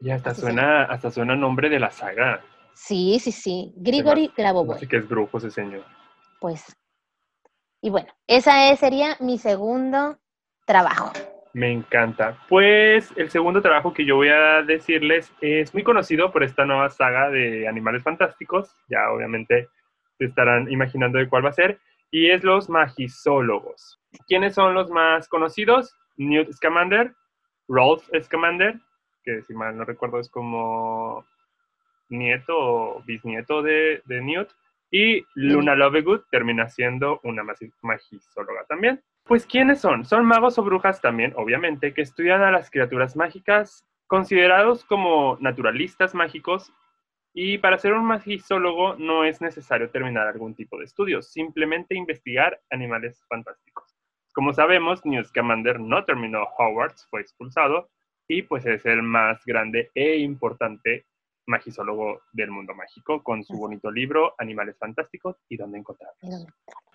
Y 0.00 0.10
hasta 0.10 0.34
suena, 0.34 0.84
hasta 0.84 1.10
suena 1.10 1.36
nombre 1.36 1.68
de 1.68 1.80
la 1.80 1.90
saga. 1.90 2.42
Sí, 2.74 3.18
sí, 3.20 3.32
sí. 3.32 3.72
Grigori 3.76 4.32
Grabovoi. 4.36 4.76
Así 4.76 4.86
que 4.86 4.98
es 4.98 5.08
brujo 5.08 5.38
ese 5.38 5.50
señor. 5.50 5.84
Pues. 6.40 6.64
Y 7.82 7.90
bueno, 7.90 8.08
esa 8.26 8.74
sería 8.76 9.16
mi 9.20 9.38
segundo 9.38 10.18
trabajo. 10.66 11.12
Me 11.52 11.72
encanta. 11.72 12.38
Pues 12.48 13.12
el 13.16 13.30
segundo 13.30 13.60
trabajo 13.60 13.92
que 13.92 14.04
yo 14.04 14.16
voy 14.16 14.28
a 14.28 14.62
decirles 14.62 15.32
es 15.40 15.74
muy 15.74 15.82
conocido 15.82 16.30
por 16.30 16.44
esta 16.44 16.64
nueva 16.64 16.90
saga 16.90 17.28
de 17.28 17.66
Animales 17.66 18.02
Fantásticos. 18.02 18.72
Ya 18.88 19.10
obviamente 19.10 19.68
estarán 20.26 20.70
imaginando 20.70 21.18
de 21.18 21.28
cuál 21.28 21.44
va 21.44 21.50
a 21.50 21.54
ser, 21.54 21.80
y 22.10 22.30
es 22.30 22.42
los 22.44 22.68
magisólogos. 22.68 24.00
¿Quiénes 24.26 24.54
son 24.54 24.74
los 24.74 24.90
más 24.90 25.28
conocidos? 25.28 25.96
Newt 26.16 26.52
Scamander, 26.52 27.14
Rolf 27.68 28.08
Scamander, 28.22 28.78
que 29.22 29.42
si 29.42 29.54
mal 29.54 29.76
no 29.76 29.84
recuerdo 29.84 30.18
es 30.18 30.28
como 30.28 31.24
nieto 32.08 32.56
o 32.56 33.02
bisnieto 33.04 33.62
de, 33.62 34.02
de 34.06 34.20
Newt, 34.20 34.50
y 34.90 35.24
Luna 35.34 35.76
Lovegood 35.76 36.22
termina 36.30 36.68
siendo 36.68 37.20
una 37.22 37.44
magisóloga 37.82 38.64
también. 38.68 39.00
Pues, 39.24 39.46
¿quiénes 39.46 39.80
son? 39.80 40.04
Son 40.04 40.24
magos 40.24 40.58
o 40.58 40.64
brujas 40.64 41.00
también, 41.00 41.32
obviamente, 41.36 41.94
que 41.94 42.02
estudian 42.02 42.42
a 42.42 42.50
las 42.50 42.70
criaturas 42.70 43.14
mágicas, 43.14 43.86
considerados 44.08 44.84
como 44.84 45.36
naturalistas 45.40 46.14
mágicos 46.14 46.72
y 47.32 47.58
para 47.58 47.78
ser 47.78 47.92
un 47.92 48.04
magisólogo 48.04 48.96
no 48.96 49.24
es 49.24 49.40
necesario 49.40 49.90
terminar 49.90 50.26
algún 50.26 50.54
tipo 50.54 50.78
de 50.78 50.84
estudios, 50.84 51.30
simplemente 51.32 51.94
investigar 51.94 52.60
animales 52.70 53.24
fantásticos. 53.28 53.96
Como 54.32 54.52
sabemos, 54.52 55.04
Newt 55.04 55.26
Scamander 55.26 55.80
no 55.80 56.04
terminó 56.04 56.44
Hogwarts, 56.58 57.06
fue 57.08 57.20
expulsado 57.20 57.90
y 58.28 58.42
pues 58.42 58.64
es 58.66 58.86
el 58.86 59.02
más 59.02 59.44
grande 59.44 59.90
e 59.94 60.16
importante 60.18 61.06
magisólogo 61.46 62.22
del 62.32 62.50
mundo 62.50 62.74
mágico 62.74 63.22
con 63.22 63.42
su 63.42 63.54
bonito 63.56 63.90
libro 63.90 64.34
Animales 64.38 64.78
Fantásticos 64.78 65.36
y 65.48 65.56
dónde 65.56 65.78
encontrarlos. 65.78 66.46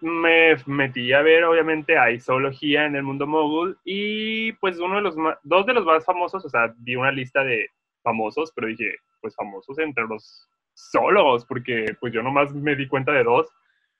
Me 0.01 0.55
metí 0.65 1.11
a 1.13 1.21
ver, 1.21 1.43
obviamente, 1.43 1.97
hay 1.97 2.19
zoología 2.19 2.85
en 2.85 2.95
el 2.95 3.03
mundo 3.03 3.27
mogul 3.27 3.77
y 3.83 4.53
pues 4.53 4.79
uno 4.79 4.95
de 4.95 5.01
los 5.01 5.15
dos 5.43 5.65
de 5.65 5.73
los 5.73 5.85
más 5.85 6.05
famosos, 6.05 6.45
o 6.45 6.49
sea, 6.49 6.73
vi 6.77 6.95
una 6.95 7.11
lista 7.11 7.43
de 7.43 7.69
famosos, 8.05 8.53
pero 8.55 8.67
dije, 8.67 8.95
pues 9.19 9.35
famosos 9.35 9.77
entre 9.79 10.05
los 10.05 10.47
zoólogos, 10.91 11.45
porque 11.45 11.97
pues 11.99 12.13
yo 12.13 12.23
nomás 12.23 12.53
me 12.53 12.75
di 12.75 12.87
cuenta 12.87 13.11
de 13.11 13.23
dos. 13.23 13.49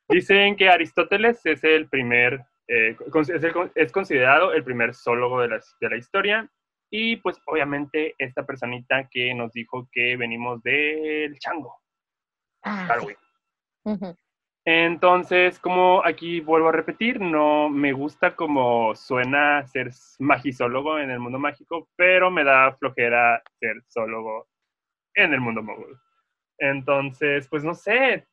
Dicen 0.07 0.55
que 0.55 0.69
Aristóteles 0.69 1.45
es 1.45 1.63
el 1.63 1.89
primer, 1.89 2.45
eh, 2.67 2.95
es, 3.75 3.91
considerado 3.91 4.53
el 4.53 4.63
primer 4.63 4.93
zoólogo 4.93 5.41
de 5.41 5.49
la, 5.49 5.61
de 5.81 5.89
la 5.89 5.97
historia. 5.97 6.49
Y 6.91 7.17
pues 7.17 7.37
obviamente 7.47 8.13
esta 8.19 8.45
personita 8.45 9.09
que 9.09 9.33
nos 9.33 9.51
dijo 9.51 9.89
que 9.91 10.15
venimos 10.15 10.61
del 10.61 11.37
chango. 11.39 11.75
Ah, 12.63 12.85
Darwin. 12.87 14.15
Entonces, 14.67 15.59
como 15.59 16.03
aquí 16.03 16.39
vuelvo 16.39 16.69
a 16.69 16.71
repetir, 16.71 17.21
no 17.21 17.69
me 17.69 17.93
gusta 17.93 18.35
como 18.35 18.95
suena 18.95 19.65
ser 19.67 19.91
magisólogo 20.17 20.97
en 20.97 21.11
el 21.11 21.19
mundo 21.19 21.37
mágico, 21.37 21.87
pero 21.95 22.31
me 22.31 22.43
da 22.43 22.73
flojera 22.73 23.43
ser 23.59 23.83
zoólogo 23.87 24.47
en 25.13 25.33
el 25.33 25.39
mundo 25.39 25.61
mogul. 25.61 25.99
Entonces, 26.57 27.47
pues 27.47 27.63
no 27.63 27.75
sé, 27.75 28.25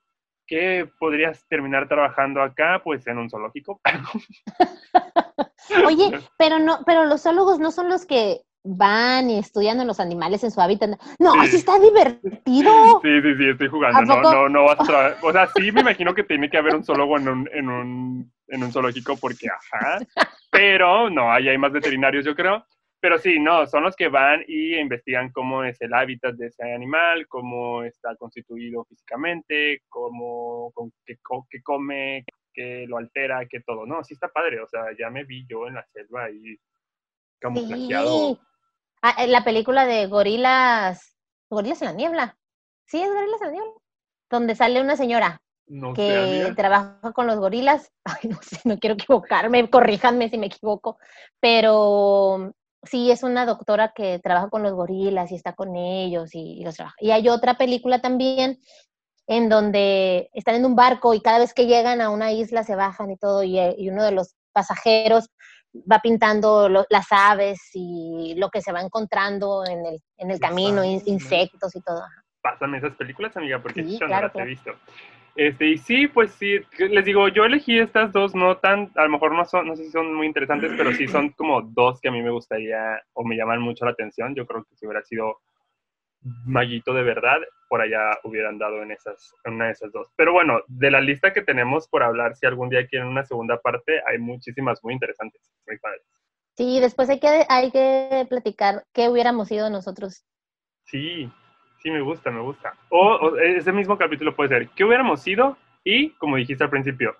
¿qué 0.46 0.90
podrías 0.98 1.46
terminar 1.48 1.86
trabajando 1.86 2.40
acá? 2.40 2.80
Pues 2.82 3.06
en 3.06 3.18
un 3.18 3.28
zoológico. 3.28 3.82
Oye, 5.86 6.12
pero 6.38 6.58
no, 6.58 6.78
pero 6.86 7.04
los 7.04 7.22
zoólogos 7.22 7.58
no 7.58 7.70
son 7.70 7.90
los 7.90 8.06
que 8.06 8.40
van 8.64 9.30
y 9.30 9.38
estudian 9.38 9.84
los 9.86 10.00
animales 10.00 10.44
en 10.44 10.50
su 10.50 10.60
hábitat. 10.60 10.90
No, 11.18 11.34
así 11.40 11.56
está 11.56 11.78
divertido. 11.78 13.00
Sí, 13.02 13.22
sí, 13.22 13.34
sí, 13.36 13.48
estoy 13.48 13.68
jugando. 13.68 14.02
No, 14.02 14.22
no, 14.22 14.48
no 14.48 14.64
vas 14.64 14.80
a 14.80 14.84
trabajar. 14.84 15.16
O 15.22 15.32
sea, 15.32 15.48
sí 15.54 15.72
me 15.72 15.80
imagino 15.80 16.14
que 16.14 16.24
tiene 16.24 16.48
que 16.48 16.58
haber 16.58 16.76
un 16.76 16.84
zoólogo 16.84 17.18
en 17.18 17.28
un, 17.28 17.50
en 17.52 17.68
un, 17.68 18.32
en 18.48 18.62
un 18.62 18.72
zoológico 18.72 19.16
porque, 19.16 19.48
ajá. 19.48 19.98
Pero 20.50 21.10
no, 21.10 21.32
ahí 21.32 21.48
hay 21.48 21.58
más 21.58 21.72
veterinarios, 21.72 22.24
yo 22.24 22.34
creo. 22.34 22.64
Pero 23.00 23.18
sí, 23.18 23.40
no, 23.40 23.66
son 23.66 23.82
los 23.82 23.96
que 23.96 24.06
van 24.06 24.44
y 24.46 24.76
investigan 24.76 25.32
cómo 25.32 25.64
es 25.64 25.80
el 25.80 25.92
hábitat 25.92 26.36
de 26.36 26.46
ese 26.46 26.72
animal, 26.72 27.26
cómo 27.26 27.82
está 27.82 28.14
constituido 28.14 28.84
físicamente, 28.84 29.82
cómo, 29.88 30.72
qué, 31.04 31.16
qué 31.50 31.62
come, 31.62 32.24
qué 32.54 32.84
lo 32.86 32.98
altera, 32.98 33.44
qué 33.50 33.60
todo. 33.60 33.86
No, 33.86 34.04
sí 34.04 34.14
está 34.14 34.28
padre. 34.28 34.60
O 34.60 34.68
sea, 34.68 34.84
ya 34.96 35.10
me 35.10 35.24
vi 35.24 35.44
yo 35.48 35.66
en 35.66 35.74
la 35.74 35.86
selva 35.92 36.30
y 36.30 36.56
camuflajeado. 37.40 38.38
Ah, 39.02 39.26
la 39.26 39.44
película 39.44 39.84
de 39.84 40.06
Gorilas, 40.06 41.16
Gorilas 41.50 41.82
en 41.82 41.88
la 41.88 41.94
niebla. 41.94 42.38
Sí, 42.86 43.02
es 43.02 43.12
Gorilas 43.12 43.40
en 43.40 43.46
la 43.48 43.52
niebla. 43.52 43.72
Donde 44.30 44.54
sale 44.54 44.80
una 44.80 44.96
señora 44.96 45.42
que 45.94 46.52
trabaja 46.56 47.12
con 47.12 47.26
los 47.26 47.38
gorilas. 47.38 47.90
Ay, 48.04 48.30
no 48.30 48.38
sé, 48.42 48.60
no 48.64 48.78
quiero 48.78 48.94
equivocarme, 48.94 49.68
corríjanme 49.70 50.28
si 50.28 50.38
me 50.38 50.46
equivoco, 50.46 50.98
pero 51.40 52.52
sí, 52.82 53.10
es 53.10 53.22
una 53.22 53.46
doctora 53.46 53.92
que 53.94 54.18
trabaja 54.18 54.50
con 54.50 54.62
los 54.62 54.72
gorilas 54.72 55.30
y 55.32 55.36
está 55.36 55.54
con 55.54 55.76
ellos 55.76 56.30
y, 56.34 56.62
los 56.64 56.76
trabaja. 56.76 56.96
Y 57.00 57.10
hay 57.10 57.28
otra 57.28 57.56
película 57.56 58.00
también 58.00 58.60
en 59.26 59.48
donde 59.48 60.30
están 60.34 60.56
en 60.56 60.66
un 60.66 60.76
barco 60.76 61.14
y 61.14 61.20
cada 61.20 61.38
vez 61.38 61.54
que 61.54 61.66
llegan 61.66 62.00
a 62.00 62.10
una 62.10 62.32
isla 62.32 62.64
se 62.64 62.74
bajan 62.74 63.10
y 63.10 63.16
todo, 63.16 63.42
y, 63.42 63.58
y 63.58 63.88
uno 63.88 64.04
de 64.04 64.12
los 64.12 64.34
pasajeros 64.52 65.30
va 65.90 66.00
pintando 66.00 66.68
las 66.68 67.06
aves 67.10 67.70
y 67.74 68.34
lo 68.36 68.50
que 68.50 68.60
se 68.60 68.72
va 68.72 68.80
encontrando 68.80 69.64
en 69.66 69.84
el, 69.86 70.00
en 70.18 70.30
el 70.30 70.38
camino, 70.38 70.84
insectos 70.84 71.74
y 71.76 71.80
todo. 71.80 72.02
Pásame 72.40 72.78
esas 72.78 72.94
películas, 72.96 73.36
amiga, 73.36 73.60
porque 73.62 73.84
yo 73.84 74.06
no 74.06 74.20
las 74.20 74.34
he 74.34 74.44
visto. 74.44 74.72
Este, 75.34 75.66
y 75.66 75.78
sí, 75.78 76.08
pues 76.08 76.32
sí, 76.32 76.58
les 76.78 77.04
digo, 77.06 77.26
yo 77.28 77.44
elegí 77.44 77.78
estas 77.78 78.12
dos, 78.12 78.34
no 78.34 78.58
tan, 78.58 78.90
a 78.96 79.04
lo 79.04 79.10
mejor 79.10 79.32
no 79.34 79.46
son, 79.46 79.66
no 79.66 79.76
sé 79.76 79.84
si 79.84 79.90
son 79.90 80.12
muy 80.12 80.26
interesantes, 80.26 80.72
pero 80.76 80.92
sí 80.92 81.08
son 81.08 81.30
como 81.30 81.62
dos 81.62 82.00
que 82.00 82.08
a 82.08 82.12
mí 82.12 82.20
me 82.20 82.30
gustaría 82.30 83.00
o 83.14 83.24
me 83.24 83.36
llaman 83.36 83.62
mucho 83.62 83.86
la 83.86 83.92
atención. 83.92 84.34
Yo 84.34 84.46
creo 84.46 84.64
que 84.64 84.76
si 84.76 84.86
hubiera 84.86 85.02
sido 85.02 85.38
maguito 86.44 86.94
de 86.94 87.02
verdad, 87.02 87.38
por 87.68 87.80
allá 87.80 88.18
hubieran 88.24 88.58
dado 88.58 88.82
en, 88.82 88.90
esas, 88.90 89.34
en 89.44 89.54
una 89.54 89.66
de 89.66 89.72
esas 89.72 89.92
dos. 89.92 90.08
Pero 90.16 90.32
bueno, 90.32 90.60
de 90.68 90.90
la 90.90 91.00
lista 91.00 91.32
que 91.32 91.42
tenemos 91.42 91.88
por 91.88 92.02
hablar, 92.02 92.36
si 92.36 92.46
algún 92.46 92.68
día 92.68 92.86
quieren 92.86 93.08
una 93.08 93.24
segunda 93.24 93.58
parte, 93.60 94.00
hay 94.06 94.18
muchísimas 94.18 94.82
muy 94.84 94.94
interesantes, 94.94 95.40
muy 95.66 95.78
padres. 95.78 96.02
Sí, 96.56 96.80
después 96.80 97.08
hay 97.08 97.18
que, 97.18 97.46
hay 97.48 97.70
que 97.70 98.26
platicar 98.28 98.84
qué 98.92 99.08
hubiéramos 99.08 99.48
sido 99.48 99.70
nosotros. 99.70 100.24
Sí, 100.84 101.30
sí, 101.82 101.90
me 101.90 102.02
gusta, 102.02 102.30
me 102.30 102.40
gusta. 102.40 102.74
O, 102.90 103.36
ese 103.38 103.72
mismo 103.72 103.96
capítulo 103.96 104.36
puede 104.36 104.50
ser, 104.50 104.68
¿qué 104.70 104.84
hubiéramos 104.84 105.22
sido? 105.22 105.56
Y, 105.82 106.10
como 106.10 106.36
dijiste 106.36 106.64
al 106.64 106.70
principio, 106.70 107.16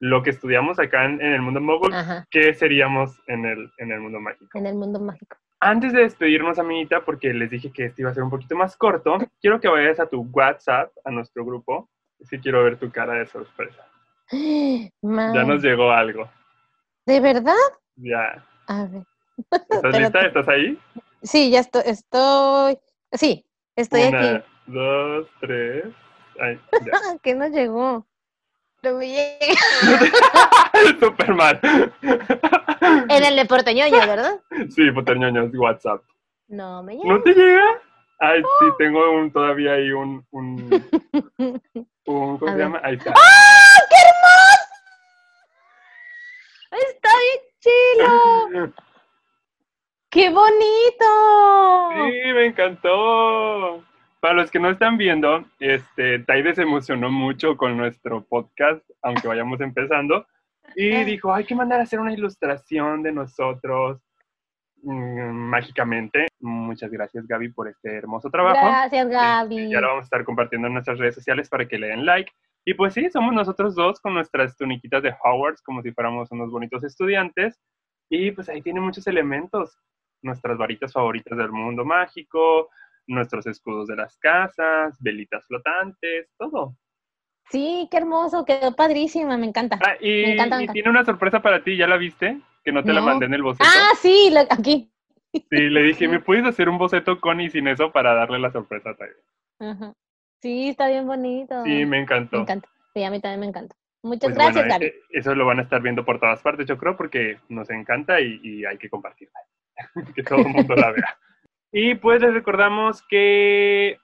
lo 0.00 0.22
que 0.22 0.30
estudiamos 0.30 0.78
acá 0.78 1.04
en, 1.04 1.20
el 1.20 1.40
mundo 1.40 1.60
mogul, 1.60 1.94
¿qué 2.30 2.52
seríamos 2.52 3.16
en 3.28 3.44
el, 3.46 3.70
en 3.78 3.92
el 3.92 4.00
mundo 4.00 4.20
mágico? 4.20 4.58
En 4.58 4.66
el 4.66 4.74
mundo 4.74 4.98
mágico. 4.98 5.36
Antes 5.64 5.94
de 5.94 6.02
despedirnos, 6.02 6.58
amiguita, 6.58 7.02
porque 7.06 7.32
les 7.32 7.48
dije 7.48 7.72
que 7.72 7.86
este 7.86 8.02
iba 8.02 8.10
a 8.10 8.14
ser 8.14 8.22
un 8.22 8.28
poquito 8.28 8.54
más 8.54 8.76
corto, 8.76 9.16
quiero 9.40 9.58
que 9.58 9.68
vayas 9.68 9.98
a 9.98 10.06
tu 10.06 10.20
WhatsApp, 10.30 10.92
a 11.06 11.10
nuestro 11.10 11.42
grupo. 11.42 11.88
Sí 12.20 12.38
quiero 12.38 12.62
ver 12.62 12.78
tu 12.78 12.90
cara 12.90 13.14
de 13.14 13.26
sorpresa. 13.26 13.82
Ya 14.30 15.44
nos 15.44 15.62
llegó 15.62 15.90
algo. 15.90 16.28
¿De 17.06 17.18
verdad? 17.18 17.54
Ya. 17.96 18.44
A 18.66 18.84
ver. 18.84 19.04
¿Estás 19.70 19.98
lista? 19.98 20.20
¿Estás 20.26 20.48
ahí? 20.48 20.78
Sí, 21.22 21.50
ya 21.50 21.60
estoy, 21.60 21.82
estoy, 21.86 22.78
sí, 23.12 23.46
estoy 23.74 24.02
Una, 24.02 24.36
aquí. 24.36 24.44
dos, 24.66 25.26
tres. 25.40 25.86
Ay, 26.38 26.60
ya. 26.84 26.92
Ah, 26.92 27.16
¿Qué 27.22 27.34
nos 27.34 27.50
llegó? 27.52 28.06
No 28.84 28.94
me 28.98 29.08
llega. 29.08 29.38
Súper 31.00 31.34
mal. 31.34 31.58
En 33.08 33.24
el 33.24 33.36
de 33.36 33.46
Porteñoño, 33.46 33.98
¿verdad? 34.06 34.40
Sí, 34.70 34.90
Poterñoños, 34.90 35.50
WhatsApp. 35.54 36.02
No 36.48 36.82
me 36.82 36.96
llega. 36.96 37.08
¿No 37.14 37.22
te 37.22 37.32
llega? 37.32 37.64
Ay, 38.20 38.42
sí, 38.42 38.66
tengo 38.78 39.10
un, 39.12 39.32
todavía 39.32 39.72
ahí 39.72 39.90
un, 39.90 40.24
un, 40.30 40.70
un 42.06 42.38
¿cómo 42.38 42.46
A 42.46 42.50
se 42.50 42.56
ver. 42.56 42.58
llama? 42.58 42.80
Ahí 42.84 42.94
está. 42.96 43.10
¡Ah, 43.10 43.80
qué 43.90 43.96
hermoso! 46.76 46.90
Está 46.90 47.08
bien 47.18 47.40
chilo. 48.60 48.72
¡Qué 50.10 50.30
bonito! 50.30 51.90
Sí, 51.94 52.32
me 52.34 52.44
encantó. 52.46 53.82
Para 54.24 54.36
los 54.36 54.50
que 54.50 54.58
no 54.58 54.70
están 54.70 54.96
viendo, 54.96 55.44
este, 55.60 56.18
Taide 56.20 56.54
se 56.54 56.62
emocionó 56.62 57.10
mucho 57.10 57.58
con 57.58 57.76
nuestro 57.76 58.24
podcast, 58.24 58.82
aunque 59.02 59.28
vayamos 59.28 59.60
empezando, 59.60 60.26
y 60.74 61.04
dijo, 61.04 61.34
hay 61.34 61.44
que 61.44 61.54
mandar 61.54 61.78
a 61.80 61.82
hacer 61.82 62.00
una 62.00 62.14
ilustración 62.14 63.02
de 63.02 63.12
nosotros 63.12 64.00
mm, 64.82 65.28
mágicamente. 65.30 66.28
Muchas 66.40 66.90
gracias, 66.90 67.26
Gaby, 67.26 67.50
por 67.50 67.68
este 67.68 67.96
hermoso 67.96 68.30
trabajo. 68.30 68.66
Gracias, 68.66 69.04
Este, 69.04 69.14
Gaby. 69.14 69.68
Ya 69.70 69.82
lo 69.82 69.88
vamos 69.88 70.04
a 70.04 70.06
estar 70.06 70.24
compartiendo 70.24 70.68
en 70.68 70.72
nuestras 70.72 70.98
redes 70.98 71.16
sociales 71.16 71.50
para 71.50 71.68
que 71.68 71.76
le 71.76 71.88
den 71.88 72.06
like. 72.06 72.32
Y 72.64 72.72
pues 72.72 72.94
sí, 72.94 73.10
somos 73.10 73.34
nosotros 73.34 73.74
dos 73.74 74.00
con 74.00 74.14
nuestras 74.14 74.56
tuniquitas 74.56 75.02
de 75.02 75.14
Hogwarts, 75.22 75.60
como 75.60 75.82
si 75.82 75.92
fuéramos 75.92 76.32
unos 76.32 76.50
bonitos 76.50 76.82
estudiantes. 76.82 77.60
Y 78.08 78.30
pues 78.30 78.48
ahí 78.48 78.62
tiene 78.62 78.80
muchos 78.80 79.06
elementos. 79.06 79.78
Nuestras 80.22 80.56
varitas 80.56 80.94
favoritas 80.94 81.36
del 81.36 81.52
mundo 81.52 81.84
mágico, 81.84 82.70
nuestros 83.06 83.46
escudos 83.46 83.86
de 83.88 83.96
las 83.96 84.16
casas, 84.18 84.96
velitas 85.00 85.46
flotantes, 85.46 86.30
todo. 86.38 86.76
Sí, 87.50 87.88
qué 87.90 87.98
hermoso, 87.98 88.44
quedó 88.44 88.74
padrísima, 88.74 89.36
me 89.36 89.46
encanta. 89.46 89.78
Ah, 89.84 89.96
y, 90.00 90.22
Me 90.22 90.32
encanta, 90.32 90.56
me 90.56 90.62
y 90.62 90.64
encanta. 90.64 90.72
tiene 90.72 90.90
una 90.90 91.04
sorpresa 91.04 91.42
para 91.42 91.62
ti, 91.62 91.76
¿ya 91.76 91.86
la 91.86 91.96
viste? 91.96 92.40
Que 92.64 92.72
no 92.72 92.82
te 92.82 92.92
la 92.92 93.02
mandé 93.02 93.26
en 93.26 93.34
el 93.34 93.42
boceto. 93.42 93.64
Ah, 93.68 93.92
sí, 94.00 94.30
lo- 94.32 94.40
aquí. 94.50 94.90
Sí, 95.32 95.68
le 95.68 95.82
dije, 95.82 96.08
¿me 96.08 96.20
puedes 96.20 96.44
hacer 96.46 96.68
un 96.68 96.78
boceto 96.78 97.20
con 97.20 97.40
y 97.40 97.50
sin 97.50 97.68
eso 97.68 97.92
para 97.92 98.14
darle 98.14 98.38
la 98.38 98.50
sorpresa 98.50 98.90
a? 98.90 99.66
Ajá. 99.70 99.92
Sí, 100.40 100.70
está 100.70 100.88
bien 100.88 101.06
bonito. 101.06 101.62
Sí, 101.64 101.84
me 101.86 102.00
encantó. 102.00 102.38
Me 102.38 102.42
encanta. 102.42 102.68
Sí, 102.94 103.04
a 103.04 103.10
mí 103.10 103.20
también 103.20 103.40
me 103.40 103.46
encanta. 103.46 103.76
Muchas 104.02 104.34
Pues 104.34 104.54
gracias, 104.54 104.78
bueno, 104.78 104.92
eso 105.10 105.34
lo 105.34 105.46
van 105.46 105.58
a 105.60 105.62
estar 105.62 105.80
viendo 105.80 106.04
por 106.04 106.20
todas 106.20 106.42
partes, 106.42 106.66
yo 106.66 106.76
creo, 106.76 106.94
porque 106.96 107.38
nos 107.48 107.70
encanta 107.70 108.20
y, 108.20 108.38
y 108.42 108.64
hay 108.64 108.76
que 108.76 108.90
compartirla. 108.90 109.40
que 110.14 110.22
todo 110.22 110.40
el 110.40 110.48
mundo 110.48 110.74
la 110.76 110.90
vea. 110.92 111.18
Y 111.76 111.96
pues 111.96 112.22
les 112.22 112.32
recordamos 112.32 113.02
que 113.02 113.98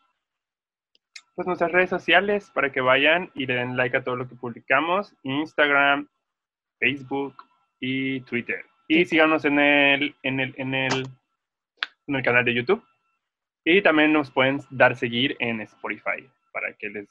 pues 1.36 1.46
nuestras 1.46 1.70
redes 1.70 1.88
sociales 1.88 2.50
para 2.52 2.72
que 2.72 2.80
vayan 2.80 3.30
y 3.32 3.46
le 3.46 3.54
den 3.54 3.76
like 3.76 3.96
a 3.96 4.02
todo 4.02 4.16
lo 4.16 4.28
que 4.28 4.34
publicamos, 4.34 5.14
Instagram, 5.22 6.08
Facebook 6.80 7.36
y 7.78 8.22
Twitter. 8.22 8.64
Y 8.88 9.04
síganos 9.04 9.44
en 9.44 9.60
el, 9.60 10.16
en 10.24 10.40
el, 10.40 10.52
en 10.58 10.74
el, 10.74 11.06
en 12.08 12.14
el 12.16 12.22
canal 12.24 12.44
de 12.44 12.54
YouTube. 12.54 12.82
Y 13.64 13.82
también 13.82 14.12
nos 14.12 14.32
pueden 14.32 14.58
dar 14.70 14.96
seguir 14.96 15.36
en 15.38 15.60
Spotify 15.60 16.28
para 16.52 16.72
que 16.72 16.88
les 16.88 17.08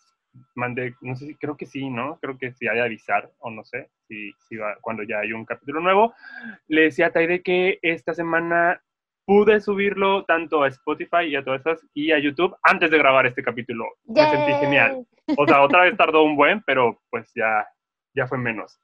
mande, 0.55 0.93
no 0.99 1.16
sé 1.16 1.28
si, 1.28 1.36
creo 1.36 1.55
que 1.55 1.68
sí, 1.68 1.89
¿no? 1.89 2.20
Creo 2.22 2.38
que 2.38 2.51
sí 2.51 2.68
hay 2.68 2.76
de 2.76 2.84
avisar, 2.84 3.32
o 3.39 3.49
no 3.49 3.64
sé, 3.64 3.89
si, 4.10 4.34
si 4.49 4.57
va, 4.57 4.76
cuando 4.82 5.03
ya 5.03 5.20
hay 5.20 5.32
un 5.32 5.45
capítulo 5.45 5.80
nuevo. 5.80 6.14
Le 6.68 6.82
decía 6.82 7.07
a 7.07 7.12
Taide 7.12 7.43
que 7.43 7.80
esta 7.82 8.14
semana 8.14 8.82
pude 9.30 9.61
subirlo 9.61 10.25
tanto 10.25 10.63
a 10.63 10.69
Spotify 10.69 11.25
y 11.27 11.36
a 11.36 11.43
todas 11.43 11.61
esas, 11.61 11.86
y 11.93 12.11
a 12.11 12.17
YouTube 12.17 12.57
antes 12.63 12.89
de 12.89 12.97
grabar 12.97 13.27
este 13.27 13.43
capítulo. 13.43 13.86
Me 14.07 14.27
sentí 14.27 14.53
Yay. 14.53 14.59
genial. 14.59 15.05
O 15.38 15.45
sea, 15.45 15.61
otra 15.61 15.84
vez 15.84 15.95
tardó 15.95 16.23
un 16.23 16.36
buen, 16.36 16.63
pero 16.63 16.99
pues 17.11 17.32
ya, 17.36 17.63
ya 18.15 18.25
fue 18.25 18.39
menos. 18.39 18.82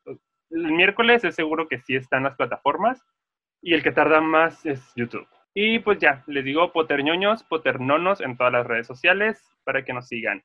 El 0.52 0.72
miércoles 0.72 1.24
es 1.24 1.34
seguro 1.34 1.68
que 1.68 1.80
sí 1.80 1.96
están 1.96 2.22
las 2.22 2.36
plataformas, 2.36 3.04
y 3.60 3.74
el 3.74 3.82
que 3.82 3.92
tarda 3.92 4.22
más 4.22 4.64
es 4.68 4.94
YouTube. 4.96 5.28
Y 5.56 5.80
pues 5.80 5.98
ya, 5.98 6.24
les 6.28 6.46
digo 6.46 6.72
poterñoños, 6.72 7.44
poternonos 7.46 8.22
en 8.22 8.38
todas 8.38 8.54
las 8.54 8.68
redes 8.68 8.86
sociales 8.86 9.42
para 9.64 9.84
que 9.84 9.94
nos 9.94 10.08
sigan. 10.08 10.44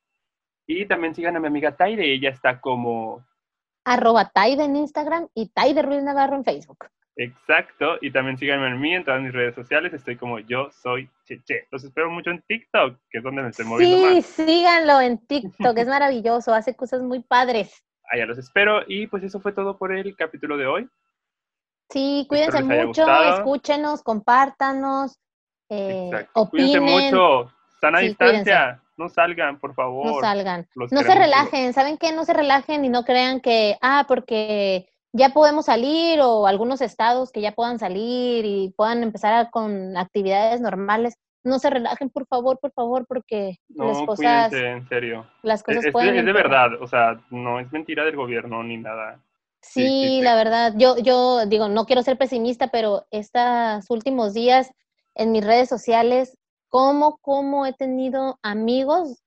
Y 0.66 0.86
también 0.86 1.14
sigan 1.14 1.36
a 1.36 1.40
mi 1.40 1.48
amiga 1.48 1.76
Taide, 1.76 2.10
ella 2.10 2.30
está 2.30 2.58
como 2.62 3.22
Arroba 3.84 4.30
Taide 4.30 4.64
en 4.64 4.76
Instagram 4.76 5.28
y 5.34 5.50
Taide 5.50 5.82
Ruiz 5.82 6.02
Navarro 6.02 6.36
en 6.36 6.44
Facebook. 6.44 6.86
Exacto. 7.16 7.98
Y 8.00 8.10
también 8.10 8.36
síganme 8.38 8.66
a 8.68 8.74
mí 8.74 8.94
en 8.94 9.04
todas 9.04 9.20
mis 9.22 9.32
redes 9.32 9.54
sociales, 9.54 9.92
estoy 9.92 10.16
como 10.16 10.38
yo 10.38 10.70
soy 10.70 11.08
Cheche. 11.24 11.66
Los 11.70 11.84
espero 11.84 12.10
mucho 12.10 12.30
en 12.30 12.42
TikTok, 12.42 12.96
que 13.10 13.18
es 13.18 13.24
donde 13.24 13.42
me 13.42 13.48
estoy 13.50 13.66
moviendo 13.66 14.08
Sí, 14.08 14.14
más. 14.16 14.24
síganlo 14.26 15.00
en 15.00 15.18
TikTok, 15.26 15.76
es 15.78 15.86
maravilloso, 15.88 16.54
hace 16.54 16.74
cosas 16.74 17.02
muy 17.02 17.20
padres. 17.22 17.84
Allá 18.10 18.26
los 18.26 18.38
espero. 18.38 18.82
Y 18.86 19.06
pues 19.06 19.22
eso 19.22 19.40
fue 19.40 19.52
todo 19.52 19.78
por 19.78 19.92
el 19.92 20.16
capítulo 20.16 20.56
de 20.56 20.66
hoy. 20.66 20.88
Sí, 21.90 22.26
cuídense 22.28 22.62
mucho, 22.62 23.04
escúchenos, 23.36 24.02
compártanos, 24.02 25.18
eh, 25.68 26.06
Exacto. 26.10 26.48
Cuídense 26.50 26.78
opinen, 26.78 27.04
mucho. 27.12 27.52
Sana 27.80 28.00
Sí, 28.00 28.08
distancia. 28.08 28.82
No 28.96 29.08
salgan, 29.08 29.58
por 29.58 29.74
favor. 29.74 30.06
no 30.06 30.20
salgan. 30.20 30.68
Los 30.74 30.92
No 30.92 31.00
se 31.02 31.14
relajen, 31.14 31.72
¿saben 31.72 31.96
qué? 31.96 32.12
No 32.12 32.24
se 32.24 32.34
relajen 32.34 32.84
y 32.84 32.90
no 32.90 33.04
crean 33.04 33.40
que, 33.40 33.78
ah, 33.80 34.04
porque 34.06 34.88
ya 35.12 35.30
podemos 35.30 35.66
salir 35.66 36.20
o 36.20 36.46
algunos 36.46 36.80
estados 36.80 37.32
que 37.32 37.40
ya 37.40 37.52
puedan 37.52 37.78
salir 37.78 38.44
y 38.44 38.72
puedan 38.76 39.02
empezar 39.02 39.34
a- 39.34 39.50
con 39.50 39.96
actividades 39.96 40.60
normales. 40.60 41.14
No 41.42 41.58
se 41.58 41.70
relajen, 41.70 42.10
por 42.10 42.26
favor, 42.26 42.58
por 42.60 42.72
favor, 42.72 43.06
porque 43.06 43.56
No, 43.68 43.86
las 43.86 43.96
cosas, 44.02 44.16
cuídense, 44.16 44.66
en 44.70 44.88
serio. 44.88 45.26
las 45.42 45.62
cosas 45.62 45.84
es 45.84 45.92
pueden 45.92 46.12
de, 46.14 46.20
es 46.20 46.26
de 46.26 46.32
verdad, 46.32 46.80
o 46.80 46.86
sea, 46.86 47.20
no 47.30 47.58
es 47.60 47.70
mentira 47.72 48.04
del 48.04 48.16
gobierno 48.16 48.62
ni 48.62 48.76
nada. 48.76 49.22
Sí, 49.62 49.82
sí. 49.82 50.20
la 50.22 50.34
verdad, 50.36 50.74
yo, 50.76 50.96
yo 50.98 51.44
digo, 51.46 51.68
no 51.68 51.84
quiero 51.86 52.02
ser 52.02 52.16
pesimista, 52.16 52.68
pero 52.68 53.06
estos 53.10 53.88
últimos 53.90 54.32
días 54.34 54.70
en 55.14 55.32
mis 55.32 55.44
redes 55.44 55.68
sociales, 55.68 56.36
cómo, 56.68 57.18
cómo 57.20 57.66
he 57.66 57.72
tenido 57.72 58.38
amigos 58.42 59.22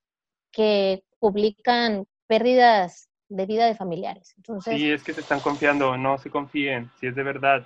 que 0.52 1.04
publican 1.20 2.06
pérdidas 2.28 3.10
de 3.36 3.46
vida 3.46 3.66
de 3.66 3.76
familiares. 3.76 4.34
Entonces, 4.38 4.76
Sí, 4.78 4.92
es 4.92 5.04
que 5.04 5.14
se 5.14 5.22
están 5.22 5.40
confiando, 5.40 5.98
no 5.98 6.18
se 6.18 6.30
confíen, 6.30 6.90
si 7.00 7.08
es 7.08 7.16
de 7.16 7.24
verdad. 7.24 7.66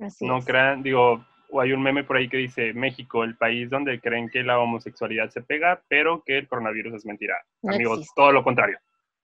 así 0.00 0.26
No 0.26 0.38
es. 0.38 0.44
crean, 0.46 0.82
digo, 0.82 1.24
o 1.50 1.60
hay 1.60 1.72
un 1.72 1.82
meme 1.82 2.04
por 2.04 2.16
ahí 2.16 2.28
que 2.28 2.36
dice 2.38 2.72
México, 2.72 3.24
el 3.24 3.36
país 3.36 3.70
donde 3.70 4.00
creen 4.00 4.28
que 4.28 4.42
la 4.42 4.58
homosexualidad 4.58 5.30
se 5.30 5.42
pega, 5.42 5.82
pero 5.88 6.22
que 6.24 6.38
el 6.38 6.48
coronavirus 6.48 6.94
es 6.94 7.06
mentira. 7.06 7.34
No 7.62 7.74
Amigos, 7.74 7.98
existe. 7.98 8.14
todo 8.16 8.32
lo 8.32 8.42
contrario. 8.44 8.78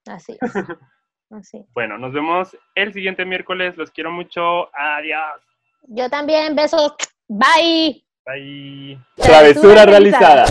Así 0.07 0.37
es. 0.39 0.39
Así 1.31 1.57
es. 1.57 1.73
Bueno, 1.73 1.97
nos 1.97 2.13
vemos 2.13 2.55
el 2.75 2.93
siguiente 2.93 3.25
miércoles. 3.25 3.75
Los 3.77 3.89
quiero 3.91 4.11
mucho. 4.11 4.69
Adiós. 4.75 5.41
Yo 5.87 6.09
también, 6.09 6.55
besos. 6.55 6.93
Bye. 7.27 8.03
Bye. 8.25 8.99
Travesura 9.17 9.85
realizada. 9.85 10.45